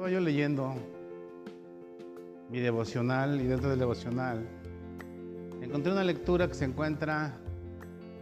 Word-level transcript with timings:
Estaba 0.00 0.14
yo 0.14 0.20
leyendo 0.20 0.72
mi 2.48 2.58
devocional 2.58 3.38
y 3.38 3.44
dentro 3.44 3.68
del 3.68 3.80
devocional 3.80 4.48
encontré 5.60 5.92
una 5.92 6.04
lectura 6.04 6.48
que 6.48 6.54
se 6.54 6.64
encuentra 6.64 7.38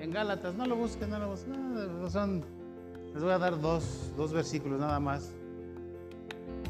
en 0.01 0.11
Gálatas. 0.11 0.57
No 0.57 0.67
lo 0.67 0.75
busquen, 0.75 1.09
no 1.11 1.21
lo 1.21 1.29
busquen. 1.29 2.11
Son, 2.11 2.45
les 3.15 3.23
voy 3.23 3.31
a 3.31 3.39
dar 3.39 3.61
dos, 3.61 4.13
dos 4.17 4.33
versículos 4.33 4.81
nada 4.81 4.99
más 4.99 5.33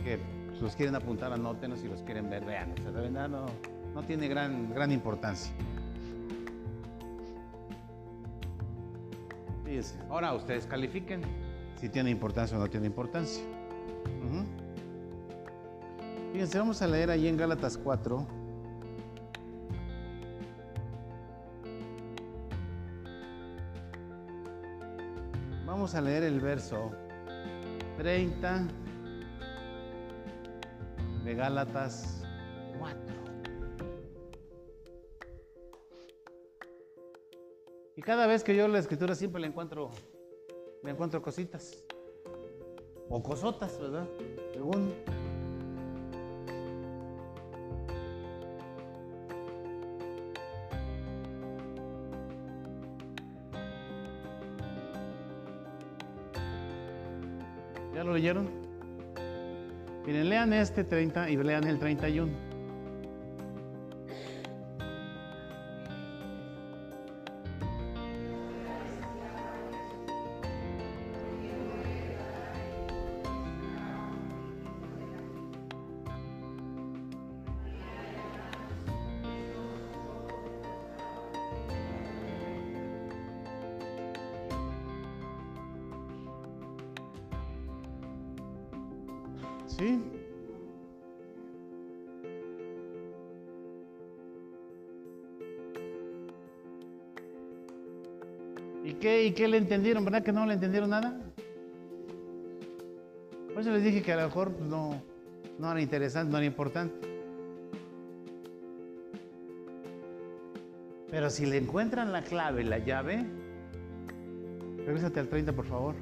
que 0.04 0.18
si 0.54 0.60
los 0.60 0.76
quieren 0.76 0.94
apuntar, 0.94 1.32
anótenos, 1.32 1.78
si 1.78 1.88
los 1.88 2.02
quieren 2.02 2.28
ver, 2.28 2.44
vean. 2.44 2.74
O 2.86 2.92
de 2.92 3.00
verdad 3.00 3.30
no, 3.30 3.46
no 3.94 4.02
tiene 4.02 4.28
gran, 4.28 4.74
gran 4.74 4.92
importancia. 4.92 5.50
Fíjense, 9.64 9.98
ahora 10.10 10.34
ustedes 10.34 10.66
califiquen 10.66 11.22
si 11.80 11.88
tiene 11.88 12.10
importancia 12.10 12.58
o 12.58 12.60
no 12.60 12.68
tiene 12.68 12.88
importancia. 12.88 13.42
Fíjense, 16.38 16.56
vamos 16.56 16.80
a 16.82 16.86
leer 16.86 17.10
ahí 17.10 17.26
en 17.26 17.36
Gálatas 17.36 17.76
4. 17.76 18.24
Vamos 25.66 25.96
a 25.96 26.00
leer 26.00 26.22
el 26.22 26.38
verso 26.38 26.92
30 27.96 28.68
de 31.24 31.34
Gálatas 31.34 32.22
4. 32.78 32.98
Y 37.96 38.02
cada 38.02 38.28
vez 38.28 38.44
que 38.44 38.54
yo 38.54 38.68
la 38.68 38.78
escritura 38.78 39.16
siempre 39.16 39.40
le 39.40 39.48
encuentro, 39.48 39.90
le 40.84 40.92
encuentro 40.92 41.20
cositas. 41.20 41.82
O 43.08 43.20
cosotas, 43.24 43.76
¿verdad? 43.80 44.06
Según. 44.52 45.17
Leyeron? 58.18 58.50
Miren, 60.04 60.28
lean 60.28 60.52
este 60.52 60.82
30 60.82 61.30
y 61.30 61.36
lean 61.36 61.64
el 61.64 61.78
31. 61.78 62.47
¿Y 98.84 98.94
qué, 98.94 99.24
¿Y 99.24 99.32
qué 99.32 99.48
le 99.48 99.58
entendieron? 99.58 100.04
¿Verdad 100.04 100.22
que 100.22 100.32
no 100.32 100.46
le 100.46 100.54
entendieron 100.54 100.90
nada? 100.90 101.20
Por 103.52 103.62
eso 103.62 103.72
les 103.72 103.82
dije 103.82 104.02
que 104.02 104.12
a 104.12 104.16
lo 104.16 104.22
mejor 104.22 104.52
pues, 104.52 104.68
no, 104.68 105.02
no 105.58 105.70
era 105.72 105.80
interesante, 105.80 106.30
no 106.30 106.38
era 106.38 106.46
importante. 106.46 107.08
Pero 111.10 111.30
si 111.30 111.46
le 111.46 111.56
encuentran 111.56 112.12
la 112.12 112.22
clave, 112.22 112.62
la 112.64 112.78
llave, 112.78 113.24
regresate 114.84 115.20
al 115.20 115.28
30, 115.28 115.52
por 115.52 115.66
favor. 115.66 115.94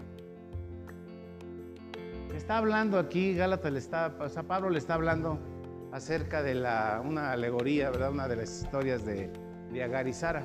Está 2.37 2.59
hablando 2.59 2.99
aquí, 2.99 3.35
Gálatas 3.35 3.73
le 3.73 3.79
está, 3.79 4.15
o 4.21 4.29
sea, 4.29 4.43
Pablo 4.43 4.69
le 4.69 4.79
está 4.79 4.95
hablando 4.95 5.39
acerca 5.93 6.43
de 6.43 6.55
la, 6.55 7.03
una 7.05 7.33
alegoría, 7.33 7.91
¿verdad? 7.91 8.11
Una 8.11 8.29
de 8.29 8.37
las 8.37 8.63
historias 8.63 9.05
de, 9.07 9.31
de 9.73 9.83
Agar 9.83 10.07
y 10.09 10.13
Sara. 10.13 10.45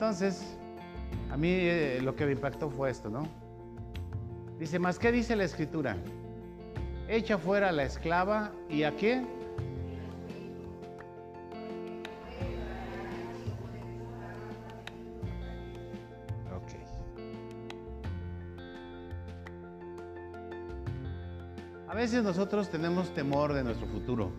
Entonces, 0.00 0.56
a 1.30 1.36
mí 1.36 1.50
eh, 1.50 2.00
lo 2.02 2.16
que 2.16 2.24
me 2.24 2.32
impactó 2.32 2.70
fue 2.70 2.88
esto, 2.88 3.10
¿no? 3.10 3.28
Dice, 4.58 4.78
más 4.78 4.98
qué 4.98 5.12
dice 5.12 5.36
la 5.36 5.44
escritura? 5.44 5.94
Echa 7.06 7.36
fuera 7.36 7.70
la 7.70 7.82
esclava 7.82 8.50
y 8.70 8.84
a 8.84 8.96
qué? 8.96 9.20
Ok. 16.50 16.72
A 21.88 21.94
veces 21.94 22.24
nosotros 22.24 22.70
tenemos 22.70 23.12
temor 23.12 23.52
de 23.52 23.64
nuestro 23.64 23.86
futuro, 23.86 24.32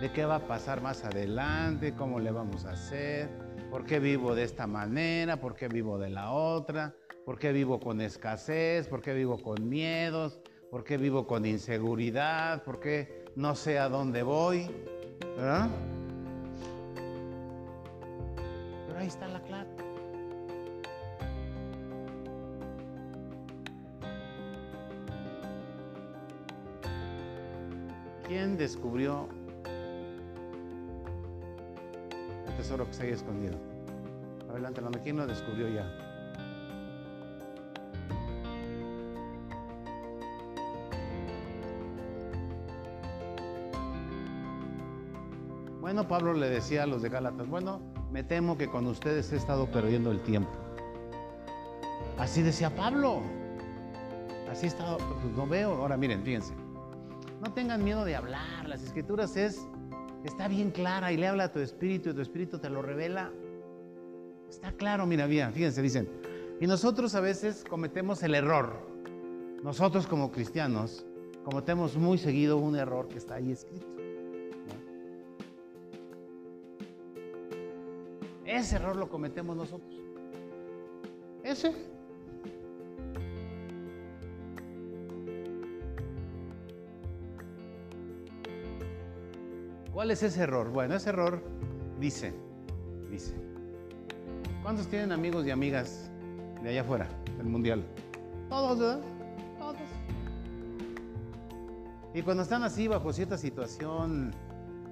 de 0.00 0.10
qué 0.10 0.24
va 0.24 0.36
a 0.36 0.46
pasar 0.48 0.80
más 0.80 1.04
adelante, 1.04 1.92
cómo 1.92 2.18
le 2.18 2.30
vamos 2.30 2.64
a 2.64 2.70
hacer, 2.70 3.45
por 3.70 3.84
qué 3.84 3.98
vivo 4.00 4.34
de 4.34 4.44
esta 4.44 4.66
manera, 4.66 5.40
por 5.40 5.54
qué 5.54 5.68
vivo 5.68 5.98
de 5.98 6.10
la 6.10 6.32
otra, 6.32 6.94
por 7.24 7.38
qué 7.38 7.52
vivo 7.52 7.80
con 7.80 8.00
escasez, 8.00 8.88
por 8.88 9.02
qué 9.02 9.12
vivo 9.12 9.38
con 9.42 9.68
miedos, 9.68 10.40
por 10.70 10.84
qué 10.84 10.96
vivo 10.96 11.26
con 11.26 11.44
inseguridad, 11.44 12.62
por 12.64 12.80
qué 12.80 13.24
no 13.36 13.54
sé 13.54 13.78
a 13.78 13.88
dónde 13.88 14.22
voy, 14.22 14.70
¿verdad? 15.36 15.68
Pero 18.86 18.98
ahí 18.98 19.06
está 19.06 19.28
la 19.28 19.42
clave. 19.42 19.70
¿Quién 28.26 28.56
descubrió 28.56 29.28
tesoro 32.56 32.86
que 32.86 32.94
se 32.94 33.02
haya 33.04 33.14
escondido? 33.14 33.56
Adelante, 34.50 34.80
¿quién 35.02 35.16
lo 35.16 35.26
descubrió 35.26 35.68
ya? 35.68 35.86
Bueno, 45.80 46.08
Pablo 46.08 46.32
le 46.32 46.48
decía 46.48 46.82
a 46.82 46.86
los 46.86 47.00
de 47.02 47.10
Gálatas, 47.10 47.46
bueno, 47.46 47.80
me 48.10 48.24
temo 48.24 48.58
que 48.58 48.66
con 48.68 48.86
ustedes 48.86 49.32
he 49.32 49.36
estado 49.36 49.70
perdiendo 49.70 50.10
el 50.10 50.20
tiempo. 50.20 50.50
Así 52.18 52.42
decía 52.42 52.74
Pablo. 52.74 53.22
Así 54.50 54.66
estado, 54.66 54.98
pues 54.98 55.36
no 55.36 55.46
veo. 55.46 55.74
Ahora 55.74 55.96
miren, 55.96 56.22
fíjense. 56.22 56.54
No 57.40 57.52
tengan 57.52 57.84
miedo 57.84 58.04
de 58.04 58.16
hablar. 58.16 58.66
Las 58.66 58.82
escrituras 58.82 59.36
es, 59.36 59.66
está 60.26 60.48
bien 60.48 60.70
clara 60.70 61.12
y 61.12 61.16
le 61.16 61.28
habla 61.28 61.44
a 61.44 61.52
tu 61.52 61.60
espíritu 61.60 62.10
y 62.10 62.14
tu 62.14 62.20
espíritu 62.20 62.58
te 62.58 62.68
lo 62.68 62.82
revela. 62.82 63.32
Está 64.50 64.72
claro, 64.72 65.06
mira, 65.06 65.26
bien, 65.26 65.52
fíjense, 65.52 65.80
dicen. 65.82 66.08
Y 66.60 66.66
nosotros 66.66 67.14
a 67.14 67.20
veces 67.20 67.64
cometemos 67.68 68.22
el 68.22 68.34
error. 68.34 68.72
Nosotros 69.62 70.06
como 70.06 70.30
cristianos 70.30 71.06
cometemos 71.44 71.96
muy 71.96 72.18
seguido 72.18 72.58
un 72.58 72.76
error 72.76 73.08
que 73.08 73.18
está 73.18 73.36
ahí 73.36 73.52
escrito. 73.52 73.86
Ese 78.44 78.76
error 78.76 78.96
lo 78.96 79.08
cometemos 79.08 79.56
nosotros. 79.56 80.00
Ese. 81.42 81.72
¿Cuál 89.96 90.10
es 90.10 90.22
ese 90.22 90.42
error? 90.42 90.68
Bueno, 90.68 90.94
ese 90.94 91.08
error 91.08 91.42
dice, 91.98 92.34
dice. 93.10 93.34
¿Cuántos 94.62 94.88
tienen 94.88 95.10
amigos 95.10 95.46
y 95.46 95.50
amigas 95.50 96.10
de 96.62 96.68
allá 96.68 96.82
afuera, 96.82 97.08
del 97.38 97.46
mundial? 97.46 97.82
Todos, 98.50 98.78
¿verdad? 98.78 99.00
Todos. 99.58 99.80
Y 102.12 102.20
cuando 102.20 102.42
están 102.42 102.62
así 102.62 102.88
bajo 102.88 103.10
cierta 103.10 103.38
situación, 103.38 104.34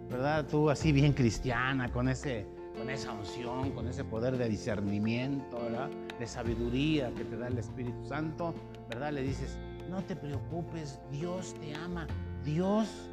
¿verdad? 0.09 0.47
Tú 0.47 0.71
así 0.71 0.91
bien 0.91 1.13
cristiana, 1.13 1.93
con 1.93 2.09
ese, 2.09 2.47
con 2.79 2.89
esa 2.89 3.13
unción, 3.13 3.73
con 3.73 3.87
ese 3.89 4.05
poder 4.05 4.39
de 4.39 4.49
discernimiento, 4.49 5.61
¿verdad? 5.65 5.91
De 6.19 6.27
sabiduría 6.27 7.13
que 7.13 7.27
te 7.27 7.37
da 7.37 7.49
el 7.49 7.59
Espíritu 7.59 8.07
Santo, 8.07 8.55
¿verdad? 8.89 9.13
Le 9.13 9.21
dices, 9.21 9.59
no 9.91 10.03
te 10.03 10.17
preocupes, 10.17 10.99
Dios 11.11 11.55
te 11.61 11.75
ama, 11.75 12.07
Dios 12.43 13.11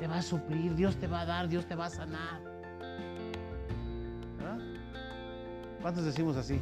te 0.00 0.06
va 0.06 0.16
a 0.16 0.22
suplir, 0.22 0.74
Dios 0.74 0.96
te 0.96 1.06
va 1.06 1.20
a 1.20 1.26
dar, 1.26 1.46
Dios 1.46 1.66
te 1.66 1.74
va 1.74 1.84
a 1.84 1.90
sanar. 1.90 2.40
¿Verdad? 4.38 4.58
¿Cuántos 5.82 6.06
decimos 6.06 6.38
así? 6.38 6.58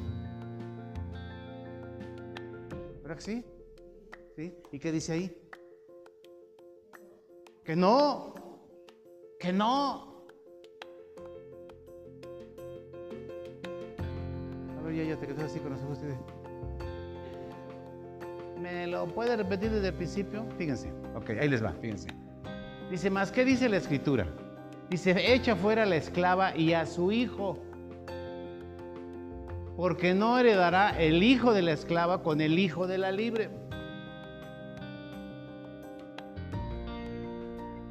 ¿Verdad 3.01 3.15
que 3.15 3.23
sí? 3.23 3.45
¿Sí? 4.35 4.55
¿Y 4.73 4.79
qué 4.81 4.91
dice 4.91 5.13
ahí? 5.13 5.41
Que 7.63 7.77
no, 7.77 8.35
que 9.39 9.53
no. 9.53 10.25
A 14.79 14.83
ver, 14.83 14.97
ya, 14.97 15.05
ya 15.05 15.17
te 15.17 15.29
quedas 15.29 15.45
así 15.45 15.61
con 15.61 15.71
los. 15.71 15.81
¿Me 18.61 18.89
lo 18.89 19.07
puede 19.07 19.37
repetir 19.37 19.71
desde 19.71 19.89
el 19.89 19.95
principio? 19.95 20.45
Fíjense. 20.59 20.93
Ok, 21.15 21.31
ahí 21.31 21.49
les 21.49 21.63
va, 21.63 21.73
fíjense. 21.75 22.09
Dice, 22.91 23.11
más, 23.11 23.31
¿qué 23.31 23.45
dice 23.45 23.69
la 23.69 23.77
escritura? 23.77 24.27
Dice, 24.89 25.35
echa 25.35 25.55
fuera 25.55 25.83
a 25.83 25.87
la 25.87 25.97
esclava 25.97 26.57
y 26.57 26.73
a 26.73 26.87
su 26.87 27.13
hijo, 27.13 27.59
porque 29.77 30.15
no 30.15 30.39
heredará 30.39 30.99
el 30.99 31.23
hijo 31.23 31.53
de 31.53 31.63
la 31.63 31.73
esclava 31.73 32.23
con 32.23 32.41
el 32.41 32.59
hijo 32.59 32.87
de 32.87 32.97
la 32.97 33.13
libre. 33.13 33.51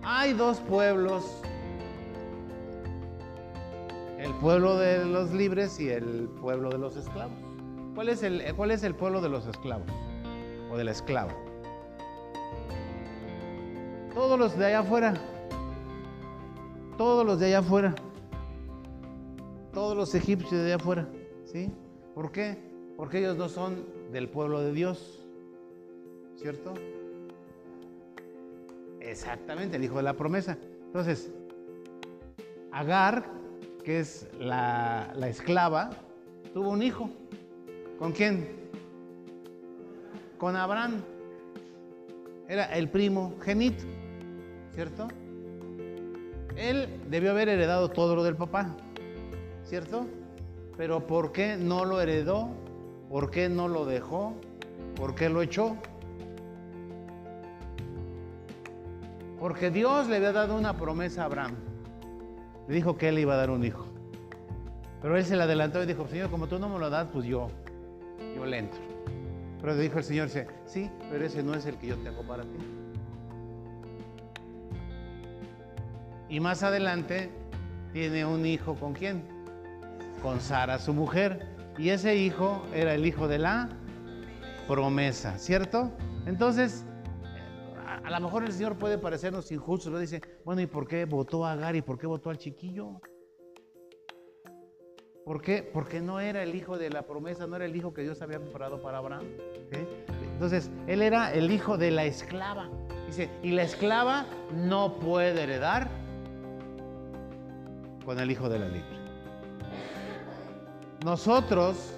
Hay 0.02 0.34
dos 0.34 0.58
pueblos, 0.62 1.24
el 4.18 4.34
pueblo 4.36 4.78
de 4.78 5.06
los 5.06 5.32
libres 5.32 5.80
y 5.80 5.90
el 5.90 6.28
pueblo 6.42 6.70
de 6.70 6.80
los 6.80 6.96
esclavos. 6.96 7.38
¿Cuál 7.94 8.10
es 8.10 8.24
el, 8.24 8.44
cuál 8.56 8.72
es 8.72 8.84
el 8.84 8.96
pueblo 8.96 9.22
de 9.22 9.30
los 9.30 9.46
esclavos 9.46 9.92
o 10.72 10.78
de 10.78 10.84
la 10.84 10.92
esclava? 10.92 11.36
Todos 14.18 14.40
los 14.40 14.58
de 14.58 14.66
allá 14.66 14.80
afuera. 14.80 15.14
Todos 16.98 17.24
los 17.24 17.40
de 17.40 17.46
allá 17.46 17.60
afuera. 17.60 17.94
Todos 19.72 19.96
los 19.96 20.16
egipcios 20.16 20.60
de 20.60 20.66
allá 20.66 20.78
afuera. 20.78 21.08
¿Sí? 21.46 21.72
¿Por 22.16 22.32
qué? 22.32 22.58
Porque 22.98 23.20
ellos 23.20 23.38
no 23.38 23.48
son 23.48 23.86
del 24.12 24.28
pueblo 24.28 24.62
de 24.62 24.74
Dios. 24.74 25.24
¿Cierto? 26.36 26.74
Exactamente, 29.02 29.78
el 29.78 29.84
hijo 29.84 29.98
de 29.98 30.04
la 30.04 30.16
promesa. 30.16 30.58
Entonces, 30.88 31.32
Agar, 32.72 33.24
que 33.84 34.00
es 34.00 34.28
la, 34.40 35.14
la 35.16 35.28
esclava, 35.30 35.92
tuvo 36.56 36.72
un 36.72 36.82
hijo. 36.82 37.08
¿Con 38.00 38.14
quién? 38.14 38.48
Con 40.40 40.56
Abraham. 40.56 41.04
Era 42.48 42.76
el 42.76 42.90
primo 42.90 43.36
genito. 43.44 43.97
¿Cierto? 44.78 45.08
Él 46.56 46.88
debió 47.10 47.32
haber 47.32 47.50
heredado 47.50 47.90
todo 47.90 48.16
lo 48.16 48.24
del 48.24 48.36
papá, 48.36 48.76
¿cierto? 49.64 50.06
Pero 50.78 51.08
¿por 51.08 51.32
qué 51.32 51.58
no 51.58 51.84
lo 51.84 52.00
heredó? 52.00 52.52
¿Por 53.10 53.32
qué 53.32 53.50
no 53.50 53.68
lo 53.68 53.88
dejó? 53.88 54.36
¿Por 54.96 55.16
qué 55.16 55.30
lo 55.30 55.42
echó? 55.42 55.76
Porque 59.40 59.72
Dios 59.72 60.08
le 60.10 60.18
había 60.18 60.32
dado 60.32 60.56
una 60.56 60.78
promesa 60.78 61.24
a 61.24 61.26
Abraham. 61.26 61.56
Le 62.68 62.76
dijo 62.76 62.98
que 62.98 63.10
él 63.10 63.18
iba 63.18 63.34
a 63.34 63.38
dar 63.38 63.50
un 63.50 63.66
hijo. 63.66 63.88
Pero 65.02 65.18
él 65.18 65.26
se 65.26 65.36
le 65.36 65.42
adelantó 65.42 65.82
y 65.82 65.88
dijo, 65.88 66.08
Señor, 66.08 66.30
como 66.30 66.46
tú 66.46 66.60
no 66.60 66.70
me 66.70 66.78
lo 66.78 66.92
das, 66.92 67.08
pues 67.12 67.26
yo, 67.26 67.48
yo 68.36 68.46
le 68.46 68.60
entro. 68.60 68.80
Pero 69.60 69.76
dijo 69.76 69.98
el 69.98 70.04
Señor, 70.04 70.30
sí, 70.68 70.92
pero 71.10 71.26
ese 71.26 71.42
no 71.42 71.56
es 71.56 71.66
el 71.66 71.80
que 71.80 71.88
yo 71.88 71.96
te 71.96 72.10
hago 72.10 72.22
para 72.22 72.44
ti. 72.44 72.77
Y 76.30 76.40
más 76.40 76.64
adelante 76.64 77.32
tiene 77.94 78.26
un 78.26 78.46
hijo 78.46 78.76
con 78.76 78.94
quién? 78.94 79.24
Con 80.22 80.42
Sara, 80.42 80.78
su 80.80 80.94
mujer. 80.94 81.48
Y 81.78 81.90
ese 81.90 82.16
hijo 82.16 82.66
era 82.74 82.94
el 82.94 83.06
hijo 83.06 83.28
de 83.28 83.38
la 83.38 83.70
promesa, 84.68 85.38
¿cierto? 85.38 85.92
Entonces, 86.26 86.86
a, 88.04 88.10
lo 88.10 88.20
mejor 88.20 88.44
el 88.44 88.52
Señor 88.52 88.78
puede 88.78 88.98
parecernos 88.98 89.52
injusto, 89.52 89.90
lo 89.90 90.00
dice, 90.00 90.22
bueno, 90.44 90.62
¿y 90.62 90.66
por 90.66 90.88
qué 90.88 91.06
votó 91.06 91.46
a 91.46 91.54
Agar 91.54 91.76
y 91.76 91.82
por 91.82 91.98
qué 91.98 92.08
votó 92.08 92.30
al 92.30 92.38
chiquillo? 92.38 93.00
¿Por 95.24 95.42
qué? 95.42 95.62
Porque 95.62 96.02
no 96.02 96.20
era 96.20 96.42
el 96.44 96.56
hijo 96.56 96.78
de 96.78 96.90
la 96.90 97.04
promesa, 97.04 97.48
no 97.48 97.56
era 97.58 97.66
el 97.66 97.76
hijo 97.76 97.94
que 97.94 98.02
Dios 98.02 98.22
había 98.22 98.40
preparado 98.40 98.82
para 98.82 98.98
Abraham. 98.98 99.26
Entonces, 100.34 100.72
él 100.88 101.02
era 101.02 101.34
el 101.34 101.52
hijo 101.52 101.78
de 101.78 101.92
la 101.92 102.06
esclava. 102.06 102.70
Dice, 103.08 103.30
y 103.44 103.52
la 103.52 103.64
esclava 103.64 104.26
no 104.54 105.00
puede 105.00 105.44
heredar 105.44 105.90
con 108.08 108.20
el 108.20 108.32
Hijo 108.32 108.48
de 108.48 108.58
la 108.58 108.70
Libre. 108.70 108.98
Nosotros, 111.04 111.94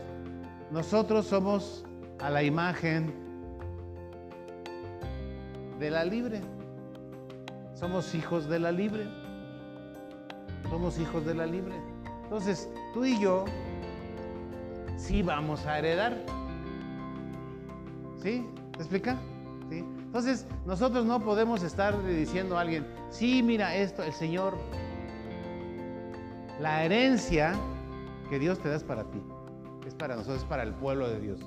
nosotros 0.72 1.28
somos 1.28 1.86
a 2.18 2.32
la 2.32 2.42
imagen 2.42 3.14
de 5.78 5.92
la 5.92 6.04
libre. 6.04 6.42
Somos 7.76 8.16
hijos 8.16 8.50
de 8.50 8.58
la 8.58 8.72
libre. 8.72 9.08
Somos 10.72 10.98
hijos 10.98 11.24
de 11.28 11.36
la 11.36 11.46
libre. 11.46 11.76
Entonces, 12.24 12.68
tú 12.96 13.06
y 13.06 13.20
yo 13.20 13.46
sí 14.98 15.22
vamos 15.22 15.64
a 15.68 15.78
heredar. 15.78 16.18
¿Sí? 18.20 18.48
¿Te 18.72 18.80
explica? 18.80 19.16
Entonces, 19.70 20.48
nosotros 20.66 21.06
no 21.06 21.20
podemos 21.20 21.62
estar 21.62 22.04
diciendo 22.04 22.58
a 22.58 22.62
alguien, 22.62 22.88
sí, 23.12 23.44
mira 23.44 23.76
esto, 23.76 24.02
el 24.02 24.14
Señor 24.14 24.58
la 26.60 26.84
herencia 26.84 27.54
que 28.30 28.40
Dios 28.40 28.60
te 28.60 28.70
da 28.70 28.76
es 28.76 28.84
para 28.84 29.04
ti. 29.04 29.22
Es 29.88 29.96
para 29.96 30.16
nosotros, 30.16 30.44
es 30.44 30.48
para 30.48 30.64
el 30.64 30.74
pueblo 30.74 31.10
de 31.10 31.20
Dios. 31.20 31.40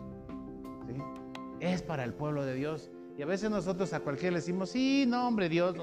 Es 1.61 1.83
para 1.83 2.05
el 2.05 2.15
pueblo 2.15 2.45
de 2.45 2.55
Dios. 2.55 2.91
Y 3.17 3.23
a 3.23 3.27
veces 3.27 3.51
nosotros 3.51 3.93
a 3.93 4.01
cualquiera 4.01 4.33
le 4.33 4.39
decimos, 4.39 4.71
sí, 4.71 5.05
no, 5.07 5.29
hombre, 5.29 5.49
Dios, 5.49 5.77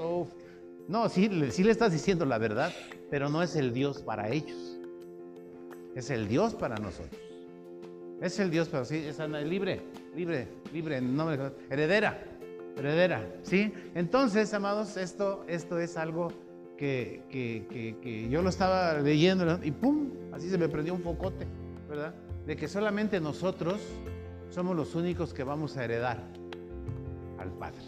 no, 0.88 1.08
sí, 1.08 1.30
sí 1.50 1.64
le 1.64 1.70
estás 1.70 1.92
diciendo 1.92 2.24
la 2.24 2.38
verdad, 2.38 2.72
pero 3.08 3.28
no 3.28 3.42
es 3.42 3.54
el 3.56 3.72
Dios 3.72 4.02
para 4.02 4.28
ellos. 4.28 4.78
Es 5.94 6.10
el 6.10 6.28
Dios 6.28 6.54
para 6.54 6.76
nosotros. 6.76 7.20
Es 8.20 8.38
el 8.38 8.50
Dios 8.50 8.68
para 8.68 8.84
sí, 8.84 8.96
es 8.96 9.18
libre, 9.18 9.80
libre, 10.14 10.48
libre, 10.72 11.00
nombre 11.00 11.52
heredera, 11.70 12.22
heredera, 12.76 13.26
¿sí? 13.42 13.72
Entonces, 13.94 14.52
amados, 14.52 14.98
esto, 14.98 15.44
esto 15.48 15.78
es 15.78 15.96
algo 15.96 16.28
que, 16.80 18.28
yo 18.30 18.40
lo 18.40 18.48
estaba 18.48 18.94
leyendo 18.94 19.60
y 19.62 19.70
¡pum! 19.70 20.08
Así 20.32 20.48
se 20.48 20.56
me 20.56 20.68
prendió 20.68 20.94
un 20.94 21.02
focote, 21.02 21.46
¿verdad? 21.88 22.14
De 22.46 22.56
que 22.56 22.68
solamente 22.68 23.20
nosotros 23.20 23.80
somos 24.48 24.74
los 24.74 24.94
únicos 24.94 25.34
que 25.34 25.44
vamos 25.44 25.76
a 25.76 25.84
heredar 25.84 26.22
al 27.38 27.50
Padre. 27.52 27.80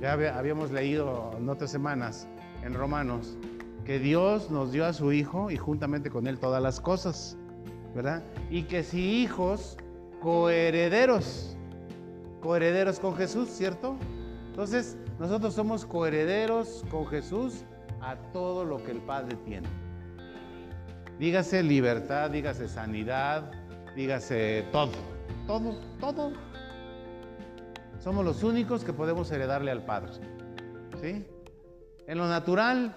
Ya 0.00 0.12
habíamos 0.12 0.70
leído 0.70 1.32
en 1.38 1.48
otras 1.48 1.70
semanas 1.70 2.28
en 2.64 2.74
Romanos 2.74 3.36
que 3.84 3.98
Dios 3.98 4.50
nos 4.50 4.72
dio 4.72 4.84
a 4.84 4.92
su 4.92 5.12
Hijo 5.12 5.50
y 5.50 5.56
juntamente 5.56 6.10
con 6.10 6.26
Él 6.26 6.38
todas 6.38 6.62
las 6.62 6.80
cosas, 6.80 7.36
¿verdad? 7.94 8.22
Y 8.50 8.64
que 8.64 8.82
si 8.82 9.22
hijos, 9.22 9.76
coherederos 10.20 11.57
coherederos 12.40 13.00
con 13.00 13.16
Jesús, 13.16 13.48
¿cierto? 13.48 13.96
Entonces, 14.48 14.96
nosotros 15.18 15.54
somos 15.54 15.84
coherederos 15.86 16.84
con 16.90 17.06
Jesús 17.06 17.64
a 18.00 18.16
todo 18.32 18.64
lo 18.64 18.82
que 18.82 18.92
el 18.92 19.00
Padre 19.00 19.36
tiene. 19.44 19.68
Dígase 21.18 21.62
libertad, 21.62 22.30
dígase 22.30 22.68
sanidad, 22.68 23.50
dígase 23.96 24.64
todo, 24.70 24.92
todo, 25.46 25.76
todo. 26.00 26.32
Somos 27.98 28.24
los 28.24 28.42
únicos 28.44 28.84
que 28.84 28.92
podemos 28.92 29.30
heredarle 29.32 29.72
al 29.72 29.84
Padre. 29.84 30.12
¿Sí? 31.00 31.26
En 32.06 32.18
lo 32.18 32.28
natural, 32.28 32.94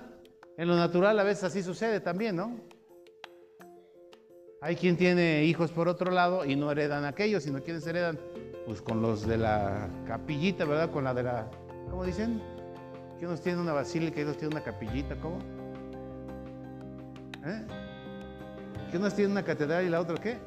en 0.57 0.67
lo 0.67 0.75
natural 0.75 1.19
a 1.19 1.24
veces 1.24 1.45
así 1.45 1.63
sucede 1.63 2.00
también, 2.00 2.36
¿no? 2.36 2.60
Hay 4.62 4.75
quien 4.75 4.95
tiene 4.95 5.43
hijos 5.45 5.71
por 5.71 5.88
otro 5.88 6.12
lado 6.12 6.45
y 6.45 6.55
no 6.55 6.71
heredan 6.71 7.03
aquellos, 7.03 7.43
sino 7.43 7.63
quienes 7.63 7.86
heredan 7.88 8.19
pues 8.65 8.82
con 8.82 9.01
los 9.01 9.27
de 9.27 9.38
la 9.38 9.88
capillita, 10.08 10.65
¿verdad? 10.65 10.91
Con 10.91 11.03
la 11.03 11.13
de 11.13 11.24
la, 11.24 11.48
¿cómo 11.89 12.06
dicen? 12.06 12.41
Que 13.20 13.25
unos 13.25 13.41
tienen 13.41 13.62
una 13.62 13.74
basílica 13.74 14.20
y 14.20 14.24
otros 14.24 14.38
tienen 14.38 14.58
una 14.58 14.63
capillita, 14.63 15.15
¿cómo? 15.20 15.39
¿Eh? 17.46 17.62
Que 18.89 18.98
unos 18.98 19.15
tienen 19.15 19.32
una 19.32 19.44
catedral 19.44 19.86
y 19.86 19.89
la 19.89 20.00
otra, 20.00 20.15
¿qué? 20.18 20.38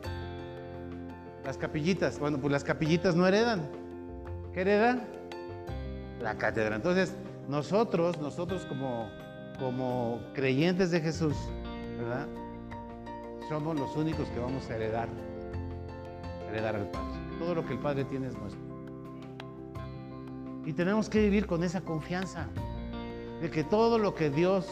Las 1.44 1.59
capillitas. 1.59 2.18
Bueno, 2.18 2.38
pues 2.38 2.52
las 2.52 2.64
capillitas 2.64 3.14
no 3.14 3.26
heredan. 3.26 3.68
¿Qué 4.52 4.62
heredan? 4.62 5.02
La 6.21 6.37
catedral. 6.37 6.75
Entonces, 6.75 7.14
nosotros, 7.49 8.18
nosotros 8.21 8.64
como, 8.66 9.11
como 9.59 10.21
creyentes 10.35 10.90
de 10.90 11.00
Jesús, 11.00 11.37
¿verdad? 11.99 12.26
Somos 13.49 13.78
los 13.78 13.94
únicos 13.97 14.28
que 14.28 14.40
vamos 14.40 14.68
a 14.71 14.76
heredar, 14.76 15.09
heredar 16.49 16.76
al 16.76 16.90
Padre. 16.90 17.24
Todo 17.38 17.54
lo 17.54 17.66
que 17.66 17.72
el 17.72 17.78
Padre 17.78 18.04
tiene 18.04 18.28
es 18.28 18.38
nuestro. 18.38 18.62
Y 20.64 20.72
tenemos 20.72 21.08
que 21.08 21.20
vivir 21.20 21.46
con 21.46 21.62
esa 21.62 21.82
confianza 21.82 22.48
de 23.40 23.50
que 23.50 23.64
todo 23.64 23.98
lo 23.98 24.14
que 24.14 24.30
Dios 24.30 24.66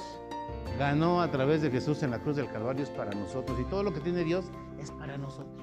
ganó 0.79 1.21
a 1.21 1.31
través 1.31 1.63
de 1.63 1.71
Jesús 1.71 2.03
en 2.03 2.11
la 2.11 2.19
cruz 2.19 2.37
del 2.37 2.51
Calvario 2.51 2.83
es 2.83 2.91
para 2.91 3.13
nosotros 3.13 3.59
y 3.61 3.65
todo 3.65 3.83
lo 3.83 3.93
que 3.93 4.01
tiene 4.01 4.25
Dios 4.25 4.47
es 4.81 4.91
para 4.91 5.19
nosotros. 5.19 5.61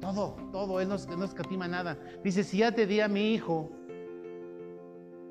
Todo, 0.00 0.36
todo, 0.52 0.80
Él 0.80 0.88
no, 0.88 0.96
no 1.16 1.24
escatima 1.24 1.68
nada. 1.68 1.98
Dice, 2.24 2.44
si 2.44 2.58
ya 2.58 2.72
te 2.72 2.86
di 2.86 3.00
a 3.00 3.08
mi 3.08 3.32
hijo, 3.32 3.70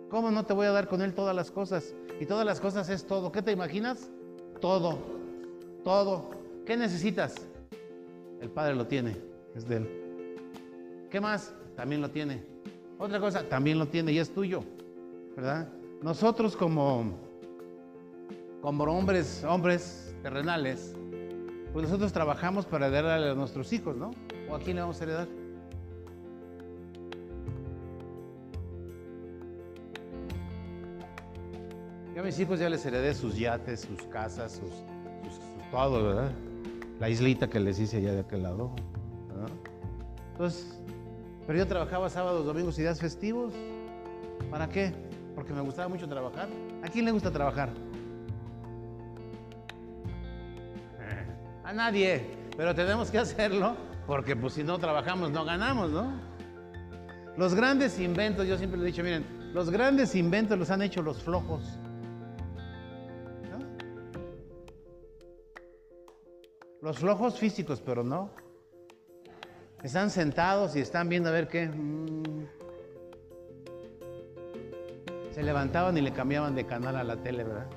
¿cómo 0.09 0.31
no 0.31 0.45
te 0.45 0.53
voy 0.53 0.67
a 0.67 0.71
dar 0.71 0.87
con 0.87 1.01
Él 1.01 1.13
todas 1.13 1.35
las 1.35 1.51
cosas? 1.51 1.95
Y 2.19 2.25
todas 2.25 2.45
las 2.45 2.59
cosas 2.59 2.89
es 2.89 3.05
todo. 3.05 3.31
¿Qué 3.31 3.41
te 3.41 3.51
imaginas? 3.51 4.09
Todo, 4.59 4.99
todo. 5.83 6.29
¿Qué 6.65 6.77
necesitas? 6.77 7.35
El 8.41 8.49
Padre 8.49 8.75
lo 8.75 8.87
tiene, 8.87 9.17
es 9.59 9.67
de 9.67 9.77
Él. 9.77 11.07
¿Qué 11.09 11.21
más? 11.21 11.53
También 11.75 12.01
lo 12.01 12.09
tiene. 12.09 12.43
Otra 12.97 13.19
cosa, 13.19 13.43
también 13.47 13.77
lo 13.77 13.87
tiene 13.87 14.11
y 14.11 14.19
es 14.19 14.33
tuyo, 14.33 14.63
¿verdad? 15.35 15.69
Nosotros 16.01 16.55
como, 16.55 17.13
como 18.61 18.83
hombres, 18.85 19.43
hombres 19.43 20.15
terrenales, 20.21 20.95
pues 21.71 21.83
nosotros 21.85 22.11
trabajamos 22.11 22.65
para 22.65 22.87
heredarle 22.87 23.29
a 23.29 23.35
nuestros 23.35 23.71
hijos, 23.71 23.95
¿no? 23.95 24.11
¿O 24.49 24.55
a 24.55 24.59
quién 24.59 24.75
le 24.75 24.81
vamos 24.81 24.99
a 24.99 25.03
heredar? 25.03 25.27
Yo 32.15 32.21
a 32.21 32.25
mis 32.25 32.39
hijos 32.39 32.59
ya 32.59 32.69
les 32.69 32.85
heredé 32.85 33.13
sus 33.13 33.37
yates, 33.37 33.81
sus 33.81 34.01
casas, 34.07 34.53
sus, 34.53 34.69
sus, 34.69 35.71
todo, 35.71 36.03
¿verdad? 36.03 36.31
La 36.99 37.09
islita 37.09 37.49
que 37.49 37.61
les 37.61 37.79
hice 37.79 37.97
allá 37.97 38.13
de 38.13 38.19
aquel 38.19 38.43
lado. 38.43 38.75
Entonces, 40.39 40.73
pero 41.45 41.59
yo 41.59 41.67
trabajaba 41.67 42.09
sábados, 42.09 42.45
domingos 42.45 42.79
y 42.79 42.83
días 42.83 42.97
festivos. 42.97 43.53
¿Para 44.49 44.69
qué? 44.69 44.93
Porque 45.35 45.51
me 45.51 45.59
gustaba 45.59 45.89
mucho 45.89 46.07
trabajar. 46.07 46.47
¿A 46.81 46.87
quién 46.87 47.03
le 47.03 47.11
gusta 47.11 47.29
trabajar? 47.29 47.69
A 51.65 51.73
nadie. 51.73 52.25
Pero 52.55 52.73
tenemos 52.73 53.11
que 53.11 53.17
hacerlo 53.17 53.75
porque 54.07 54.33
pues 54.37 54.53
si 54.53 54.63
no 54.63 54.79
trabajamos 54.79 55.29
no 55.29 55.43
ganamos, 55.43 55.91
¿no? 55.91 56.09
Los 57.35 57.53
grandes 57.53 57.99
inventos, 57.99 58.47
yo 58.47 58.57
siempre 58.57 58.79
le 58.79 58.85
he 58.85 58.91
dicho, 58.91 59.03
miren, 59.03 59.25
los 59.53 59.69
grandes 59.69 60.15
inventos 60.15 60.57
los 60.57 60.69
han 60.69 60.81
hecho 60.81 61.01
los 61.01 61.21
flojos. 61.21 61.65
¿no? 63.51 63.59
Los 66.81 66.97
flojos 66.97 67.37
físicos, 67.37 67.81
pero 67.81 68.05
no. 68.05 68.31
Están 69.83 70.09
sentados 70.09 70.75
y 70.75 70.81
están 70.81 71.07
viendo 71.07 71.29
a 71.29 71.31
ver 71.31 71.47
qué. 71.47 71.67
Mm. 71.67 72.45
Se 75.31 75.41
levantaban 75.41 75.97
y 75.97 76.01
le 76.01 76.11
cambiaban 76.11 76.53
de 76.53 76.65
canal 76.65 76.97
a 76.97 77.03
la 77.03 77.15
tele, 77.15 77.45
¿verdad? 77.45 77.67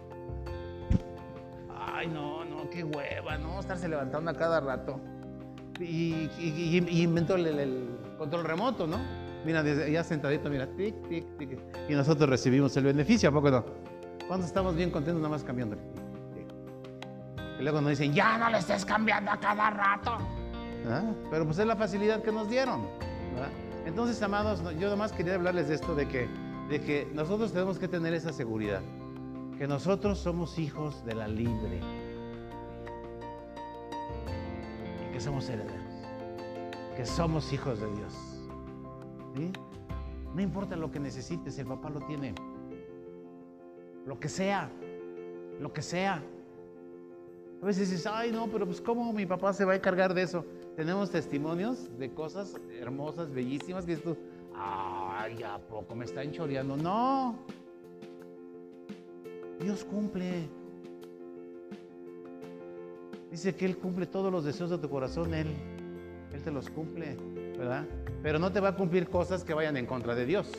Ay, 1.71 2.09
no, 2.09 2.45
no, 2.45 2.69
qué 2.71 2.83
hueva, 2.83 3.39
¿no? 3.39 3.61
Estarse 3.61 3.89
levantando 3.89 4.33
a 4.33 4.35
cada 4.35 4.61
rato. 4.61 4.99
Y, 5.79 6.29
inventó 6.91 7.37
el, 7.37 7.99
control 8.19 8.45
remoto, 8.45 8.87
¿no? 8.87 8.99
Mira, 9.45 9.63
ya 9.63 10.03
sentadito, 10.03 10.51
mira, 10.51 10.67
tic, 10.67 10.95
tic, 11.09 11.25
tic. 11.39 11.59
Y 11.89 11.95
nosotros 11.95 12.29
recibimos 12.29 12.77
el 12.77 12.85
beneficio, 12.85 13.29
¿a 13.29 13.33
poco 13.33 13.51
no? 13.51 13.65
Cuando 14.27 14.47
estamos 14.47 14.75
bien 14.75 14.91
contentos, 14.91 15.21
nada 15.21 15.35
más 15.35 15.45
cambiando. 15.45 15.77
Y 17.59 17.63
luego 17.63 17.81
nos 17.81 17.91
dicen, 17.91 18.13
ya 18.13 18.39
no 18.39 18.51
le 18.51 18.59
estés 18.59 18.85
cambiando 18.85 19.31
a 19.31 19.39
cada 19.39 19.71
rato. 19.71 20.19
Pero 21.31 21.45
pues 21.45 21.59
es 21.59 21.67
la 21.67 21.77
facilidad 21.77 22.23
que 22.23 22.33
nos 22.33 22.49
dieron. 22.49 22.83
Entonces, 23.87 24.21
amados, 24.23 24.63
yo 24.75 24.83
nada 24.83 24.97
más 24.97 25.13
quería 25.13 25.35
hablarles 25.35 25.69
de 25.69 25.75
esto, 25.75 25.95
de 25.95 26.07
que, 26.07 26.29
de 26.69 26.81
que 26.81 27.09
nosotros 27.13 27.53
tenemos 27.53 27.79
que 27.79 27.89
tener 27.89 28.15
esa 28.15 28.33
seguridad, 28.33 28.81
que 29.59 29.67
nosotros 29.67 30.19
somos 30.19 30.59
hijos 30.59 31.05
de 31.05 31.15
la 31.15 31.29
libre 31.29 31.81
y 35.09 35.13
que 35.13 35.21
somos 35.21 35.49
herederos, 35.49 36.07
que 36.97 37.05
somos 37.05 37.53
hijos 37.53 37.81
de 37.81 37.87
Dios. 37.95 38.15
No 40.35 40.41
importa 40.41 40.77
lo 40.77 40.91
que 40.91 41.01
necesites, 41.01 41.59
el 41.59 41.67
papá 41.67 41.91
lo 41.91 42.01
tiene. 42.01 42.35
Lo 44.07 44.19
que 44.19 44.29
sea, 44.29 44.71
lo 45.61 45.73
que 45.73 45.83
sea. 45.83 46.23
A 47.61 47.65
veces 47.65 47.91
dices, 47.91 48.07
ay 48.07 48.33
no, 48.33 48.49
pero 48.49 48.67
pues 48.67 48.81
¿cómo 48.81 49.13
mi 49.13 49.27
papá 49.27 49.53
se 49.53 49.65
va 49.65 49.73
a 49.73 49.77
encargar 49.77 50.15
de 50.15 50.23
eso? 50.23 50.45
Tenemos 50.77 51.11
testimonios 51.11 51.89
de 51.99 52.13
cosas 52.13 52.57
hermosas, 52.81 53.31
bellísimas, 53.31 53.85
que 53.85 53.93
esto, 53.93 54.17
ay, 54.55 55.43
¿a 55.43 55.59
poco 55.59 55.95
me 55.95 56.05
están 56.05 56.33
choreando? 56.33 56.77
No. 56.77 57.39
Dios 59.61 59.85
cumple. 59.85 60.49
Dice 63.31 63.55
que 63.55 63.65
Él 63.65 63.77
cumple 63.79 64.07
todos 64.07 64.33
los 64.33 64.45
deseos 64.45 64.71
de 64.71 64.79
tu 64.79 64.89
corazón, 64.89 65.35
Él, 65.35 65.49
Él 66.33 66.43
te 66.43 66.51
los 66.51 66.69
cumple, 66.69 67.17
¿verdad? 67.57 67.87
Pero 68.23 68.39
no 68.39 68.53
te 68.53 68.61
va 68.61 68.69
a 68.69 68.77
cumplir 68.77 69.09
cosas 69.09 69.45
que 69.45 69.55
vayan 69.55 69.77
en 69.77 69.87
contra 69.87 70.15
de 70.15 70.27
Dios, 70.27 70.51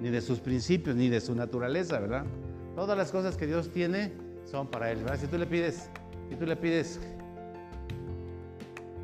ni 0.00 0.10
de 0.10 0.20
sus 0.20 0.40
principios, 0.40 0.96
ni 0.96 1.08
de 1.08 1.20
su 1.20 1.34
naturaleza, 1.34 2.00
¿verdad? 2.00 2.24
Todas 2.74 2.96
las 2.98 3.12
cosas 3.12 3.36
que 3.36 3.46
Dios 3.46 3.70
tiene 3.70 4.12
son 4.44 4.66
para 4.68 4.90
Él, 4.90 4.98
¿verdad? 4.98 5.18
Si 5.20 5.26
tú 5.26 5.38
le 5.38 5.46
pides, 5.46 5.88
si 6.28 6.36
tú 6.36 6.46
le 6.46 6.56
pides 6.56 7.00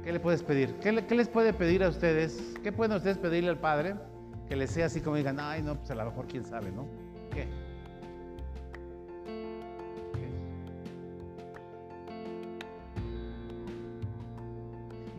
¿Qué 0.03 0.13
le 0.13 0.19
puedes 0.19 0.43
pedir? 0.43 0.75
¿Qué, 0.81 0.91
les 0.93 1.29
puede 1.29 1.53
pedir 1.53 1.85
a 1.85 1.89
ustedes? 1.89 2.55
¿Qué 2.63 2.73
pueden 2.73 2.97
ustedes 2.97 3.19
pedirle 3.19 3.51
al 3.51 3.59
Padre? 3.59 3.95
Que 4.49 4.57
les 4.57 4.71
sea 4.71 4.87
así 4.87 5.01
como 5.01 5.17
digan, 5.17 5.39
ay, 5.39 5.63
no, 5.63 5.77
pues 5.77 5.91
a 5.93 5.95
lo 5.95 6.05
mejor 6.05 6.27
quién 6.27 6.45
sabe, 6.45 6.73
¿no? 6.73 6.87
¿Qué? 7.31 7.47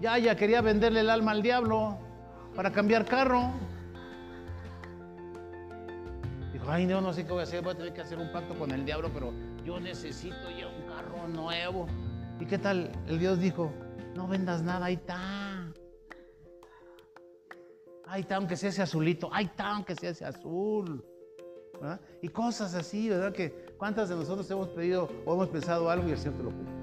Ya, 0.01 0.17
ya 0.17 0.35
quería 0.35 0.59
venderle 0.59 0.99
el 0.99 1.09
alma 1.09 1.31
al 1.31 1.41
diablo 1.41 1.97
para 2.53 2.73
cambiar 2.73 3.05
carro. 3.05 3.51
Dijo, 6.51 6.65
ay, 6.69 6.85
no, 6.85 6.99
no 6.99 7.13
sé 7.13 7.25
qué 7.25 7.31
voy 7.31 7.39
a 7.39 7.43
hacer, 7.43 7.63
voy 7.63 7.71
a 7.73 7.77
tener 7.77 7.93
que 7.93 8.01
hacer 8.01 8.17
un 8.17 8.29
pacto 8.33 8.53
con 8.55 8.71
el 8.71 8.83
diablo, 8.83 9.09
pero 9.13 9.31
yo 9.65 9.79
necesito 9.79 10.49
ya 10.59 10.67
un 10.67 10.83
carro 10.93 11.25
nuevo. 11.29 11.87
¿Y 12.41 12.45
qué 12.45 12.57
tal? 12.57 12.91
El 13.07 13.17
Dios 13.17 13.39
dijo, 13.39 13.71
no 14.15 14.27
vendas 14.27 14.61
nada, 14.61 14.85
ahí 14.85 14.95
está. 14.95 15.73
Ahí 18.05 18.21
está, 18.21 18.35
aunque 18.35 18.55
sea 18.55 18.69
ese 18.69 18.81
azulito. 18.81 19.29
Ahí 19.31 19.45
está, 19.45 19.71
aunque 19.71 19.95
sea 19.95 20.11
ese 20.11 20.25
azul. 20.25 21.03
Y 22.21 22.29
cosas 22.29 22.75
así, 22.75 23.09
¿verdad? 23.09 23.33
Que 23.33 23.51
cuántas 23.77 24.09
de 24.09 24.15
nosotros 24.15 24.49
hemos 24.51 24.69
pedido 24.69 25.09
o 25.25 25.33
hemos 25.33 25.49
pensado 25.49 25.89
algo 25.89 26.07
y 26.07 26.11
el 26.11 26.17
Señor 26.17 26.37
te 26.37 26.43
lo 26.43 26.49
cumple. 26.51 26.73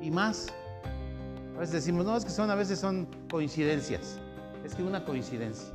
Y 0.00 0.10
más. 0.10 0.48
A 1.54 1.60
veces 1.60 1.74
decimos, 1.74 2.04
no, 2.04 2.16
es 2.16 2.24
que 2.24 2.30
son, 2.30 2.50
a 2.50 2.54
veces 2.54 2.78
son 2.78 3.06
coincidencias. 3.30 4.18
Es 4.64 4.74
que 4.74 4.82
una 4.82 5.04
coincidencia. 5.04 5.72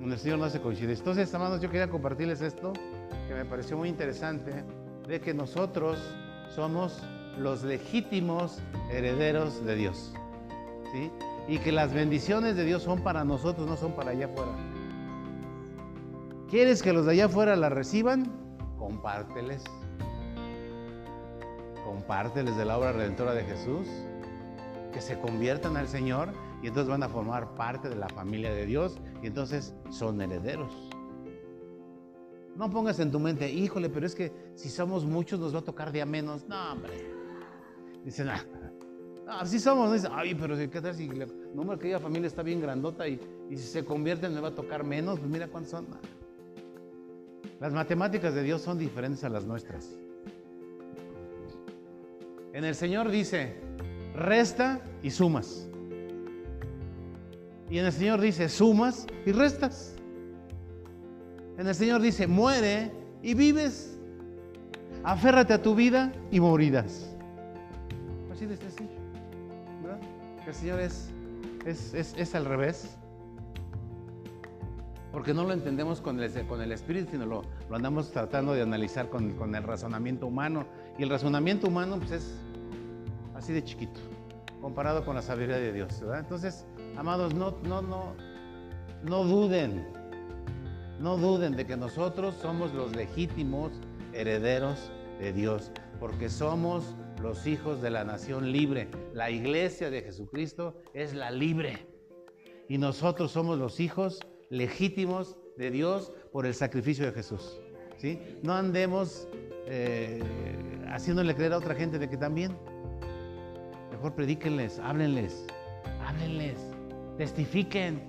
el 0.00 0.18
Señor 0.18 0.38
no 0.38 0.44
hace 0.44 0.60
coincidencia. 0.60 1.02
Entonces, 1.02 1.34
amados, 1.34 1.60
yo 1.60 1.68
quería 1.68 1.90
compartirles 1.90 2.40
esto 2.40 2.72
que 3.26 3.34
me 3.34 3.44
pareció 3.44 3.76
muy 3.76 3.88
interesante, 3.88 4.64
de 5.06 5.20
que 5.20 5.34
nosotros 5.34 5.98
somos 6.54 7.02
los 7.38 7.62
legítimos 7.62 8.62
herederos 8.90 9.64
de 9.64 9.76
Dios. 9.76 10.12
¿sí? 10.92 11.10
Y 11.48 11.58
que 11.58 11.72
las 11.72 11.92
bendiciones 11.92 12.56
de 12.56 12.64
Dios 12.64 12.82
son 12.82 13.02
para 13.02 13.24
nosotros, 13.24 13.66
no 13.68 13.76
son 13.76 13.92
para 13.92 14.10
allá 14.10 14.26
afuera. 14.26 14.52
¿Quieres 16.48 16.82
que 16.82 16.92
los 16.92 17.06
de 17.06 17.12
allá 17.12 17.26
afuera 17.26 17.56
las 17.56 17.72
reciban? 17.72 18.32
Compárteles. 18.78 19.64
Compárteles 21.84 22.56
de 22.56 22.64
la 22.64 22.78
obra 22.78 22.92
redentora 22.92 23.34
de 23.34 23.44
Jesús. 23.44 23.88
Que 24.92 25.00
se 25.00 25.18
conviertan 25.18 25.76
al 25.76 25.88
Señor 25.88 26.32
y 26.62 26.68
entonces 26.68 26.88
van 26.88 27.02
a 27.02 27.08
formar 27.08 27.54
parte 27.54 27.88
de 27.88 27.96
la 27.96 28.08
familia 28.08 28.52
de 28.52 28.64
Dios 28.64 28.98
y 29.22 29.26
entonces 29.26 29.74
son 29.90 30.20
herederos. 30.20 30.85
No 32.56 32.70
pongas 32.70 32.98
en 33.00 33.10
tu 33.10 33.20
mente, 33.20 33.50
híjole, 33.50 33.90
pero 33.90 34.06
es 34.06 34.14
que 34.14 34.32
si 34.54 34.70
somos 34.70 35.04
muchos 35.04 35.38
nos 35.38 35.54
va 35.54 35.58
a 35.58 35.64
tocar 35.64 35.92
día 35.92 36.06
menos. 36.06 36.48
No, 36.48 36.72
hombre. 36.72 36.92
Dicen, 38.02 38.30
ah, 38.30 38.42
así 39.40 39.60
somos. 39.60 39.92
Dicen, 39.92 40.10
ay, 40.14 40.34
pero 40.34 40.56
¿qué 40.56 40.80
tal 40.80 40.94
si 40.94 41.06
la, 41.08 41.26
no, 41.54 41.70
aquella 41.70 42.00
familia 42.00 42.28
está 42.28 42.42
bien 42.42 42.60
grandota 42.60 43.06
y, 43.06 43.20
si 43.50 43.58
se 43.58 43.84
convierte 43.84 44.28
me 44.30 44.40
va 44.40 44.48
a 44.48 44.54
tocar 44.54 44.84
menos? 44.84 45.18
Pues 45.18 45.30
mira 45.30 45.48
cuántos 45.48 45.72
son. 45.72 45.86
Las 47.60 47.72
matemáticas 47.74 48.34
de 48.34 48.42
Dios 48.42 48.62
son 48.62 48.78
diferentes 48.78 49.22
a 49.24 49.28
las 49.28 49.44
nuestras. 49.44 49.90
En 52.54 52.64
el 52.64 52.74
Señor 52.74 53.10
dice, 53.10 53.54
resta 54.14 54.80
y 55.02 55.10
sumas. 55.10 55.68
Y 57.68 57.78
en 57.78 57.84
el 57.84 57.92
Señor 57.92 58.20
dice, 58.20 58.48
sumas 58.48 59.06
y 59.26 59.32
restas. 59.32 59.95
El 61.58 61.74
Señor 61.74 62.02
dice, 62.02 62.26
muere 62.26 62.92
y 63.22 63.34
vives. 63.34 63.98
Aférrate 65.02 65.54
a 65.54 65.62
tu 65.62 65.74
vida 65.74 66.12
y 66.30 66.40
morirás. 66.40 67.08
Así 68.32 68.46
de 68.46 68.56
sencillo. 68.56 68.90
¿verdad? 69.82 70.00
El 70.46 70.54
Señor 70.54 70.80
es, 70.80 71.08
es, 71.64 71.94
es, 71.94 72.34
al 72.34 72.44
revés. 72.44 72.96
porque 75.12 75.32
no 75.32 75.44
lo 75.44 75.52
entendemos 75.52 76.00
con 76.00 76.20
el, 76.20 76.46
con 76.46 76.60
el 76.60 76.72
espíritu, 76.72 77.12
sino 77.12 77.24
lo, 77.24 77.42
lo, 77.70 77.76
andamos 77.76 78.10
tratando 78.12 78.52
de 78.52 78.62
analizar 78.62 79.08
con, 79.08 79.32
con, 79.34 79.54
el 79.54 79.62
razonamiento 79.62 80.26
humano. 80.26 80.66
Y 80.98 81.04
el 81.04 81.10
razonamiento 81.10 81.68
humano 81.68 81.98
pues, 81.98 82.10
es 82.10 82.34
así 83.34 83.52
de 83.52 83.64
chiquito, 83.64 84.00
comparado 84.60 85.04
con 85.04 85.14
la 85.14 85.22
sabiduría 85.22 85.56
de 85.56 85.72
Dios. 85.72 86.00
¿verdad? 86.00 86.20
Entonces, 86.20 86.66
amados, 86.96 87.34
no, 87.34 87.56
no, 87.62 87.80
no, 87.80 88.12
no 89.04 89.24
duden, 89.24 89.86
no 91.00 91.16
duden 91.16 91.56
de 91.56 91.66
que 91.66 91.76
nosotros 91.76 92.34
somos 92.40 92.72
los 92.72 92.94
legítimos 92.94 93.72
herederos 94.12 94.90
de 95.18 95.32
Dios, 95.32 95.70
porque 96.00 96.28
somos 96.28 96.96
los 97.22 97.46
hijos 97.46 97.82
de 97.82 97.90
la 97.90 98.04
nación 98.04 98.52
libre. 98.52 98.88
La 99.12 99.30
iglesia 99.30 99.90
de 99.90 100.02
Jesucristo 100.02 100.76
es 100.94 101.14
la 101.14 101.30
libre. 101.30 101.86
Y 102.68 102.78
nosotros 102.78 103.30
somos 103.32 103.58
los 103.58 103.80
hijos 103.80 104.20
legítimos 104.50 105.36
de 105.56 105.70
Dios 105.70 106.12
por 106.32 106.46
el 106.46 106.54
sacrificio 106.54 107.06
de 107.06 107.12
Jesús. 107.12 107.60
¿sí? 107.96 108.18
No 108.42 108.54
andemos 108.54 109.28
eh, 109.66 110.22
haciéndole 110.88 111.34
creer 111.34 111.52
a 111.52 111.58
otra 111.58 111.74
gente 111.74 111.98
de 111.98 112.08
que 112.08 112.16
también. 112.16 112.56
Mejor 113.90 114.14
predíquenles, 114.14 114.78
háblenles, 114.78 115.46
háblenles, 116.00 116.58
testifiquen, 117.16 118.02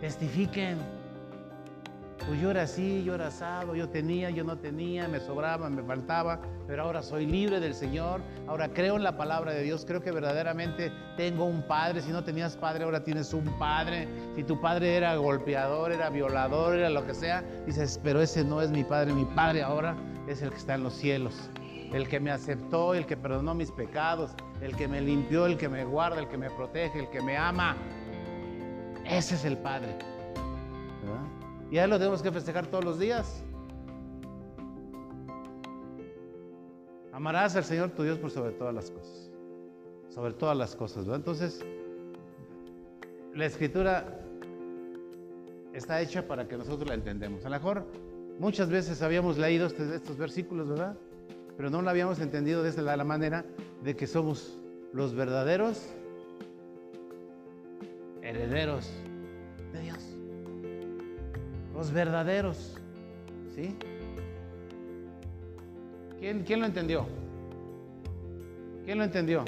testifiquen. 0.00 0.97
Pues 2.28 2.42
yo 2.42 2.50
era 2.50 2.64
así, 2.64 3.02
yo 3.04 3.14
era 3.14 3.28
asado, 3.28 3.74
yo 3.74 3.88
tenía, 3.88 4.28
yo 4.28 4.44
no 4.44 4.58
tenía, 4.58 5.08
me 5.08 5.18
sobraba, 5.18 5.70
me 5.70 5.82
faltaba, 5.82 6.38
pero 6.66 6.82
ahora 6.82 7.02
soy 7.02 7.24
libre 7.24 7.58
del 7.58 7.72
Señor, 7.72 8.20
ahora 8.46 8.68
creo 8.68 8.96
en 8.96 9.02
la 9.02 9.16
palabra 9.16 9.52
de 9.52 9.62
Dios, 9.62 9.86
creo 9.86 10.02
que 10.02 10.12
verdaderamente 10.12 10.92
tengo 11.16 11.46
un 11.46 11.62
padre, 11.62 12.02
si 12.02 12.10
no 12.10 12.22
tenías 12.22 12.54
padre, 12.54 12.84
ahora 12.84 13.02
tienes 13.02 13.32
un 13.32 13.46
padre, 13.58 14.06
si 14.36 14.44
tu 14.44 14.60
padre 14.60 14.94
era 14.98 15.16
golpeador, 15.16 15.90
era 15.90 16.10
violador, 16.10 16.76
era 16.76 16.90
lo 16.90 17.06
que 17.06 17.14
sea, 17.14 17.42
dices, 17.64 17.98
pero 18.04 18.20
ese 18.20 18.44
no 18.44 18.60
es 18.60 18.70
mi 18.70 18.84
padre, 18.84 19.14
mi 19.14 19.24
padre 19.24 19.62
ahora 19.62 19.96
es 20.26 20.42
el 20.42 20.50
que 20.50 20.58
está 20.58 20.74
en 20.74 20.82
los 20.82 20.92
cielos, 20.92 21.48
el 21.94 22.08
que 22.08 22.20
me 22.20 22.30
aceptó, 22.30 22.92
el 22.92 23.06
que 23.06 23.16
perdonó 23.16 23.54
mis 23.54 23.70
pecados, 23.70 24.32
el 24.60 24.76
que 24.76 24.86
me 24.86 25.00
limpió, 25.00 25.46
el 25.46 25.56
que 25.56 25.70
me 25.70 25.86
guarda, 25.86 26.20
el 26.20 26.28
que 26.28 26.36
me 26.36 26.50
protege, 26.50 26.98
el 26.98 27.08
que 27.08 27.22
me 27.22 27.38
ama. 27.38 27.74
Ese 29.06 29.36
es 29.36 29.46
el 29.46 29.56
Padre. 29.56 29.96
Y 31.70 31.78
a 31.78 31.84
Él 31.84 31.90
lo 31.90 31.98
tenemos 31.98 32.22
que 32.22 32.32
festejar 32.32 32.66
todos 32.66 32.84
los 32.84 32.98
días. 32.98 33.42
Amarás 37.12 37.56
al 37.56 37.64
Señor 37.64 37.90
tu 37.90 38.02
Dios 38.02 38.18
por 38.18 38.30
sobre 38.30 38.52
todas 38.52 38.74
las 38.74 38.90
cosas. 38.90 39.30
Sobre 40.08 40.32
todas 40.32 40.56
las 40.56 40.74
cosas, 40.74 41.04
¿verdad? 41.04 41.16
Entonces, 41.16 41.64
la 43.34 43.44
escritura 43.44 44.20
está 45.74 46.00
hecha 46.00 46.26
para 46.26 46.48
que 46.48 46.56
nosotros 46.56 46.88
la 46.88 46.94
entendamos. 46.94 47.44
A 47.44 47.50
lo 47.50 47.56
mejor 47.56 47.86
muchas 48.38 48.70
veces 48.70 49.02
habíamos 49.02 49.36
leído 49.36 49.66
este, 49.66 49.94
estos 49.94 50.16
versículos, 50.16 50.68
¿verdad? 50.68 50.96
Pero 51.56 51.70
no 51.70 51.82
lo 51.82 51.90
habíamos 51.90 52.20
entendido 52.20 52.62
desde 52.62 52.82
la 52.82 53.04
manera 53.04 53.44
de 53.82 53.94
que 53.94 54.06
somos 54.06 54.58
los 54.92 55.14
verdaderos 55.14 55.86
herederos 58.22 58.90
de 59.72 59.80
Dios 59.80 60.07
los 61.78 61.92
verdaderos. 61.92 62.76
¿Sí? 63.54 63.76
¿Quién, 66.18 66.42
¿Quién, 66.42 66.58
lo 66.58 66.66
entendió? 66.66 67.06
¿Quién 68.84 68.98
lo 68.98 69.04
entendió? 69.04 69.44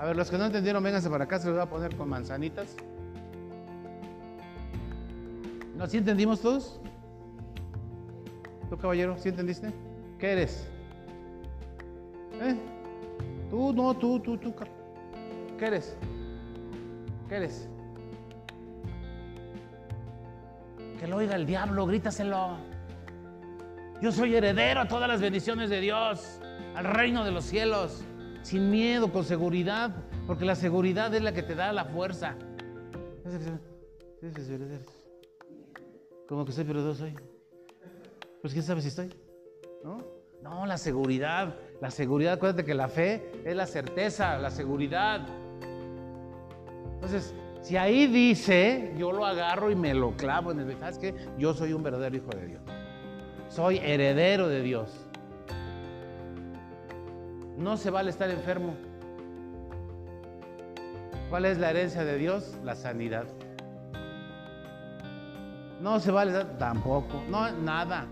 A 0.00 0.06
ver, 0.06 0.16
los 0.16 0.28
que 0.28 0.36
no 0.36 0.46
entendieron, 0.46 0.82
vénganse 0.82 1.08
para 1.08 1.24
acá, 1.24 1.38
se 1.38 1.46
los 1.46 1.56
voy 1.56 1.62
a 1.64 1.70
poner 1.70 1.96
con 1.96 2.08
manzanitas. 2.08 2.74
¿No? 5.76 5.86
¿Sí 5.86 5.98
entendimos 5.98 6.40
todos? 6.40 6.80
¿Tú, 8.68 8.76
caballero, 8.76 9.16
sí 9.16 9.28
entendiste? 9.28 9.72
¿Qué 10.18 10.32
eres? 10.32 10.66
¿Eh? 12.42 12.56
Tú, 13.48 13.72
no, 13.72 13.94
tú, 13.94 14.18
tú, 14.18 14.36
tú. 14.38 14.52
¿Qué 15.56 15.66
eres? 15.66 15.96
¿Qué 17.28 17.36
eres? 17.36 17.68
Que 20.98 21.06
lo 21.06 21.16
oiga 21.16 21.36
el 21.36 21.46
diablo, 21.46 21.86
grítaselo. 21.86 22.56
Yo 24.00 24.12
soy 24.12 24.34
heredero 24.34 24.80
a 24.80 24.88
todas 24.88 25.08
las 25.08 25.20
bendiciones 25.20 25.70
de 25.70 25.80
Dios, 25.80 26.40
al 26.74 26.84
reino 26.84 27.24
de 27.24 27.30
los 27.30 27.44
cielos, 27.44 28.04
sin 28.42 28.70
miedo, 28.70 29.10
con 29.12 29.24
seguridad, 29.24 29.90
porque 30.26 30.44
la 30.44 30.54
seguridad 30.54 31.14
es 31.14 31.22
la 31.22 31.32
que 31.32 31.42
te 31.42 31.54
da 31.54 31.72
la 31.72 31.86
fuerza. 31.86 32.36
Como 36.28 36.44
que 36.44 36.52
soy, 36.52 36.64
pero 36.64 36.94
soy. 36.94 37.14
Pues 38.40 38.52
quién 38.52 38.64
sabe 38.64 38.80
si 38.82 38.88
estoy. 38.88 39.14
¿No? 39.82 40.04
No, 40.42 40.66
la 40.66 40.78
seguridad. 40.78 41.56
La 41.80 41.90
seguridad, 41.90 42.34
acuérdate 42.34 42.64
que 42.64 42.74
la 42.74 42.88
fe 42.88 43.30
es 43.44 43.56
la 43.56 43.66
certeza, 43.66 44.38
la 44.38 44.50
seguridad. 44.50 45.26
Entonces, 46.94 47.34
si 47.66 47.76
ahí 47.76 48.06
dice, 48.06 48.94
yo 48.96 49.10
lo 49.10 49.26
agarro 49.26 49.72
y 49.72 49.74
me 49.74 49.92
lo 49.92 50.12
clavo 50.12 50.52
en 50.52 50.60
el 50.60 50.78
¿sabes 50.78 51.00
Yo 51.36 51.52
soy 51.52 51.72
un 51.72 51.82
verdadero 51.82 52.16
hijo 52.16 52.30
de 52.30 52.46
Dios. 52.46 52.62
Soy 53.48 53.78
heredero 53.78 54.46
de 54.46 54.62
Dios. 54.62 55.04
No 57.58 57.76
se 57.76 57.90
vale 57.90 58.10
estar 58.10 58.30
enfermo. 58.30 58.76
¿Cuál 61.28 61.44
es 61.44 61.58
la 61.58 61.70
herencia 61.70 62.04
de 62.04 62.16
Dios? 62.16 62.56
La 62.62 62.76
sanidad. 62.76 63.26
No 65.80 65.98
se 65.98 66.12
vale 66.12 66.44
tampoco. 66.60 67.20
No, 67.28 67.50
nada. 67.50 68.06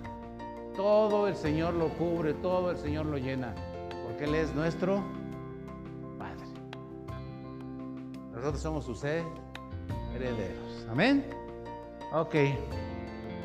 Todo 0.74 1.28
el 1.28 1.36
Señor 1.36 1.74
lo 1.74 1.90
cubre, 1.90 2.34
todo 2.34 2.72
el 2.72 2.76
Señor 2.76 3.06
lo 3.06 3.18
llena. 3.18 3.54
Porque 4.04 4.24
Él 4.24 4.34
es 4.34 4.52
nuestro 4.52 5.04
Padre. 6.18 6.44
Nosotros 8.32 8.60
somos 8.60 8.84
su 8.84 8.96
ser 8.96 9.43
herederos. 10.14 10.86
Amén. 10.88 11.24
Ok. 12.12 12.34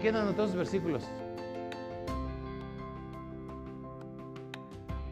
¿Quién 0.01 0.15
anotó 0.15 0.45
esos 0.45 0.55
versículos? 0.55 1.03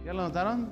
¿Ya 0.05 0.13
lo 0.13 0.21
notaron? 0.21 0.69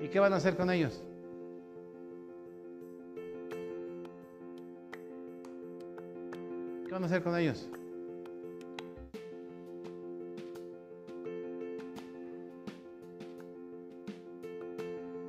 ¿Y 0.00 0.08
qué 0.08 0.18
van 0.18 0.32
a 0.32 0.36
hacer 0.36 0.56
con 0.56 0.70
ellos? 0.70 1.02
¿Qué 6.86 6.92
van 6.92 7.02
a 7.02 7.06
hacer 7.06 7.22
con 7.22 7.36
ellos? 7.36 7.68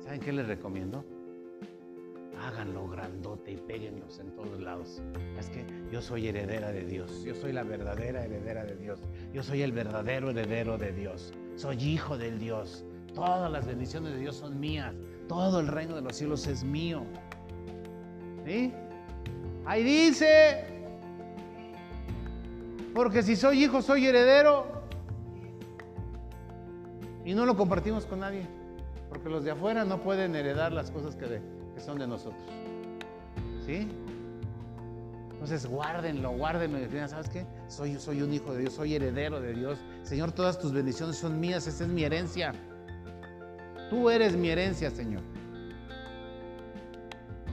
¿Saben 0.02 0.20
qué 0.20 0.32
les 0.32 0.48
recomiendo? 0.48 1.04
Háganlo 2.60 2.88
grandote 2.88 3.52
y 3.52 3.56
péguenlos 3.56 4.18
en 4.18 4.32
todos 4.32 4.60
lados. 4.60 5.00
Es 5.38 5.48
que 5.48 5.64
yo 5.90 6.02
soy 6.02 6.28
heredera 6.28 6.70
de 6.70 6.84
Dios, 6.84 7.24
yo 7.24 7.34
soy 7.34 7.52
la 7.52 7.62
verdadera 7.62 8.22
heredera 8.22 8.64
de 8.64 8.76
Dios, 8.76 9.00
yo 9.32 9.42
soy 9.42 9.62
el 9.62 9.72
verdadero 9.72 10.28
heredero 10.28 10.76
de 10.76 10.92
Dios, 10.92 11.32
soy 11.56 11.82
hijo 11.82 12.18
del 12.18 12.38
Dios. 12.38 12.84
Todas 13.14 13.50
las 13.50 13.66
bendiciones 13.66 14.12
de 14.12 14.18
Dios 14.18 14.36
son 14.36 14.60
mías, 14.60 14.94
todo 15.26 15.60
el 15.60 15.68
reino 15.68 15.94
de 15.96 16.02
los 16.02 16.14
cielos 16.14 16.46
es 16.46 16.62
mío. 16.62 17.02
¿Sí? 18.44 18.74
Ahí 19.64 19.82
dice, 19.82 20.66
porque 22.94 23.22
si 23.22 23.36
soy 23.36 23.64
hijo, 23.64 23.80
soy 23.80 24.06
heredero. 24.06 24.66
Y 27.24 27.34
no 27.34 27.46
lo 27.46 27.56
compartimos 27.56 28.04
con 28.04 28.20
nadie, 28.20 28.46
porque 29.08 29.30
los 29.30 29.44
de 29.44 29.52
afuera 29.52 29.86
no 29.86 30.02
pueden 30.02 30.34
heredar 30.34 30.72
las 30.72 30.90
cosas 30.90 31.16
que 31.16 31.26
de, 31.26 31.59
son 31.80 31.98
de 31.98 32.06
nosotros. 32.06 32.42
¿Sí? 33.64 33.88
Entonces 35.40 35.66
guárdenlo, 35.66 36.32
guárdenlo 36.32 37.08
¿sabes 37.08 37.30
qué? 37.30 37.46
Soy, 37.66 37.98
soy 37.98 38.20
un 38.20 38.34
hijo 38.34 38.52
de 38.52 38.60
Dios, 38.60 38.74
soy 38.74 38.94
heredero 38.94 39.40
de 39.40 39.54
Dios. 39.54 39.78
Señor, 40.02 40.32
todas 40.32 40.58
tus 40.58 40.70
bendiciones 40.70 41.16
son 41.16 41.40
mías, 41.40 41.66
esa 41.66 41.84
es 41.84 41.90
mi 41.90 42.04
herencia. 42.04 42.52
Tú 43.88 44.10
eres 44.10 44.36
mi 44.36 44.50
herencia, 44.50 44.90
Señor. 44.90 45.22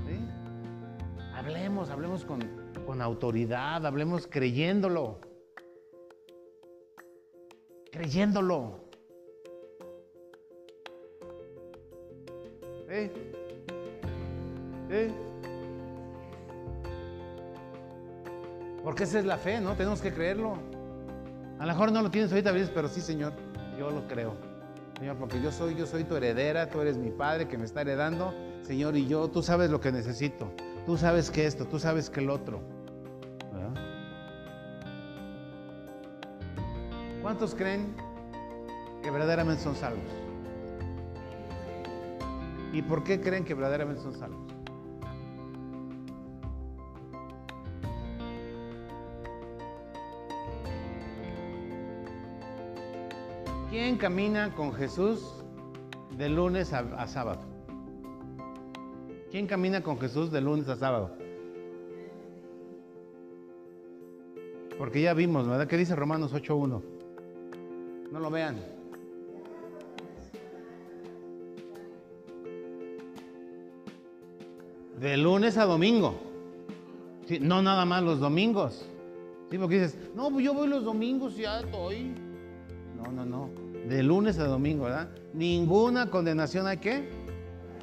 ¿Sí? 0.05 0.19
Hablemos, 1.33 1.89
hablemos 1.89 2.25
con, 2.25 2.41
con 2.85 3.01
autoridad, 3.01 3.85
hablemos 3.85 4.27
creyéndolo. 4.27 5.19
Creyéndolo. 7.89 8.81
¿Sí? 12.89 13.11
Porque 18.83 19.03
esa 19.03 19.19
es 19.19 19.25
la 19.25 19.37
fe, 19.37 19.59
¿no? 19.59 19.75
Tenemos 19.75 20.01
que 20.01 20.13
creerlo. 20.13 20.57
A 21.59 21.65
lo 21.65 21.73
mejor 21.73 21.91
no 21.91 22.01
lo 22.01 22.11
tienes 22.11 22.31
ahorita, 22.31 22.53
pero 22.73 22.87
sí, 22.87 23.01
Señor, 23.01 23.33
yo 23.77 23.91
lo 23.91 24.07
creo. 24.07 24.35
Señor, 24.99 25.17
porque 25.17 25.41
yo 25.41 25.51
soy, 25.51 25.75
yo 25.75 25.85
soy 25.85 26.03
tu 26.03 26.15
heredera, 26.15 26.69
tú 26.69 26.81
eres 26.81 26.97
mi 26.97 27.11
padre 27.11 27.47
que 27.47 27.57
me 27.57 27.65
está 27.65 27.81
heredando, 27.81 28.33
Señor, 28.63 28.95
y 28.95 29.07
yo, 29.07 29.27
tú 29.27 29.43
sabes 29.43 29.69
lo 29.69 29.79
que 29.79 29.91
necesito. 29.91 30.51
tú 30.85 30.97
sabes 30.97 31.29
que 31.29 31.45
esto, 31.45 31.65
tú 31.65 31.79
sabes 31.79 32.09
que 32.09 32.21
el 32.21 32.29
otro. 32.29 32.61
¿Cuántos 37.21 37.53
creen 37.55 37.93
que 39.03 39.11
verdaderamente 39.11 39.61
son 39.61 39.75
salvos? 39.75 40.09
¿Y 42.71 42.81
por 42.81 43.03
qué 43.03 43.19
creen 43.19 43.43
que 43.43 43.53
verdaderamente 43.53 44.01
son 44.01 44.13
salvos? 44.13 44.46
¿Quién 53.77 53.97
camina 53.97 54.55
con 54.55 54.73
Jesús 54.73 55.23
de 56.17 56.29
lunes 56.29 56.73
a, 56.73 57.05
sábado? 57.05 57.41
¿Quién 59.29 59.45
camina 59.45 59.83
con 59.83 59.99
Jesús 59.99 60.31
de 60.31 60.41
lunes 60.41 60.67
a 60.67 60.75
sábado? 60.75 61.11
Porque 64.79 65.03
ya 65.03 65.13
vimos, 65.13 65.47
¿verdad? 65.47 65.67
¿Qué 65.67 65.77
dice 65.77 65.95
Romanos 65.95 66.33
8.1? 66.33 66.81
No 68.11 68.19
lo 68.19 68.31
vean. 68.31 68.57
De 74.99 75.17
lunes 75.17 75.55
a 75.55 75.65
domingo. 75.65 76.19
no 77.41 77.61
nada 77.61 77.85
más 77.85 78.01
los 78.01 78.19
domingos. 78.19 78.89
Sí, 79.51 79.59
porque 79.59 79.75
dices, 79.81 79.99
no, 80.15 80.31
pues 80.31 80.43
yo 80.43 80.55
voy 80.55 80.67
los 80.67 80.83
domingos 80.83 81.37
y 81.37 81.43
ya 81.43 81.59
estoy. 81.59 82.15
No, 82.97 83.11
no, 83.11 83.23
no 83.23 83.66
de 83.87 84.03
lunes 84.03 84.37
a 84.39 84.45
domingo, 84.45 84.85
¿verdad? 84.85 85.09
Ninguna 85.33 86.09
condenación 86.09 86.67
hay 86.67 86.77
que 86.77 87.09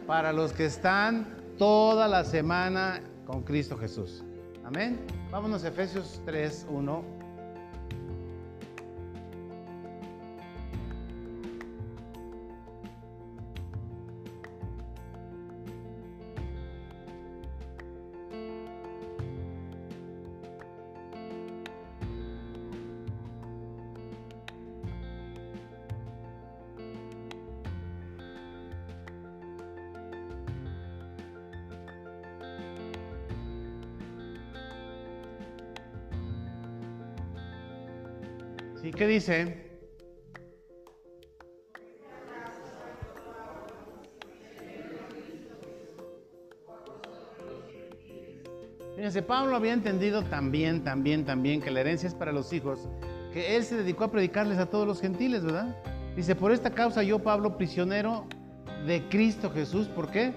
para 0.07 0.33
los 0.33 0.53
que 0.53 0.67
están 0.67 1.27
toda 1.59 2.09
la 2.09 2.25
semana 2.25 3.01
con 3.27 3.43
Cristo 3.43 3.77
Jesús. 3.77 4.23
Amén. 4.65 4.99
Vámonos 5.31 5.65
a 5.65 5.69
Efesios 5.69 6.21
3, 6.25 6.67
1. 6.69 7.14
Dice? 39.15 39.65
Pablo 49.23 49.57
había 49.57 49.73
entendido 49.73 50.23
también, 50.23 50.83
también, 50.83 51.25
también 51.25 51.61
que 51.61 51.71
la 51.71 51.81
herencia 51.81 52.07
es 52.07 52.15
para 52.15 52.33
los 52.33 52.53
hijos, 52.53 52.89
que 53.33 53.57
él 53.57 53.65
se 53.65 53.77
dedicó 53.77 54.05
a 54.05 54.11
predicarles 54.11 54.59
a 54.59 54.67
todos 54.67 54.87
los 54.87 55.01
gentiles, 55.01 55.45
¿verdad? 55.45 55.77
Dice, 56.17 56.35
por 56.35 56.53
esta 56.53 56.71
causa 56.71 57.03
yo, 57.03 57.19
Pablo, 57.19 57.57
prisionero 57.57 58.27
de 58.87 59.07
Cristo 59.09 59.51
Jesús, 59.51 59.89
¿por 59.89 60.11
qué? 60.11 60.33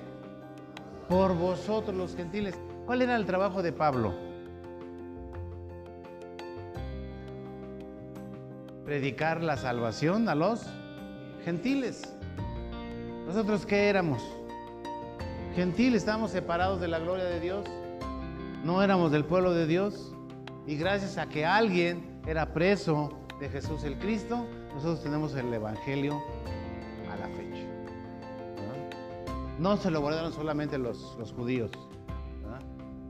Por 1.07 1.35
vosotros 1.35 1.95
los 1.95 2.15
gentiles. 2.15 2.55
¿Cuál 2.85 3.01
era 3.01 3.15
el 3.15 3.25
trabajo 3.25 3.61
de 3.61 3.71
Pablo? 3.71 4.26
Predicar 8.87 9.43
la 9.43 9.57
salvación 9.57 10.29
a 10.29 10.33
los 10.33 10.65
gentiles. 11.43 12.03
¿Nosotros 13.25 13.65
qué 13.65 13.89
éramos? 13.89 14.23
Gentiles, 15.57 16.03
estábamos 16.03 16.31
separados 16.31 16.79
de 16.79 16.87
la 16.87 16.97
gloria 16.99 17.25
de 17.25 17.41
Dios. 17.41 17.67
No 18.63 18.81
éramos 18.81 19.11
del 19.11 19.25
pueblo 19.25 19.53
de 19.53 19.67
Dios. 19.67 20.15
Y 20.65 20.77
gracias 20.77 21.17
a 21.17 21.27
que 21.27 21.45
alguien 21.45 22.21
era 22.25 22.53
preso 22.53 23.19
de 23.41 23.49
Jesús 23.49 23.83
el 23.83 23.99
Cristo, 23.99 24.45
nosotros 24.73 25.03
tenemos 25.03 25.35
el 25.35 25.53
Evangelio 25.53 26.23
a 27.11 27.17
la 27.17 27.27
fecha. 27.35 27.67
No, 29.59 29.75
se 29.75 29.91
lo 29.91 29.99
guardaron 29.99 30.31
solamente 30.31 30.77
los, 30.77 31.17
los 31.19 31.33
judíos, 31.33 31.71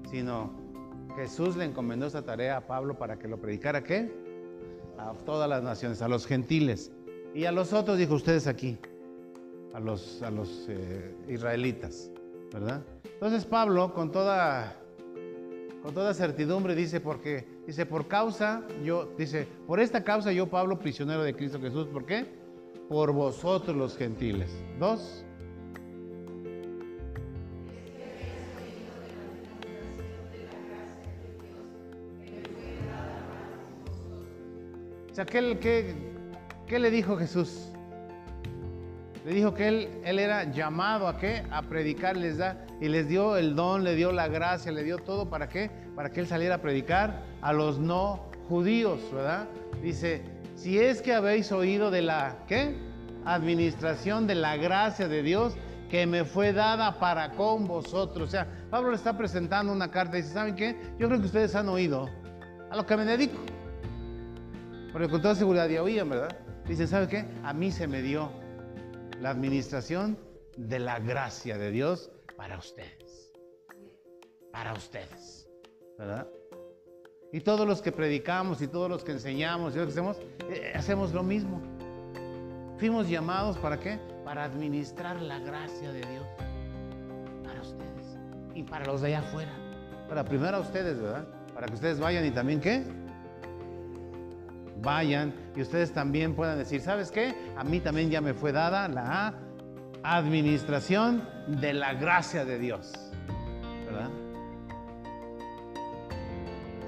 sino 0.09 0.49
Jesús 1.15 1.55
le 1.55 1.65
encomendó 1.65 2.07
esa 2.07 2.23
tarea 2.23 2.57
a 2.57 2.61
Pablo 2.61 2.97
para 2.97 3.19
que 3.19 3.27
lo 3.27 3.37
predicara 3.37 3.83
qué? 3.83 4.26
A 4.97 5.13
todas 5.25 5.49
las 5.49 5.63
naciones, 5.63 6.01
a 6.01 6.07
los 6.07 6.25
gentiles. 6.25 6.91
Y 7.33 7.45
a 7.45 7.51
los 7.51 7.73
otros 7.73 7.97
dijo 7.97 8.15
ustedes 8.15 8.47
aquí, 8.47 8.77
a 9.73 9.79
los, 9.79 10.21
a 10.23 10.31
los 10.31 10.65
eh, 10.69 11.15
israelitas, 11.27 12.09
¿verdad? 12.51 12.81
Entonces 13.03 13.45
Pablo, 13.45 13.93
con 13.93 14.11
toda, 14.11 14.75
con 15.83 15.93
toda 15.93 16.13
certidumbre, 16.13 16.75
dice, 16.75 16.99
porque, 16.99 17.45
dice, 17.67 17.85
por 17.85 18.07
causa, 18.07 18.63
yo, 18.83 19.13
dice, 19.17 19.47
por 19.67 19.79
esta 19.79 20.03
causa 20.03 20.31
yo, 20.31 20.47
Pablo, 20.47 20.79
prisionero 20.79 21.23
de 21.23 21.35
Cristo 21.35 21.59
Jesús, 21.59 21.87
¿por 21.87 22.05
qué? 22.05 22.25
Por 22.89 23.11
vosotros 23.11 23.75
los 23.75 23.97
gentiles. 23.97 24.51
Dos. 24.79 25.23
Sea, 35.17 35.25
¿qué, 35.25 35.95
qué, 36.67 36.79
le 36.79 36.91
dijo 36.91 37.17
Jesús? 37.17 37.69
Le 39.25 39.33
dijo 39.33 39.55
que 39.55 39.67
él, 39.67 39.89
él 40.05 40.19
era 40.19 40.51
llamado 40.51 41.07
a 41.07 41.17
qué? 41.17 41.43
A 41.49 41.63
predicar, 41.63 42.15
les 42.15 42.37
da, 42.37 42.63
y 42.79 42.87
les 42.87 43.07
dio 43.07 43.35
el 43.35 43.55
don, 43.55 43.83
le 43.83 43.95
dio 43.95 44.11
la 44.11 44.27
gracia, 44.27 44.71
le 44.71 44.83
dio 44.83 44.99
todo, 44.99 45.27
¿para 45.27 45.49
qué? 45.49 45.71
Para 45.95 46.11
que 46.11 46.19
él 46.19 46.27
saliera 46.27 46.55
a 46.55 46.57
predicar 46.61 47.23
a 47.41 47.51
los 47.51 47.79
no 47.79 48.29
judíos, 48.47 48.99
¿verdad? 49.11 49.47
Dice, 49.81 50.21
si 50.55 50.77
es 50.77 51.01
que 51.01 51.15
habéis 51.15 51.51
oído 51.51 51.89
de 51.89 52.03
la, 52.03 52.37
¿qué? 52.47 52.75
Administración 53.25 54.27
de 54.27 54.35
la 54.35 54.55
gracia 54.55 55.07
de 55.07 55.23
Dios 55.23 55.57
que 55.89 56.05
me 56.05 56.25
fue 56.25 56.53
dada 56.53 56.99
para 56.99 57.31
con 57.31 57.67
vosotros. 57.67 58.27
O 58.27 58.31
sea, 58.31 58.47
Pablo 58.69 58.91
le 58.91 58.97
está 58.97 59.17
presentando 59.17 59.73
una 59.73 59.89
carta 59.89 60.19
y 60.19 60.21
dice, 60.21 60.35
¿saben 60.35 60.55
qué? 60.55 60.79
Yo 60.99 61.07
creo 61.07 61.19
que 61.19 61.25
ustedes 61.25 61.55
han 61.55 61.69
oído 61.69 62.07
a 62.69 62.75
lo 62.75 62.85
que 62.85 62.95
me 62.95 63.03
dedico. 63.03 63.56
Porque 64.97 65.11
con 65.11 65.21
toda 65.21 65.35
seguridad 65.35 65.69
ya 65.69 65.83
oían, 65.83 66.09
¿verdad? 66.09 66.35
Dicen, 66.67 66.87
¿sabe 66.87 67.07
qué? 67.07 67.23
A 67.43 67.53
mí 67.53 67.69
se 67.69 67.85
me 67.85 68.01
dio 68.01 68.31
la 69.21 69.29
administración 69.29 70.17
de 70.57 70.79
la 70.79 70.97
gracia 70.97 71.55
de 71.59 71.69
Dios 71.69 72.09
para 72.35 72.57
ustedes. 72.57 73.31
Para 74.51 74.73
ustedes. 74.73 75.47
¿Verdad? 75.99 76.27
Y 77.31 77.41
todos 77.41 77.67
los 77.67 77.83
que 77.83 77.91
predicamos 77.91 78.59
y 78.63 78.67
todos 78.67 78.89
los 78.89 79.03
que 79.03 79.11
enseñamos 79.11 79.75
y 79.75 79.77
lo 79.77 79.85
que 79.85 79.91
hacemos, 79.91 80.17
eh, 80.49 80.73
hacemos 80.73 81.13
lo 81.13 81.21
mismo. 81.21 81.61
Fuimos 82.79 83.07
llamados 83.07 83.55
para 83.59 83.79
qué? 83.79 83.99
Para 84.25 84.45
administrar 84.45 85.21
la 85.21 85.37
gracia 85.37 85.91
de 85.91 86.01
Dios 86.01 86.25
para 87.43 87.61
ustedes 87.61 88.17
y 88.55 88.63
para 88.63 88.85
los 88.85 89.01
de 89.01 89.09
allá 89.09 89.19
afuera. 89.19 89.51
Para 90.09 90.25
primero 90.25 90.57
a 90.57 90.61
ustedes, 90.61 90.99
¿verdad? 90.99 91.27
Para 91.53 91.67
que 91.67 91.75
ustedes 91.75 91.99
vayan 91.99 92.25
y 92.25 92.31
también 92.31 92.59
qué? 92.59 93.06
Vayan 94.81 95.33
y 95.55 95.61
ustedes 95.61 95.93
también 95.93 96.35
puedan 96.35 96.57
decir, 96.57 96.81
¿sabes 96.81 97.11
qué? 97.11 97.35
A 97.57 97.63
mí 97.63 97.79
también 97.79 98.09
ya 98.09 98.21
me 98.21 98.33
fue 98.33 98.51
dada 98.51 98.87
la 98.87 99.33
administración 100.03 101.23
de 101.47 101.73
la 101.73 101.93
gracia 101.93 102.45
de 102.45 102.59
Dios. 102.59 102.93
¿Verdad? 103.85 104.09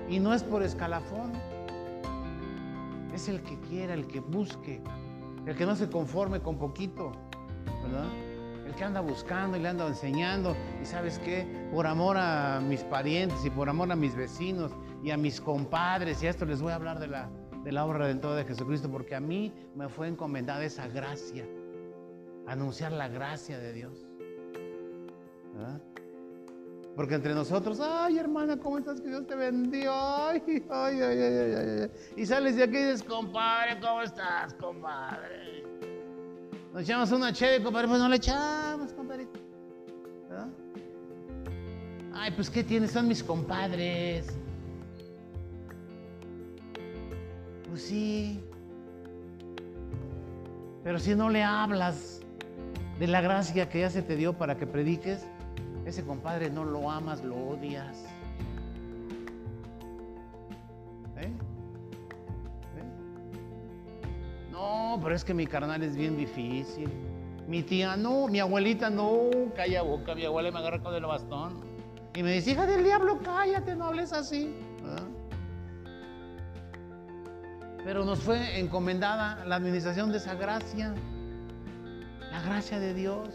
Y 0.09 0.19
no 0.19 0.33
es 0.33 0.43
por 0.43 0.63
escalafón. 0.63 1.33
Es 3.13 3.27
el 3.27 3.41
que 3.41 3.59
quiera, 3.61 3.93
el 3.93 4.07
que 4.07 4.19
busque, 4.19 4.81
el 5.45 5.55
que 5.55 5.65
no 5.65 5.75
se 5.75 5.89
conforme 5.89 6.39
con 6.39 6.57
poquito, 6.57 7.11
¿verdad? 7.83 8.07
El 8.65 8.73
que 8.75 8.83
anda 8.83 9.01
buscando 9.01 9.57
y 9.57 9.61
le 9.61 9.67
anda 9.67 9.87
enseñando. 9.87 10.55
Y 10.81 10.85
sabes 10.85 11.19
qué, 11.19 11.67
por 11.73 11.85
amor 11.87 12.17
a 12.17 12.61
mis 12.61 12.83
parientes 12.83 13.43
y 13.43 13.49
por 13.49 13.67
amor 13.67 13.91
a 13.91 13.95
mis 13.95 14.15
vecinos 14.15 14.71
y 15.03 15.11
a 15.11 15.17
mis 15.17 15.41
compadres, 15.41 16.21
y 16.23 16.27
a 16.27 16.29
esto 16.29 16.45
les 16.45 16.61
voy 16.61 16.71
a 16.71 16.75
hablar 16.75 16.99
de 16.99 17.07
la 17.07 17.29
de 17.69 17.73
la 17.73 17.85
obra 17.85 17.99
redentora 17.99 18.33
de 18.33 18.45
Jesucristo, 18.45 18.89
porque 18.89 19.13
a 19.13 19.19
mí 19.19 19.53
me 19.75 19.89
fue 19.89 20.07
encomendada 20.07 20.63
esa 20.63 20.87
gracia, 20.87 21.45
anunciar 22.47 22.91
la 22.91 23.07
gracia 23.07 23.59
de 23.59 23.73
Dios. 23.73 24.07
Porque 26.95 27.13
entre 27.13 27.35
nosotros, 27.35 27.79
ay 27.79 28.17
hermana, 28.17 28.57
¿cómo 28.57 28.79
estás? 28.79 28.99
Que 28.99 29.09
Dios 29.09 29.27
te 29.27 29.35
bendiga. 29.35 30.29
Ay, 30.29 30.41
ay, 30.47 30.99
ay, 30.99 31.19
ay, 31.21 31.55
ay, 31.83 31.91
Y 32.17 32.25
sales 32.25 32.55
de 32.55 32.63
aquí 32.63 32.75
y 32.75 32.85
dices, 32.85 33.03
compadre, 33.03 33.79
¿cómo 33.79 34.01
estás, 34.01 34.51
compadre? 34.55 35.63
Nos 36.73 36.81
echamos 36.81 37.11
una 37.11 37.31
chévere, 37.31 37.63
compadre, 37.63 37.87
pues 37.87 37.99
no 37.99 38.09
le 38.09 38.15
echamos, 38.15 38.93
compadre. 38.93 39.27
Ay, 42.15 42.31
pues 42.31 42.49
¿qué 42.49 42.63
tienes? 42.63 42.89
Son 42.89 43.07
mis 43.07 43.21
compadres. 43.21 44.38
Pues 47.69 47.83
sí. 47.83 48.43
Pero 50.83 50.97
si 50.99 51.13
no 51.13 51.29
le 51.29 51.43
hablas 51.43 52.21
de 52.99 53.07
la 53.07 53.21
gracia 53.21 53.69
que 53.69 53.81
ya 53.81 53.89
se 53.89 54.01
te 54.01 54.15
dio 54.15 54.33
para 54.33 54.57
que 54.57 54.65
prediques, 54.65 55.25
ese 55.85 56.03
compadre 56.03 56.49
no 56.49 56.65
lo 56.65 56.89
amas, 56.89 57.23
lo 57.23 57.35
odias. 57.35 58.05
¿Eh? 61.17 61.25
¿Eh? 61.25 61.31
No, 64.51 64.99
pero 65.01 65.15
es 65.15 65.23
que 65.23 65.33
mi 65.33 65.45
carnal 65.45 65.83
es 65.83 65.95
bien 65.95 66.17
difícil. 66.17 66.89
Mi 67.47 67.63
tía 67.63 67.95
no, 67.95 68.27
mi 68.27 68.39
abuelita 68.39 68.89
no, 68.89 69.29
calla 69.55 69.81
boca, 69.81 70.15
mi 70.15 70.25
abuela 70.25 70.51
me 70.51 70.59
agarra 70.59 70.81
con 70.81 70.93
el 70.93 71.05
bastón. 71.05 71.61
Y 72.15 72.23
me 72.23 72.33
dice, 72.33 72.51
hija 72.51 72.65
del 72.65 72.83
diablo, 72.83 73.19
cállate, 73.23 73.75
no 73.75 73.85
hables 73.85 74.13
así. 74.13 74.55
Pero 77.83 78.05
nos 78.05 78.19
fue 78.19 78.59
encomendada 78.59 79.43
la 79.45 79.55
administración 79.55 80.11
de 80.11 80.17
esa 80.17 80.35
gracia. 80.35 80.93
La 82.31 82.41
gracia 82.41 82.79
de 82.79 82.93
Dios. 82.93 83.29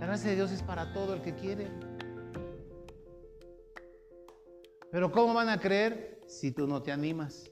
La 0.00 0.06
gracia 0.06 0.30
de 0.30 0.36
Dios 0.36 0.50
es 0.50 0.62
para 0.62 0.92
todo 0.92 1.14
el 1.14 1.22
que 1.22 1.34
quiere. 1.34 1.70
Pero 4.90 5.10
¿cómo 5.10 5.34
van 5.34 5.48
a 5.48 5.58
creer 5.58 6.20
si 6.26 6.52
tú 6.52 6.66
no 6.66 6.82
te 6.82 6.92
animas? 6.92 7.50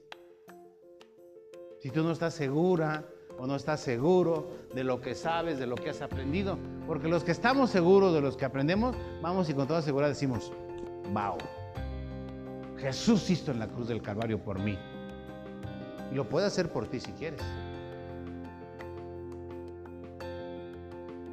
Si 1.79 1.89
tú 1.89 2.03
no 2.03 2.11
estás 2.11 2.33
segura 2.33 3.05
o 3.37 3.47
no 3.47 3.55
estás 3.55 3.81
seguro 3.81 4.49
de 4.73 4.83
lo 4.83 5.01
que 5.01 5.15
sabes, 5.15 5.59
de 5.59 5.67
lo 5.67 5.75
que 5.75 5.89
has 5.89 6.01
aprendido. 6.01 6.57
Porque 6.87 7.07
los 7.07 7.23
que 7.23 7.31
estamos 7.31 7.69
seguros 7.69 8.13
de 8.13 8.21
los 8.21 8.37
que 8.37 8.45
aprendemos, 8.45 8.95
vamos 9.21 9.49
y 9.49 9.53
con 9.53 9.67
toda 9.67 9.81
seguridad 9.81 10.09
decimos, 10.09 10.51
wow, 11.11 11.37
Jesús 12.77 13.29
hizo 13.29 13.51
en 13.51 13.59
la 13.59 13.67
cruz 13.67 13.87
del 13.87 14.01
Calvario 14.01 14.41
por 14.41 14.59
mí. 14.59 14.77
Lo 16.13 16.29
puede 16.29 16.45
hacer 16.45 16.69
por 16.71 16.87
ti 16.87 16.99
si 16.99 17.11
quieres. 17.13 17.41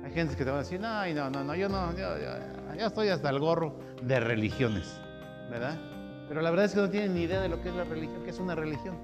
Hay 0.04 0.12
gente 0.12 0.34
que 0.34 0.44
te 0.44 0.50
va 0.50 0.56
a 0.56 0.60
decir, 0.60 0.80
no, 0.80 1.06
no, 1.06 1.30
no, 1.30 1.44
no 1.44 1.54
yo 1.54 1.68
no, 1.68 1.94
yo, 1.94 2.86
estoy 2.86 3.08
hasta 3.08 3.30
el 3.30 3.38
gorro 3.38 3.78
de 4.02 4.18
religiones, 4.18 5.00
¿verdad? 5.50 5.78
Pero 6.28 6.40
la 6.40 6.50
verdad 6.50 6.66
es 6.66 6.74
que 6.74 6.80
no 6.80 6.90
tienen 6.90 7.14
ni 7.14 7.22
idea 7.22 7.40
de 7.40 7.48
lo 7.48 7.62
que 7.62 7.68
es 7.68 7.74
la 7.74 7.84
religión, 7.84 8.24
que 8.24 8.30
es 8.30 8.38
una 8.38 8.54
religión. 8.54 8.96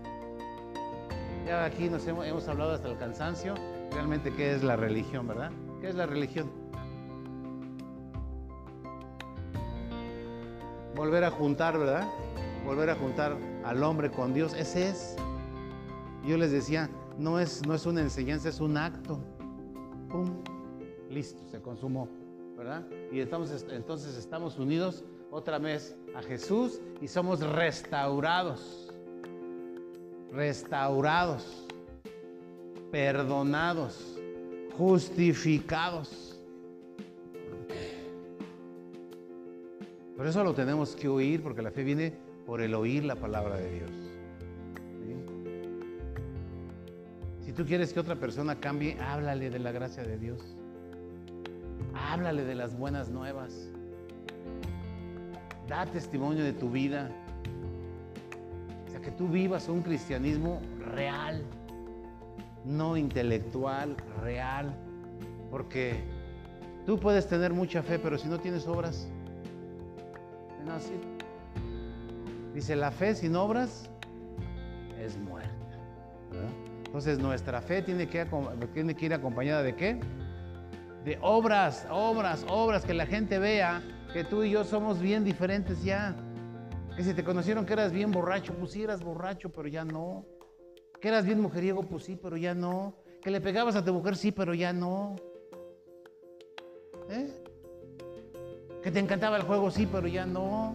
Ya 1.47 1.65
aquí 1.65 1.89
nos 1.89 2.05
hemos 2.09 2.49
hablado 2.49 2.73
hasta 2.73 2.89
el 2.89 2.99
cansancio, 2.99 3.55
realmente 3.93 4.33
qué 4.33 4.55
es 4.55 4.65
la 4.65 4.75
religión, 4.75 5.29
¿verdad? 5.29 5.53
¿Qué 5.81 5.91
es 5.91 5.95
la 5.95 6.07
religión? 6.07 6.51
Volver 10.97 11.23
a 11.23 11.31
juntar, 11.31 11.79
¿verdad? 11.79 12.09
Volver 12.65 12.91
a 12.91 12.97
juntar 12.97 13.37
al 13.65 13.85
hombre 13.85 14.11
con 14.11 14.35
Dios, 14.35 14.55
ese 14.55 14.89
es. 14.89 15.17
Yo 16.27 16.37
les 16.37 16.51
decía, 16.51 16.91
no 17.19 17.39
es, 17.39 17.67
no 17.67 17.75
es 17.75 17.87
una 17.87 18.01
enseñanza, 18.01 18.49
es 18.49 18.61
un 18.61 18.77
acto. 18.77 19.21
¡Pum! 20.11 20.43
Listo, 21.11 21.47
se 21.47 21.61
consumó, 21.61 22.09
¿verdad? 22.57 22.87
Y 23.13 23.21
entonces 23.21 24.17
estamos 24.17 24.59
unidos 24.59 25.05
otra 25.31 25.59
vez 25.59 25.97
a 26.15 26.23
Jesús 26.23 26.81
y 27.01 27.09
somos 27.09 27.41
restaurados 27.41 28.87
restaurados, 30.37 31.67
perdonados, 32.91 34.19
justificados. 34.77 36.39
Por 40.17 40.27
eso 40.27 40.45
lo 40.45 40.55
tenemos 40.55 40.95
que 40.97 41.09
oír, 41.09 41.43
porque 41.43 41.63
la 41.63 41.71
fe 41.71 41.83
viene 41.85 42.13
por 42.47 42.61
el 42.61 42.75
oír 42.75 43.05
la 43.05 43.17
palabra 43.17 43.57
de 43.57 43.71
Dios. 43.71 44.06
Tú 47.57 47.65
quieres 47.65 47.93
que 47.93 48.01
otra 48.01 48.17
persona 48.17 48.57
cambie, 48.57 48.99
háblale 49.01 49.51
de 49.51 49.59
la 49.59 49.73
gracia 49.73 50.03
de 50.03 50.19
Dios. 50.19 50.57
Háblale 51.95 52.45
de 52.45 52.55
las 52.55 52.77
buenas 52.77 53.09
nuevas. 53.09 53.71
Da 55.67 55.87
testimonio 55.87 56.45
de 56.45 56.53
tu 56.53 56.71
vida 56.71 57.11
que 59.07 59.13
tú 59.13 59.29
vivas 59.29 59.69
un 59.69 59.83
cristianismo 59.83 60.61
real, 60.93 61.45
no 62.65 62.97
intelectual, 62.97 63.97
real, 64.21 64.75
porque 65.49 66.03
tú 66.87 66.99
puedes 66.99 67.29
tener 67.29 67.53
mucha 67.53 67.85
fe, 67.85 68.01
pero 68.01 68.19
si 68.19 68.27
no 68.27 68.41
tienes 68.41 68.67
obras, 68.67 69.07
no 70.65 70.73
así. 70.73 70.95
Dice, 72.53 72.75
la 72.75 72.91
fe 72.91 73.15
sin 73.15 73.37
obras 73.37 73.89
es 74.99 75.17
muerta. 75.17 75.55
Entonces 76.97 77.19
nuestra 77.19 77.61
fe 77.61 77.83
tiene 77.83 78.09
que, 78.09 78.27
tiene 78.73 78.95
que 78.95 79.05
ir 79.05 79.13
acompañada 79.13 79.63
de 79.63 79.77
qué? 79.77 80.01
De 81.05 81.19
obras, 81.21 81.87
obras, 81.91 82.47
obras, 82.49 82.87
que 82.87 82.95
la 82.95 83.05
gente 83.05 83.39
vea 83.39 83.83
que 84.15 84.25
tú 84.25 84.45
y 84.45 84.53
yo 84.53 84.65
somos 84.65 84.99
bien 84.99 85.23
diferentes 85.23 85.85
ya. 85.85 86.17
Que 86.97 87.05
si 87.05 87.13
te 87.13 87.23
conocieron 87.23 87.67
que 87.67 87.75
eras 87.75 87.93
bien 87.93 88.13
borracho, 88.13 88.55
pues 88.55 88.71
sí 88.71 88.83
eras 88.83 89.05
borracho, 89.05 89.51
pero 89.51 89.69
ya 89.69 89.85
no. 89.85 90.25
Que 90.99 91.09
eras 91.09 91.27
bien 91.27 91.39
mujeriego, 91.39 91.83
pues 91.83 92.05
sí, 92.05 92.17
pero 92.17 92.39
ya 92.39 92.55
no. 92.55 92.97
Que 93.21 93.31
le 93.31 93.43
pegabas 93.43 93.77
a 93.77 93.85
tu 93.85 93.93
mujer, 93.93 94.17
sí, 94.17 94.33
pero 94.33 94.55
ya 94.55 94.73
no. 94.73 95.17
¿Eh? 97.11 97.29
Que 98.83 98.91
te 98.91 99.01
encantaba 99.01 99.37
el 99.37 99.43
juego, 99.43 99.71
sí, 99.71 99.87
pero 99.87 100.09
ya 100.09 100.25
no. 100.25 100.75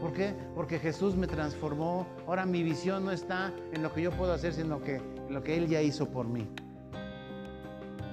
¿Por 0.00 0.12
qué? 0.12 0.34
Porque 0.54 0.78
Jesús 0.78 1.16
me 1.16 1.26
transformó. 1.26 2.06
Ahora 2.26 2.46
mi 2.46 2.62
visión 2.62 3.04
no 3.04 3.10
está 3.10 3.52
en 3.72 3.82
lo 3.82 3.92
que 3.92 4.02
yo 4.02 4.12
puedo 4.12 4.32
hacer, 4.32 4.54
sino 4.54 4.80
que 4.80 4.96
en 4.96 5.34
lo 5.34 5.42
que 5.42 5.56
Él 5.56 5.68
ya 5.68 5.82
hizo 5.82 6.08
por 6.08 6.26
mí. 6.26 6.46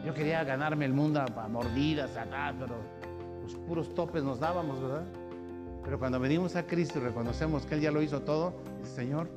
Yo 0.06 0.14
quería 0.14 0.44
ganarme 0.44 0.86
el 0.86 0.94
mundo 0.94 1.22
a 1.22 1.48
mordidas, 1.48 2.16
a 2.16 2.54
pero 2.60 2.76
los 3.42 3.56
puros 3.68 3.94
topes 3.94 4.24
nos 4.24 4.40
dábamos, 4.40 4.82
¿verdad? 4.82 5.06
Pero 5.84 6.00
cuando 6.00 6.20
venimos 6.20 6.56
a 6.56 6.66
Cristo 6.66 7.00
y 7.00 7.02
reconocemos 7.04 7.66
que 7.66 7.76
Él 7.76 7.82
ya 7.82 7.92
lo 7.92 8.02
hizo 8.02 8.22
todo, 8.22 8.54
dice, 8.80 8.96
Señor, 8.96 9.30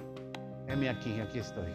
heme 0.66 0.88
aquí, 0.88 1.20
aquí 1.20 1.38
estoy. 1.38 1.72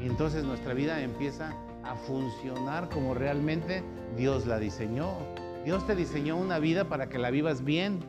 Y 0.00 0.06
entonces 0.06 0.44
nuestra 0.44 0.74
vida 0.74 1.00
empieza 1.00 1.52
a 1.84 1.94
funcionar 1.94 2.88
como 2.88 3.14
realmente 3.14 3.82
Dios 4.16 4.46
la 4.46 4.58
diseñó. 4.58 5.14
Dios 5.64 5.86
te 5.86 5.94
diseñó 5.94 6.36
una 6.36 6.58
vida 6.58 6.88
para 6.88 7.08
que 7.08 7.18
la 7.18 7.30
vivas 7.30 7.64
bien. 7.64 8.00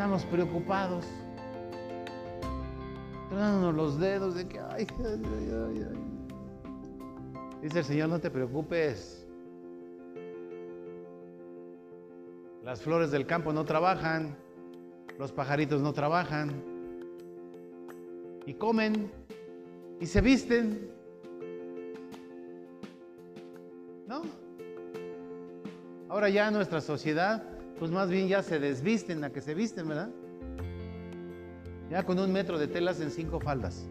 Andamos 0.00 0.24
preocupados, 0.24 1.04
tronándonos 3.28 3.74
los 3.74 4.00
dedos 4.00 4.34
de 4.34 4.48
que, 4.48 4.58
ay, 4.58 4.86
ay, 4.98 5.22
ay, 5.28 5.86
ay. 5.90 7.60
Dice 7.60 7.80
el 7.80 7.84
Señor, 7.84 8.08
no 8.08 8.18
te 8.18 8.30
preocupes. 8.30 9.28
Las 12.64 12.80
flores 12.80 13.10
del 13.10 13.26
campo 13.26 13.52
no 13.52 13.66
trabajan, 13.66 14.38
los 15.18 15.32
pajaritos 15.32 15.82
no 15.82 15.92
trabajan, 15.92 16.50
y 18.46 18.54
comen, 18.54 19.12
y 20.00 20.06
se 20.06 20.22
visten. 20.22 20.90
¿No? 24.08 24.22
Ahora 26.08 26.30
ya 26.30 26.50
nuestra 26.50 26.80
sociedad, 26.80 27.49
pues 27.80 27.90
más 27.90 28.10
bien 28.10 28.28
ya 28.28 28.42
se 28.42 28.60
desvisten 28.60 29.24
a 29.24 29.30
que 29.30 29.40
se 29.40 29.54
visten, 29.54 29.88
¿verdad? 29.88 30.10
Ya 31.90 32.04
con 32.04 32.18
un 32.18 32.30
metro 32.30 32.58
de 32.58 32.68
telas 32.68 33.00
en 33.00 33.10
cinco 33.10 33.40
faldas. 33.40 33.88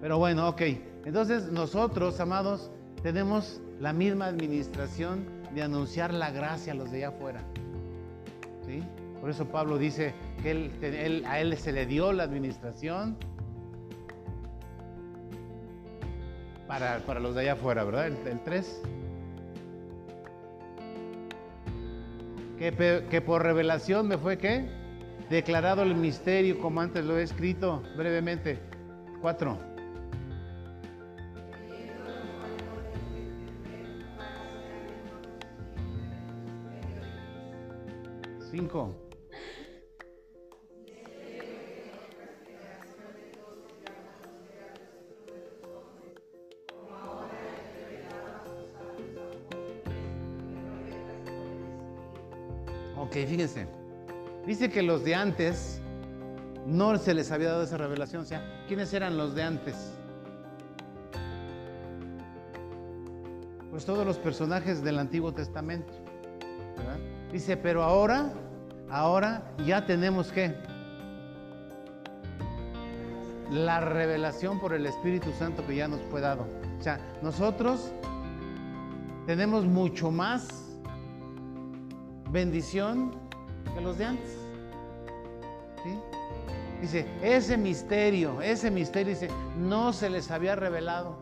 Pero 0.00 0.18
bueno, 0.18 0.48
ok. 0.48 0.62
Entonces 1.04 1.50
nosotros, 1.52 2.18
amados, 2.20 2.70
tenemos 3.02 3.60
la 3.80 3.92
misma 3.92 4.26
administración 4.26 5.24
de 5.54 5.62
anunciar 5.62 6.12
la 6.12 6.30
gracia 6.30 6.72
a 6.72 6.76
los 6.76 6.90
de 6.90 6.98
allá 6.98 7.08
afuera. 7.08 7.44
¿Sí? 8.66 8.82
Por 9.20 9.30
eso 9.30 9.46
Pablo 9.46 9.78
dice 9.78 10.14
que 10.42 11.22
a 11.26 11.40
él 11.40 11.56
se 11.56 11.72
le 11.72 11.86
dio 11.86 12.12
la 12.12 12.24
administración 12.24 13.16
para, 16.66 16.98
los 17.20 17.34
de 17.36 17.42
allá 17.42 17.52
afuera, 17.52 17.84
¿verdad? 17.84 18.08
El, 18.08 18.40
3. 18.44 18.82
Que, 22.58 23.22
por 23.24 23.42
revelación 23.42 24.08
me 24.08 24.16
fue 24.16 24.38
qué? 24.38 24.66
Declarado 25.28 25.82
el 25.82 25.94
misterio 25.94 26.58
como 26.58 26.80
antes 26.80 27.04
lo 27.04 27.18
he 27.18 27.22
escrito 27.22 27.82
brevemente. 27.96 28.58
4. 29.20 29.58
Cinco. 38.50 39.05
Ok, 52.96 53.12
fíjense. 53.12 53.66
Dice 54.46 54.70
que 54.70 54.82
los 54.82 55.04
de 55.04 55.14
antes 55.14 55.80
no 56.66 56.96
se 56.98 57.14
les 57.14 57.30
había 57.30 57.50
dado 57.50 57.62
esa 57.62 57.76
revelación. 57.76 58.22
O 58.22 58.24
sea, 58.24 58.64
¿quiénes 58.66 58.92
eran 58.92 59.16
los 59.16 59.34
de 59.34 59.42
antes? 59.42 59.92
Pues 63.70 63.84
todos 63.84 64.06
los 64.06 64.16
personajes 64.18 64.82
del 64.82 64.98
Antiguo 64.98 65.32
Testamento. 65.32 65.92
Dice, 67.32 67.56
pero 67.56 67.82
ahora, 67.82 68.32
ahora 68.88 69.42
ya 69.66 69.84
tenemos 69.84 70.32
que 70.32 70.54
la 73.50 73.80
revelación 73.80 74.58
por 74.58 74.72
el 74.72 74.86
Espíritu 74.86 75.30
Santo 75.32 75.66
que 75.66 75.76
ya 75.76 75.88
nos 75.88 76.00
fue 76.10 76.20
dado. 76.20 76.46
O 76.78 76.82
sea, 76.82 76.98
nosotros 77.22 77.92
tenemos 79.26 79.64
mucho 79.64 80.10
más 80.10 80.65
bendición 82.36 83.12
que 83.74 83.80
los 83.80 83.96
de 83.96 84.04
antes. 84.04 84.36
Dice, 86.82 87.06
ese 87.22 87.56
misterio, 87.56 88.42
ese 88.42 88.70
misterio, 88.70 89.14
dice, 89.14 89.30
no 89.58 89.94
se 89.94 90.10
les 90.10 90.30
había 90.30 90.54
revelado. 90.54 91.16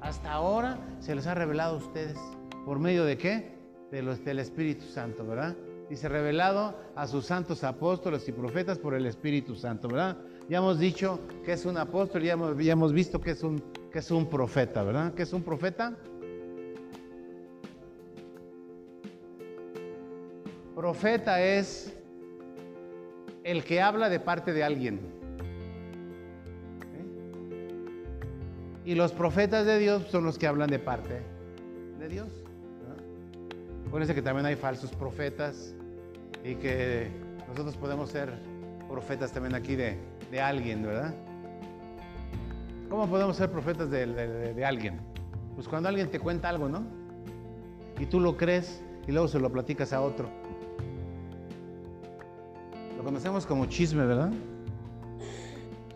Hasta 0.00 0.30
ahora 0.30 0.78
se 1.00 1.16
les 1.16 1.26
ha 1.26 1.34
revelado 1.34 1.74
a 1.74 1.78
ustedes. 1.78 2.16
¿Por 2.64 2.78
medio 2.78 3.04
de 3.04 3.18
qué? 3.18 3.58
De 3.90 4.02
los, 4.02 4.24
del 4.24 4.38
Espíritu 4.38 4.86
Santo, 4.86 5.26
¿verdad? 5.26 5.56
Dice, 5.88 6.08
revelado 6.08 6.76
a 6.94 7.08
sus 7.08 7.26
santos 7.26 7.64
apóstoles 7.64 8.28
y 8.28 8.32
profetas 8.32 8.78
por 8.78 8.94
el 8.94 9.06
Espíritu 9.06 9.56
Santo, 9.56 9.88
¿verdad? 9.88 10.16
Ya 10.48 10.58
hemos 10.58 10.78
dicho 10.78 11.18
que 11.44 11.54
es 11.54 11.66
un 11.66 11.76
apóstol, 11.76 12.22
ya 12.22 12.34
hemos, 12.34 12.56
ya 12.56 12.72
hemos 12.72 12.92
visto 12.92 13.20
que 13.20 13.32
es, 13.32 13.42
un, 13.42 13.60
que 13.90 13.98
es 13.98 14.10
un 14.12 14.30
profeta, 14.30 14.84
¿verdad? 14.84 15.12
¿Qué 15.12 15.24
es 15.24 15.32
un 15.32 15.42
profeta? 15.42 15.96
Profeta 20.80 21.42
es 21.42 21.94
el 23.44 23.64
que 23.64 23.82
habla 23.82 24.08
de 24.08 24.18
parte 24.18 24.54
de 24.54 24.64
alguien. 24.64 24.98
Y 28.86 28.94
los 28.94 29.12
profetas 29.12 29.66
de 29.66 29.78
Dios 29.78 30.06
son 30.10 30.24
los 30.24 30.38
que 30.38 30.46
hablan 30.46 30.70
de 30.70 30.78
parte 30.78 31.20
de 31.98 32.08
Dios. 32.08 32.28
Acuérdense 33.88 34.14
que 34.14 34.22
también 34.22 34.46
hay 34.46 34.56
falsos 34.56 34.90
profetas 34.92 35.74
y 36.42 36.54
que 36.54 37.10
nosotros 37.46 37.76
podemos 37.76 38.08
ser 38.08 38.32
profetas 38.88 39.32
también 39.32 39.54
aquí 39.54 39.76
de, 39.76 39.98
alguien, 40.40 40.82
¿verdad? 40.82 41.14
¿Cómo 42.88 43.06
podemos 43.06 43.36
ser 43.36 43.50
profetas 43.50 43.90
de, 43.90 44.06
de 44.54 44.64
alguien? 44.64 44.98
Pues 45.56 45.68
cuando 45.68 45.90
alguien 45.90 46.10
te 46.10 46.18
cuenta 46.18 46.48
algo, 46.48 46.70
¿no? 46.70 46.86
Y 47.98 48.06
tú 48.06 48.18
lo 48.18 48.38
crees 48.38 48.82
y 49.06 49.12
luego 49.12 49.28
se 49.28 49.38
lo 49.38 49.52
platicas 49.52 49.92
a 49.92 50.00
otro. 50.00 50.39
Lo 53.00 53.04
conocemos 53.04 53.46
como 53.46 53.64
chisme, 53.64 54.04
¿verdad? 54.04 54.30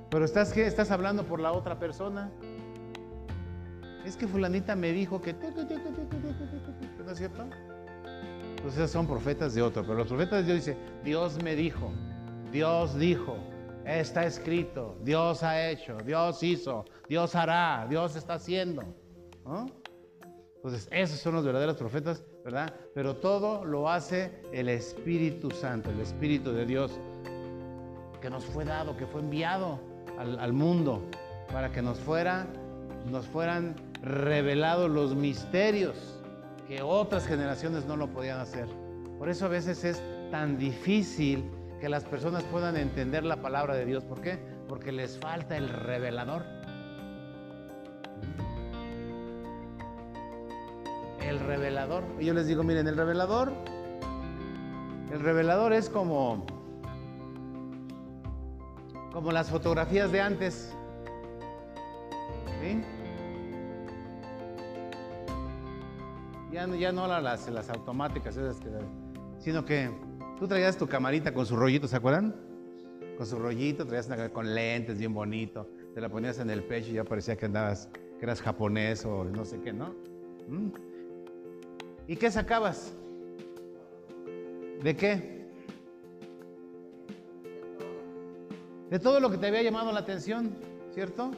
Pero 0.09 0.25
estás, 0.25 0.55
¿qué? 0.55 0.67
Estás 0.67 0.91
hablando 0.91 1.23
por 1.25 1.39
la 1.39 1.53
otra 1.53 1.79
persona. 1.79 2.31
Es 4.07 4.17
que 4.17 4.27
fulanita 4.27 4.75
me 4.75 4.91
dijo 4.91 5.21
que... 5.21 5.35
¿No 5.35 7.11
es 7.11 7.19
cierto? 7.19 7.45
Pues 8.63 8.77
esos 8.77 8.91
son 8.91 9.07
profetas 9.07 9.53
de 9.53 9.61
otro. 9.61 9.83
Pero 9.83 9.97
los 9.97 10.07
profetas 10.07 10.47
de 10.47 10.55
Dios 10.55 10.65
dicen, 10.65 10.79
Dios 11.05 11.43
me 11.43 11.55
dijo, 11.55 11.93
Dios 12.51 12.99
dijo, 12.99 13.37
está 13.85 14.25
escrito, 14.25 14.97
Dios 15.03 15.43
ha 15.43 15.69
hecho, 15.69 15.99
Dios 16.07 16.43
hizo, 16.43 16.87
Dios 17.07 17.35
hará, 17.35 17.87
Dios 17.87 18.17
está 18.17 18.37
haciendo. 18.37 18.83
Entonces, 20.65 20.89
esos 20.91 21.19
son 21.21 21.35
los 21.35 21.45
verdaderos 21.45 21.77
profetas 21.77 22.25
¿verdad? 22.43 22.73
Pero 22.95 23.17
todo 23.17 23.65
lo 23.65 23.91
hace 23.91 24.31
el 24.53 24.71
Espíritu 24.71 25.51
Santo, 25.51 25.91
el 25.91 26.01
Espíritu 26.01 26.53
de 26.53 26.65
Dios, 26.65 26.99
que 28.21 28.31
nos 28.31 28.45
fue 28.47 28.65
dado, 28.65 28.97
que 28.97 29.07
fue 29.07 29.21
enviado 29.21 29.79
al, 30.19 30.53
mundo 30.55 31.03
para 31.53 31.71
que 31.71 31.83
nos, 31.83 31.99
fuera, 31.99 32.47
nos 33.11 33.27
fueran 33.27 33.75
revelados 34.03 34.91
los 34.91 35.15
misterios 35.15 36.23
que 36.67 36.81
otras 36.81 37.27
generaciones 37.27 37.85
no 37.85 37.97
lo 37.97 38.09
podían 38.09 38.41
hacer. 38.41 38.67
Por 39.19 39.29
eso 39.29 39.47
a 39.47 39.49
veces 39.49 39.85
es 39.85 40.03
tan 40.31 40.59
difícil 40.59 41.45
que 41.79 41.91
las 41.91 42.05
personas 42.05 42.43
puedan 42.45 42.77
entender 42.77 43.25
la 43.25 43.37
palabra 43.43 43.75
de 43.75 43.85
Dios. 43.85 44.05
¿Por 44.05 44.23
qué? 44.23 44.39
Porque 44.69 44.93
les 44.93 45.19
falta 45.19 45.57
el 45.59 45.69
revelador. 45.69 46.54
Revelador. 51.45 52.05
Y 52.19 52.27
yo 52.27 52.35
les 52.35 52.47
digo, 52.47 52.63
miren, 52.63 52.87
el 52.89 52.97
revelador, 52.97 53.53
el 55.13 55.21
revelador 55.21 55.73
es 55.73 55.89
como, 55.89 56.45
como 59.13 59.31
las 59.33 59.51
fotografías 59.51 60.11
de 60.11 60.21
antes. 60.21 60.75
Ya, 66.51 66.67
ya 66.67 66.93
no 66.93 67.07
las, 67.07 67.49
las 67.49 67.69
automáticas, 67.71 68.39
sino 69.39 69.65
que 69.65 69.91
tú 70.39 70.49
traías 70.49 70.77
tu 70.77 70.87
camarita 70.87 71.35
con 71.35 71.45
su 71.45 71.57
rollito, 71.57 71.87
¿se 71.87 71.97
acuerdan? 71.97 72.35
Con 73.17 73.27
su 73.27 73.39
rollito, 73.39 73.87
traías 73.87 74.07
una, 74.07 74.29
con 74.31 74.55
lentes 74.55 74.99
bien 74.99 75.13
bonito, 75.13 75.69
te 75.95 76.01
la 76.01 76.09
ponías 76.09 76.39
en 76.39 76.51
el 76.51 76.63
pecho 76.63 76.91
y 76.91 76.95
ya 76.95 77.05
parecía 77.05 77.37
que 77.37 77.47
andabas, 77.47 77.89
que 78.19 78.25
eras 78.25 78.41
japonés 78.41 79.05
o 79.05 79.25
no 79.25 79.45
sé 79.45 79.61
qué, 79.61 79.73
¿no? 79.73 79.95
¿Mm? 80.49 80.94
¿Y 82.07 82.17
qué 82.17 82.31
sacabas? 82.31 82.93
¿De 84.83 84.95
qué? 84.97 85.35
De 88.91 88.99
todo 88.99 89.19
lo 89.21 89.31
que 89.31 89.39
te 89.39 89.47
había 89.47 89.63
llamado 89.63 89.91
la 89.93 90.01
atención, 90.01 90.55
¿cierto? 90.93 91.31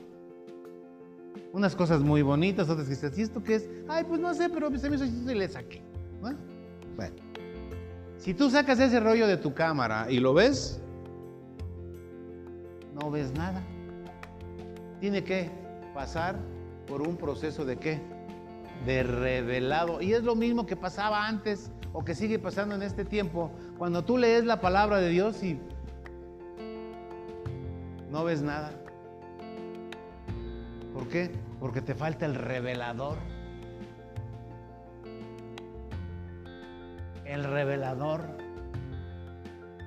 Unas 1.53 1.77
cosas 1.77 2.01
muy 2.01 2.23
bonitas, 2.23 2.69
otras 2.69 2.89
que 2.89 2.95
dices, 2.95 3.17
¿y 3.17 3.23
esto 3.23 3.43
qué 3.43 3.55
es? 3.55 3.69
Ay, 3.89 4.05
pues 4.05 4.21
no 4.21 4.35
sé, 4.35 4.49
pero 4.51 4.77
se 4.77 4.91
me 4.91 4.97
hizo 4.97 5.05
y 5.07 5.35
le 5.35 5.49
saqué. 5.49 5.83
Bueno, 6.21 6.39
si 8.19 8.35
tú 8.35 8.51
sacas 8.51 8.81
ese 8.81 8.99
rollo 8.99 9.27
de 9.27 9.37
tu 9.37 9.55
cámara 9.55 10.11
y 10.11 10.19
lo 10.19 10.35
ves, 10.35 10.81
no 13.01 13.11
ves 13.11 13.33
nada. 13.33 13.63
Tiene 15.01 15.23
que 15.23 15.51
pasar 15.95 16.37
por 16.87 17.03
un 17.03 17.17
proceso 17.17 17.65
de 17.65 17.77
qué? 17.77 18.16
De 18.85 19.03
revelado. 19.03 20.01
Y 20.01 20.13
es 20.13 20.23
lo 20.23 20.35
mismo 20.35 20.67
que 20.67 20.77
pasaba 20.77 21.27
antes 21.27 21.71
o 21.93 22.05
que 22.05 22.15
sigue 22.15 22.39
pasando 22.39 22.75
en 22.75 22.83
este 22.83 23.05
tiempo. 23.05 23.51
Cuando 23.79 24.05
tú 24.05 24.19
lees 24.19 24.45
la 24.45 24.61
palabra 24.61 24.99
de 24.99 25.09
Dios 25.09 25.43
y 25.43 25.59
no 28.11 28.25
ves 28.25 28.43
nada. 28.43 28.73
¿Por 30.93 31.09
qué? 31.09 31.31
Porque 31.61 31.81
te 31.81 31.95
falta 31.95 32.27
el 32.27 32.35
revelador. 32.35 33.19
El 37.25 37.45
revelador, 37.45 38.23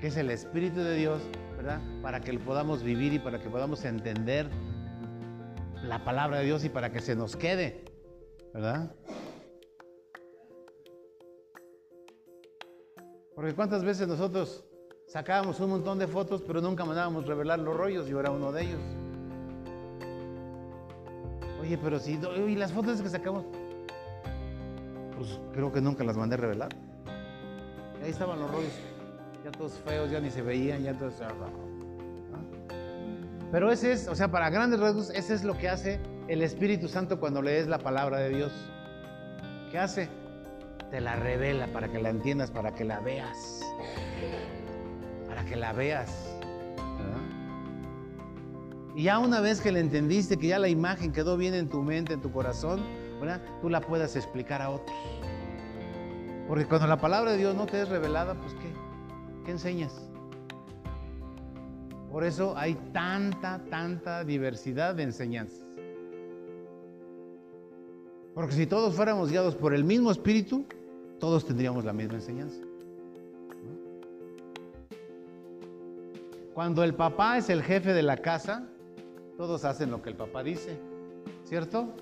que 0.02 0.08
es 0.08 0.17
el 0.17 0.30
Espíritu 0.30 0.82
de 0.82 0.95
Dios, 0.95 1.21
¿verdad? 1.56 1.80
Para 2.02 2.19
que 2.19 2.34
lo 2.34 2.39
podamos 2.41 2.84
vivir 2.84 3.13
y 3.13 3.19
para 3.19 3.39
que 3.39 3.49
podamos 3.49 3.86
entender 3.86 4.49
la 5.84 6.04
palabra 6.04 6.39
de 6.39 6.45
Dios 6.45 6.63
y 6.65 6.69
para 6.69 6.91
que 6.91 6.99
se 6.99 7.15
nos 7.15 7.36
quede. 7.36 7.88
¿Verdad? 8.54 8.92
Porque 13.36 13.54
cuántas 13.54 13.84
veces 13.84 14.08
nosotros 14.08 14.66
sacábamos 15.08 15.60
un 15.60 15.69
montón 15.69 15.98
de 16.00 16.08
fotos, 16.08 16.44
pero 16.46 16.62
nunca 16.62 16.84
mandábamos 16.86 17.26
revelar 17.26 17.60
los 17.60 17.76
rollos, 17.76 18.08
yo 18.08 18.19
era 18.19 18.32
uno 18.32 18.52
de 18.52 18.63
ellos. 18.63 18.82
Oye, 21.62 21.78
pero 21.78 22.00
si, 22.00 22.19
y 22.48 22.56
las 22.56 22.73
fotos 22.73 23.02
que 23.02 23.10
sacamos, 23.10 23.46
pues 25.15 25.40
creo 25.54 25.71
que 25.71 25.82
nunca 25.82 26.04
las 26.04 26.17
mandé 26.17 26.38
revelar. 26.38 26.69
Ahí 28.04 28.10
estaban 28.12 28.40
los 28.40 28.50
rollos, 28.52 28.73
ya 29.44 29.52
todos 29.52 29.73
feos, 29.73 30.10
ya 30.10 30.19
ni 30.19 30.32
se 30.32 30.42
veían, 30.42 30.84
ya 30.84 30.98
todos... 30.98 31.13
Pero 33.52 33.71
ese 33.71 33.94
es, 33.94 34.08
o 34.08 34.15
sea, 34.15 34.30
para 34.30 34.50
grandes 34.50 34.80
rasgos, 34.80 35.10
ese 35.12 35.34
es 35.34 35.44
lo 35.44 35.58
que 35.58 35.69
hace 35.69 36.00
el 36.30 36.44
Espíritu 36.44 36.88
Santo 36.88 37.19
cuando 37.19 37.42
lees 37.42 37.67
la 37.67 37.80
palabra 37.80 38.19
de 38.19 38.30
Dios. 38.30 38.52
¿Qué 39.71 39.80
hace? 39.80 40.10
Te 40.92 41.02
la 41.02 41.15
revela 41.15 41.67
para 41.73 41.92
que 41.92 41.98
la 42.00 42.10
entiendas, 42.10 42.52
para 42.52 42.75
que 42.75 42.86
la 42.86 43.00
veas. 43.00 43.62
Para 45.27 45.44
que 45.46 45.56
la 45.56 45.73
veas. 45.73 46.36
Y 48.96 49.04
ya 49.04 49.17
una 49.17 49.40
vez 49.40 49.60
que 49.60 49.71
la 49.71 49.80
entendiste, 49.80 50.38
que 50.38 50.48
ya 50.48 50.60
la 50.60 50.69
imagen 50.69 51.12
quedó 51.12 51.36
bien 51.36 51.56
en 51.56 51.67
tu 51.67 51.82
mente, 51.82 52.13
en 52.13 52.21
tu 52.21 52.32
corazón, 52.32 52.84
tú 53.60 53.69
la 53.69 53.82
puedas 53.82 54.15
explicar 54.15 54.62
a 54.62 54.69
otros. 54.69 54.96
Porque 56.48 56.65
cuando 56.65 56.86
la 56.86 56.98
palabra 56.98 57.32
de 57.32 57.38
Dios 57.38 57.56
no 57.56 57.65
te 57.65 57.82
es 57.82 57.90
revelada, 57.90 58.36
pues 58.36 58.54
¿qué? 58.54 58.71
¿Qué 59.46 59.52
enseñas? 59.52 60.10
Por 62.12 62.23
eso 62.23 62.56
hay 62.56 62.75
tanta, 62.94 63.62
tanta 63.69 64.23
diversidad 64.23 64.94
de 64.94 65.04
enseñanzas. 65.04 65.69
Porque 68.40 68.56
si 68.56 68.65
todos 68.65 68.96
fuéramos 68.96 69.29
guiados 69.29 69.54
por 69.54 69.73
el 69.73 69.83
mismo 69.83 70.12
espíritu, 70.12 70.63
todos 71.19 71.46
tendríamos 71.46 71.83
la 71.83 71.92
misma 71.92 72.13
enseñanza. 72.13 72.62
Cuando 76.54 76.85
el 76.85 76.94
papá 76.94 77.37
es 77.37 77.50
el 77.50 77.62
jefe 77.62 77.92
de 77.92 78.02
la 78.02 78.15
casa, 78.15 78.65
todos 79.35 79.65
hacen 79.65 79.92
lo 79.92 80.02
que 80.02 80.12
el 80.12 80.15
papá 80.15 80.42
dice, 80.42 80.79
¿cierto? 81.44 81.94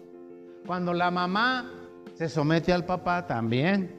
Cuando 0.67 0.93
la 0.93 1.09
mamá 1.09 1.71
se 2.13 2.29
somete 2.29 2.71
al 2.71 2.85
papá, 2.85 3.25
también, 3.25 3.95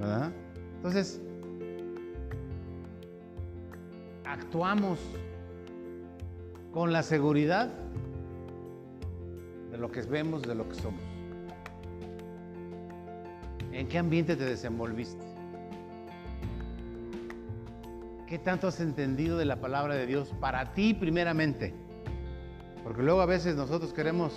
¿verdad? 0.00 0.32
Entonces, 0.76 1.20
actuamos 4.24 4.98
con 6.72 6.94
la 6.94 7.02
seguridad 7.02 7.68
de 9.70 9.76
lo 9.76 9.92
que 9.92 10.00
vemos, 10.00 10.40
de 10.40 10.54
lo 10.54 10.66
que 10.66 10.74
somos. 10.74 11.07
¿En 13.78 13.86
qué 13.86 13.96
ambiente 13.96 14.34
te 14.34 14.44
desenvolviste? 14.44 15.24
¿Qué 18.26 18.36
tanto 18.36 18.66
has 18.66 18.80
entendido 18.80 19.38
de 19.38 19.44
la 19.44 19.60
palabra 19.60 19.94
de 19.94 20.04
Dios 20.04 20.34
para 20.40 20.72
ti 20.74 20.94
primeramente? 20.94 21.72
Porque 22.82 23.04
luego 23.04 23.20
a 23.20 23.26
veces 23.26 23.54
nosotros 23.54 23.92
queremos 23.92 24.34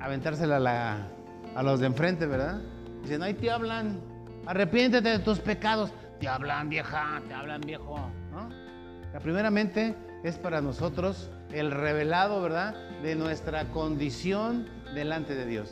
aventársela 0.00 1.06
a, 1.54 1.62
los 1.62 1.80
de 1.80 1.86
enfrente, 1.88 2.24
¿verdad? 2.24 2.62
Dicen, 3.02 3.22
ahí 3.22 3.34
te 3.34 3.50
hablan, 3.50 4.00
arrepiéntete 4.46 5.10
de 5.10 5.18
tus 5.18 5.38
pecados. 5.38 5.92
Te 6.18 6.26
hablan 6.26 6.70
vieja, 6.70 7.20
te 7.28 7.34
hablan 7.34 7.60
viejo. 7.60 7.98
La 9.12 9.20
primeramente 9.20 9.94
es 10.24 10.38
para 10.38 10.62
nosotros 10.62 11.30
el 11.52 11.70
revelado, 11.70 12.40
¿verdad? 12.40 12.74
De 13.02 13.16
nuestra 13.16 13.70
condición 13.70 14.66
delante 14.94 15.34
de 15.34 15.44
Dios. 15.44 15.70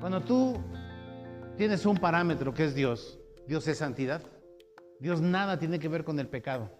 Cuando 0.00 0.20
tú 0.22 0.60
tienes 1.56 1.86
un 1.86 1.96
parámetro 1.96 2.52
que 2.54 2.64
es 2.64 2.74
Dios, 2.74 3.18
Dios 3.46 3.66
es 3.68 3.78
santidad. 3.78 4.22
Dios 4.98 5.20
nada 5.20 5.58
tiene 5.58 5.78
que 5.78 5.88
ver 5.88 6.04
con 6.04 6.18
el 6.18 6.28
pecado. 6.28 6.70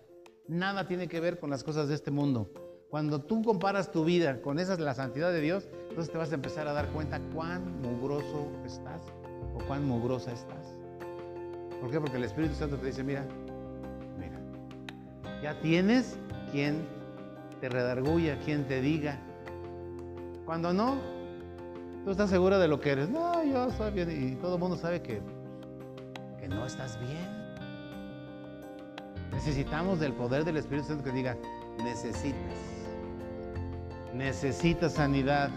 Nada 0.49 0.87
tiene 0.87 1.09
que 1.09 1.21
ver 1.21 1.39
con 1.39 1.51
las 1.51 1.65
cosas 1.65 1.89
de 1.89 1.95
este 1.95 2.11
mundo. 2.11 2.51
Cuando 2.89 3.21
tú 3.21 3.43
comparas 3.43 3.91
tu 3.91 4.05
vida 4.05 4.41
con 4.41 4.59
esa 4.59 4.77
la 4.77 4.95
santidad 4.95 5.33
de 5.33 5.41
Dios, 5.41 5.69
entonces 5.89 6.13
te 6.13 6.19
vas 6.19 6.31
a 6.31 6.37
empezar 6.37 6.69
a 6.69 6.73
dar 6.73 6.89
cuenta 6.89 7.21
cuán 7.35 7.83
mugroso 7.83 8.49
estás 8.65 9.03
o 9.55 9.59
cuán 9.67 9.87
mugrosa 9.87 10.33
estás. 10.33 10.75
¿Por 11.81 11.91
qué? 11.91 12.01
Porque 12.01 12.17
el 12.17 12.25
Espíritu 12.25 12.55
Santo 12.55 12.77
te 12.77 12.87
dice, 12.87 13.03
mira, 13.03 13.27
mira, 14.19 14.41
ya 15.43 15.61
tienes 15.61 16.17
quien 16.53 16.87
te 17.61 17.69
redarguya, 17.69 18.39
quien 18.45 18.67
te 18.67 18.81
diga. 18.81 19.19
Cuando 20.45 20.73
no, 20.73 21.16
tú 22.07 22.13
estás 22.13 22.31
segura 22.31 22.61
de 22.61 22.69
lo 22.69 22.79
que 22.79 22.91
eres. 22.91 23.09
No, 23.09 23.43
yo 23.43 23.69
soy 23.73 23.91
bien. 23.91 24.09
Y 24.09 24.37
todo 24.37 24.55
el 24.55 24.61
mundo 24.61 24.77
sabe 24.77 25.03
que, 25.03 25.21
que 26.39 26.47
no 26.47 26.65
estás 26.65 27.01
bien. 27.01 27.29
Necesitamos 29.33 29.99
del 29.99 30.13
poder 30.13 30.45
del 30.45 30.57
Espíritu 30.57 30.87
Santo 30.87 31.03
que 31.03 31.11
diga, 31.11 31.37
necesitas. 31.83 32.39
Necesitas 34.15 34.93
sanidad. 34.93 35.51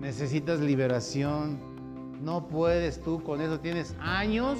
Necesitas 0.00 0.58
liberación. 0.58 1.60
No 2.20 2.48
puedes 2.48 3.00
tú 3.00 3.22
con 3.22 3.40
eso. 3.40 3.60
Tienes 3.60 3.94
años 4.00 4.58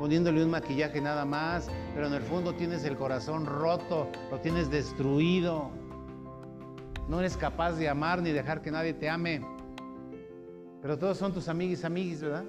poniéndole 0.00 0.42
un 0.42 0.50
maquillaje 0.50 1.00
nada 1.00 1.24
más, 1.24 1.68
pero 1.94 2.08
en 2.08 2.12
el 2.12 2.22
fondo 2.22 2.52
tienes 2.54 2.82
el 2.82 2.96
corazón 2.96 3.46
roto, 3.46 4.08
lo 4.32 4.40
tienes 4.40 4.68
destruido. 4.68 5.70
No 7.08 7.20
eres 7.20 7.36
capaz 7.36 7.74
de 7.74 7.88
amar 7.88 8.20
ni 8.20 8.32
dejar 8.32 8.62
que 8.62 8.72
nadie 8.72 8.94
te 8.94 9.08
ame. 9.08 9.53
Pero 10.84 10.98
todos 10.98 11.16
son 11.16 11.32
tus 11.32 11.48
amiguis, 11.48 11.82
amiguis, 11.82 12.20
¿verdad? 12.20 12.44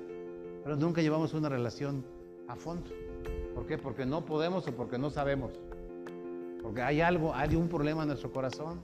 Pero 0.61 0.75
nunca 0.75 1.01
llevamos 1.01 1.33
una 1.33 1.47
relación 1.47 2.03
a 2.49 2.57
fondo. 2.57 2.91
¿Por 3.53 3.65
qué? 3.65 3.77
Porque 3.77 4.05
no 4.05 4.25
podemos 4.25 4.67
o 4.67 4.75
porque 4.75 4.97
no 4.97 5.09
sabemos. 5.09 5.53
Porque 6.61 6.81
hay 6.81 6.99
algo, 6.99 7.33
hay 7.33 7.55
un 7.55 7.69
problema 7.69 8.01
en 8.01 8.09
nuestro 8.09 8.33
corazón. 8.33 8.81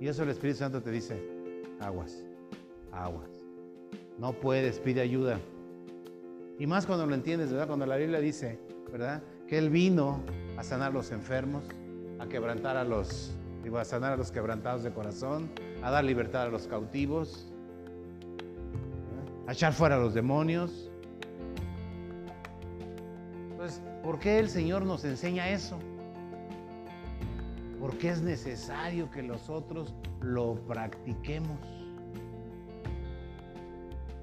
Y 0.00 0.06
eso 0.06 0.22
el 0.22 0.28
Espíritu 0.28 0.60
Santo 0.60 0.80
te 0.80 0.92
dice, 0.92 1.20
aguas, 1.80 2.22
aguas. 2.92 3.28
No 4.16 4.32
puedes, 4.32 4.78
pide 4.78 5.00
ayuda. 5.00 5.40
Y 6.60 6.68
más 6.68 6.86
cuando 6.86 7.04
lo 7.04 7.16
entiendes, 7.16 7.50
¿verdad? 7.50 7.66
Cuando 7.66 7.84
la 7.84 7.96
Biblia 7.96 8.20
dice, 8.20 8.60
¿verdad? 8.92 9.24
Que 9.48 9.58
Él 9.58 9.70
vino 9.70 10.20
a 10.56 10.62
sanar 10.62 10.92
a 10.92 10.94
los 10.94 11.10
enfermos, 11.10 11.64
a 12.20 12.28
quebrantar 12.28 12.76
a 12.76 12.84
los, 12.84 13.34
digo, 13.64 13.78
a 13.78 13.84
sanar 13.84 14.12
a 14.12 14.16
los 14.16 14.30
quebrantados 14.30 14.84
de 14.84 14.92
corazón, 14.92 15.50
a 15.82 15.90
dar 15.90 16.04
libertad 16.04 16.42
a 16.42 16.48
los 16.48 16.68
cautivos, 16.68 17.52
a 19.46 19.52
echar 19.52 19.72
fuera 19.72 19.96
a 19.96 19.98
los 19.98 20.14
demonios, 20.14 20.90
¿Por 24.06 24.20
qué 24.20 24.38
el 24.38 24.48
Señor 24.48 24.86
nos 24.86 25.04
enseña 25.04 25.50
eso? 25.50 25.80
Porque 27.80 28.10
es 28.10 28.22
necesario 28.22 29.10
que 29.10 29.20
nosotros 29.20 29.96
lo 30.20 30.54
practiquemos. 30.68 31.58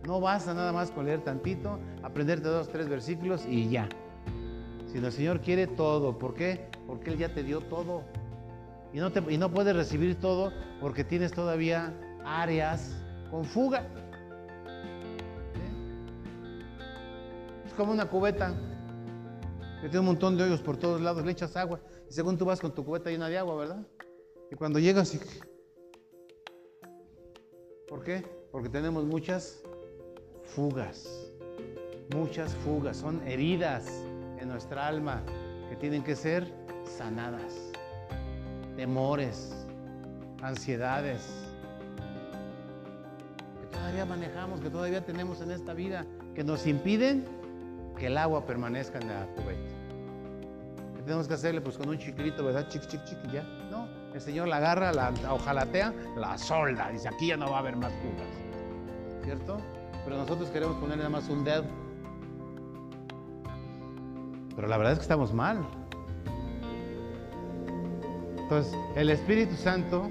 No 0.08 0.22
basta 0.22 0.54
nada 0.54 0.72
más 0.72 0.90
con 0.90 1.06
leer 1.06 1.22
tantito, 1.26 1.80
aprenderte 2.02 2.48
dos, 2.48 2.70
tres 2.70 2.88
versículos 2.88 3.46
y 3.46 3.68
ya. 3.68 3.90
Sino 4.88 5.08
el 5.08 5.12
Señor 5.12 5.42
quiere 5.42 5.68
todo. 5.68 6.18
¿Por 6.18 6.34
qué? 6.34 6.70
Porque 6.88 7.12
Él 7.12 7.18
ya 7.18 7.34
te 7.34 7.44
dio 7.44 7.60
todo. 7.60 8.04
Y 8.94 9.00
no, 9.00 9.12
y 9.30 9.38
no 9.38 9.52
puedes 9.52 9.76
recibir 9.76 10.16
todo 10.16 10.54
porque 10.80 11.04
tienes 11.04 11.34
todavía 11.34 11.94
áreas 12.24 12.96
con 13.30 13.44
fuga. 13.44 13.86
Es 17.74 17.78
como 17.78 17.92
una 17.92 18.08
cubeta 18.08 18.54
que 19.82 19.90
tiene 19.90 20.02
un 20.02 20.06
montón 20.06 20.38
de 20.38 20.44
hoyos 20.44 20.62
por 20.62 20.78
todos 20.78 21.02
lados, 21.02 21.26
le 21.26 21.32
echas 21.32 21.58
agua 21.58 21.80
y 22.08 22.14
según 22.14 22.38
tú 22.38 22.46
vas 22.46 22.60
con 22.60 22.72
tu 22.72 22.86
cubeta 22.86 23.10
llena 23.10 23.30
de 23.30 23.40
agua, 23.40 23.56
¿verdad? 23.56 23.88
Y 24.52 24.56
cuando 24.56 24.78
llegas 24.78 25.16
y... 25.16 25.20
¿Por 27.88 28.04
qué? 28.04 28.24
Porque 28.52 28.70
tenemos 28.70 29.06
muchas 29.06 29.64
fugas, 30.44 31.32
muchas 32.14 32.54
fugas, 32.58 32.98
son 32.98 33.28
heridas 33.28 33.88
en 34.38 34.50
nuestra 34.50 34.86
alma 34.86 35.24
que 35.68 35.76
tienen 35.76 36.04
que 36.04 36.16
ser 36.16 36.54
sanadas, 36.86 37.56
temores, 38.76 39.66
ansiedades, 40.44 41.28
que 43.62 43.76
todavía 43.76 44.06
manejamos, 44.06 44.62
que 44.62 44.70
todavía 44.70 45.04
tenemos 45.04 45.42
en 45.42 45.50
esta 45.50 45.74
vida, 45.74 46.06
que 46.36 46.44
nos 46.44 46.68
impiden 46.68 47.42
que 48.04 48.08
el 48.08 48.18
agua 48.18 48.46
permanezca 48.46 49.00
en 49.00 49.08
la 49.08 49.26
cubeta 49.28 49.62
tenemos 51.06 51.26
que 51.26 51.36
hacerle? 51.36 51.62
Pues 51.62 51.78
con 51.78 51.88
un 51.88 51.98
chiquito, 51.98 52.44
¿verdad? 52.44 52.68
Chic, 52.68 52.86
chic, 52.86 53.02
chic, 53.06 53.32
ya. 53.32 53.44
No, 53.72 53.88
el 54.14 54.20
Señor 54.20 54.50
la 54.50 54.58
agarra, 54.58 54.92
la 54.92 55.14
ojalatea, 55.30 55.94
la 56.18 56.38
solda. 56.38 56.90
Dice, 56.92 57.08
aquí 57.08 57.28
ya 57.28 57.38
no 57.38 57.50
va 57.50 57.58
a 57.58 57.60
haber 57.60 57.78
más 57.78 57.94
fugas. 57.94 59.24
¿Cierto? 59.24 59.58
Pero 60.04 60.18
nosotros 60.18 60.50
queremos 60.50 60.76
ponerle 60.78 61.04
nada 61.04 61.10
más 61.10 61.30
un 61.30 61.46
dedo. 61.46 61.64
Pero 64.54 64.68
la 64.68 64.78
verdad 64.78 64.94
es 64.94 65.00
que 65.00 65.04
estamos 65.04 65.34
mal. 65.34 65.66
Entonces, 68.38 68.74
el 68.96 69.10
Espíritu 69.12 69.56
Santo, 69.56 70.10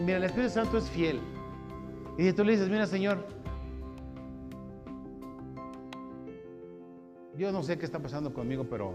mira, 0.00 0.18
el 0.18 0.24
Espíritu 0.24 0.54
Santo 0.54 0.78
es 0.78 0.88
fiel. 0.90 1.20
Y 2.16 2.24
si 2.24 2.32
tú 2.32 2.44
le 2.44 2.52
dices, 2.52 2.68
mira, 2.68 2.86
Señor, 2.86 3.37
yo 7.38 7.52
no 7.52 7.62
sé 7.62 7.78
qué 7.78 7.84
está 7.84 8.00
pasando 8.00 8.34
conmigo, 8.34 8.66
pero 8.68 8.94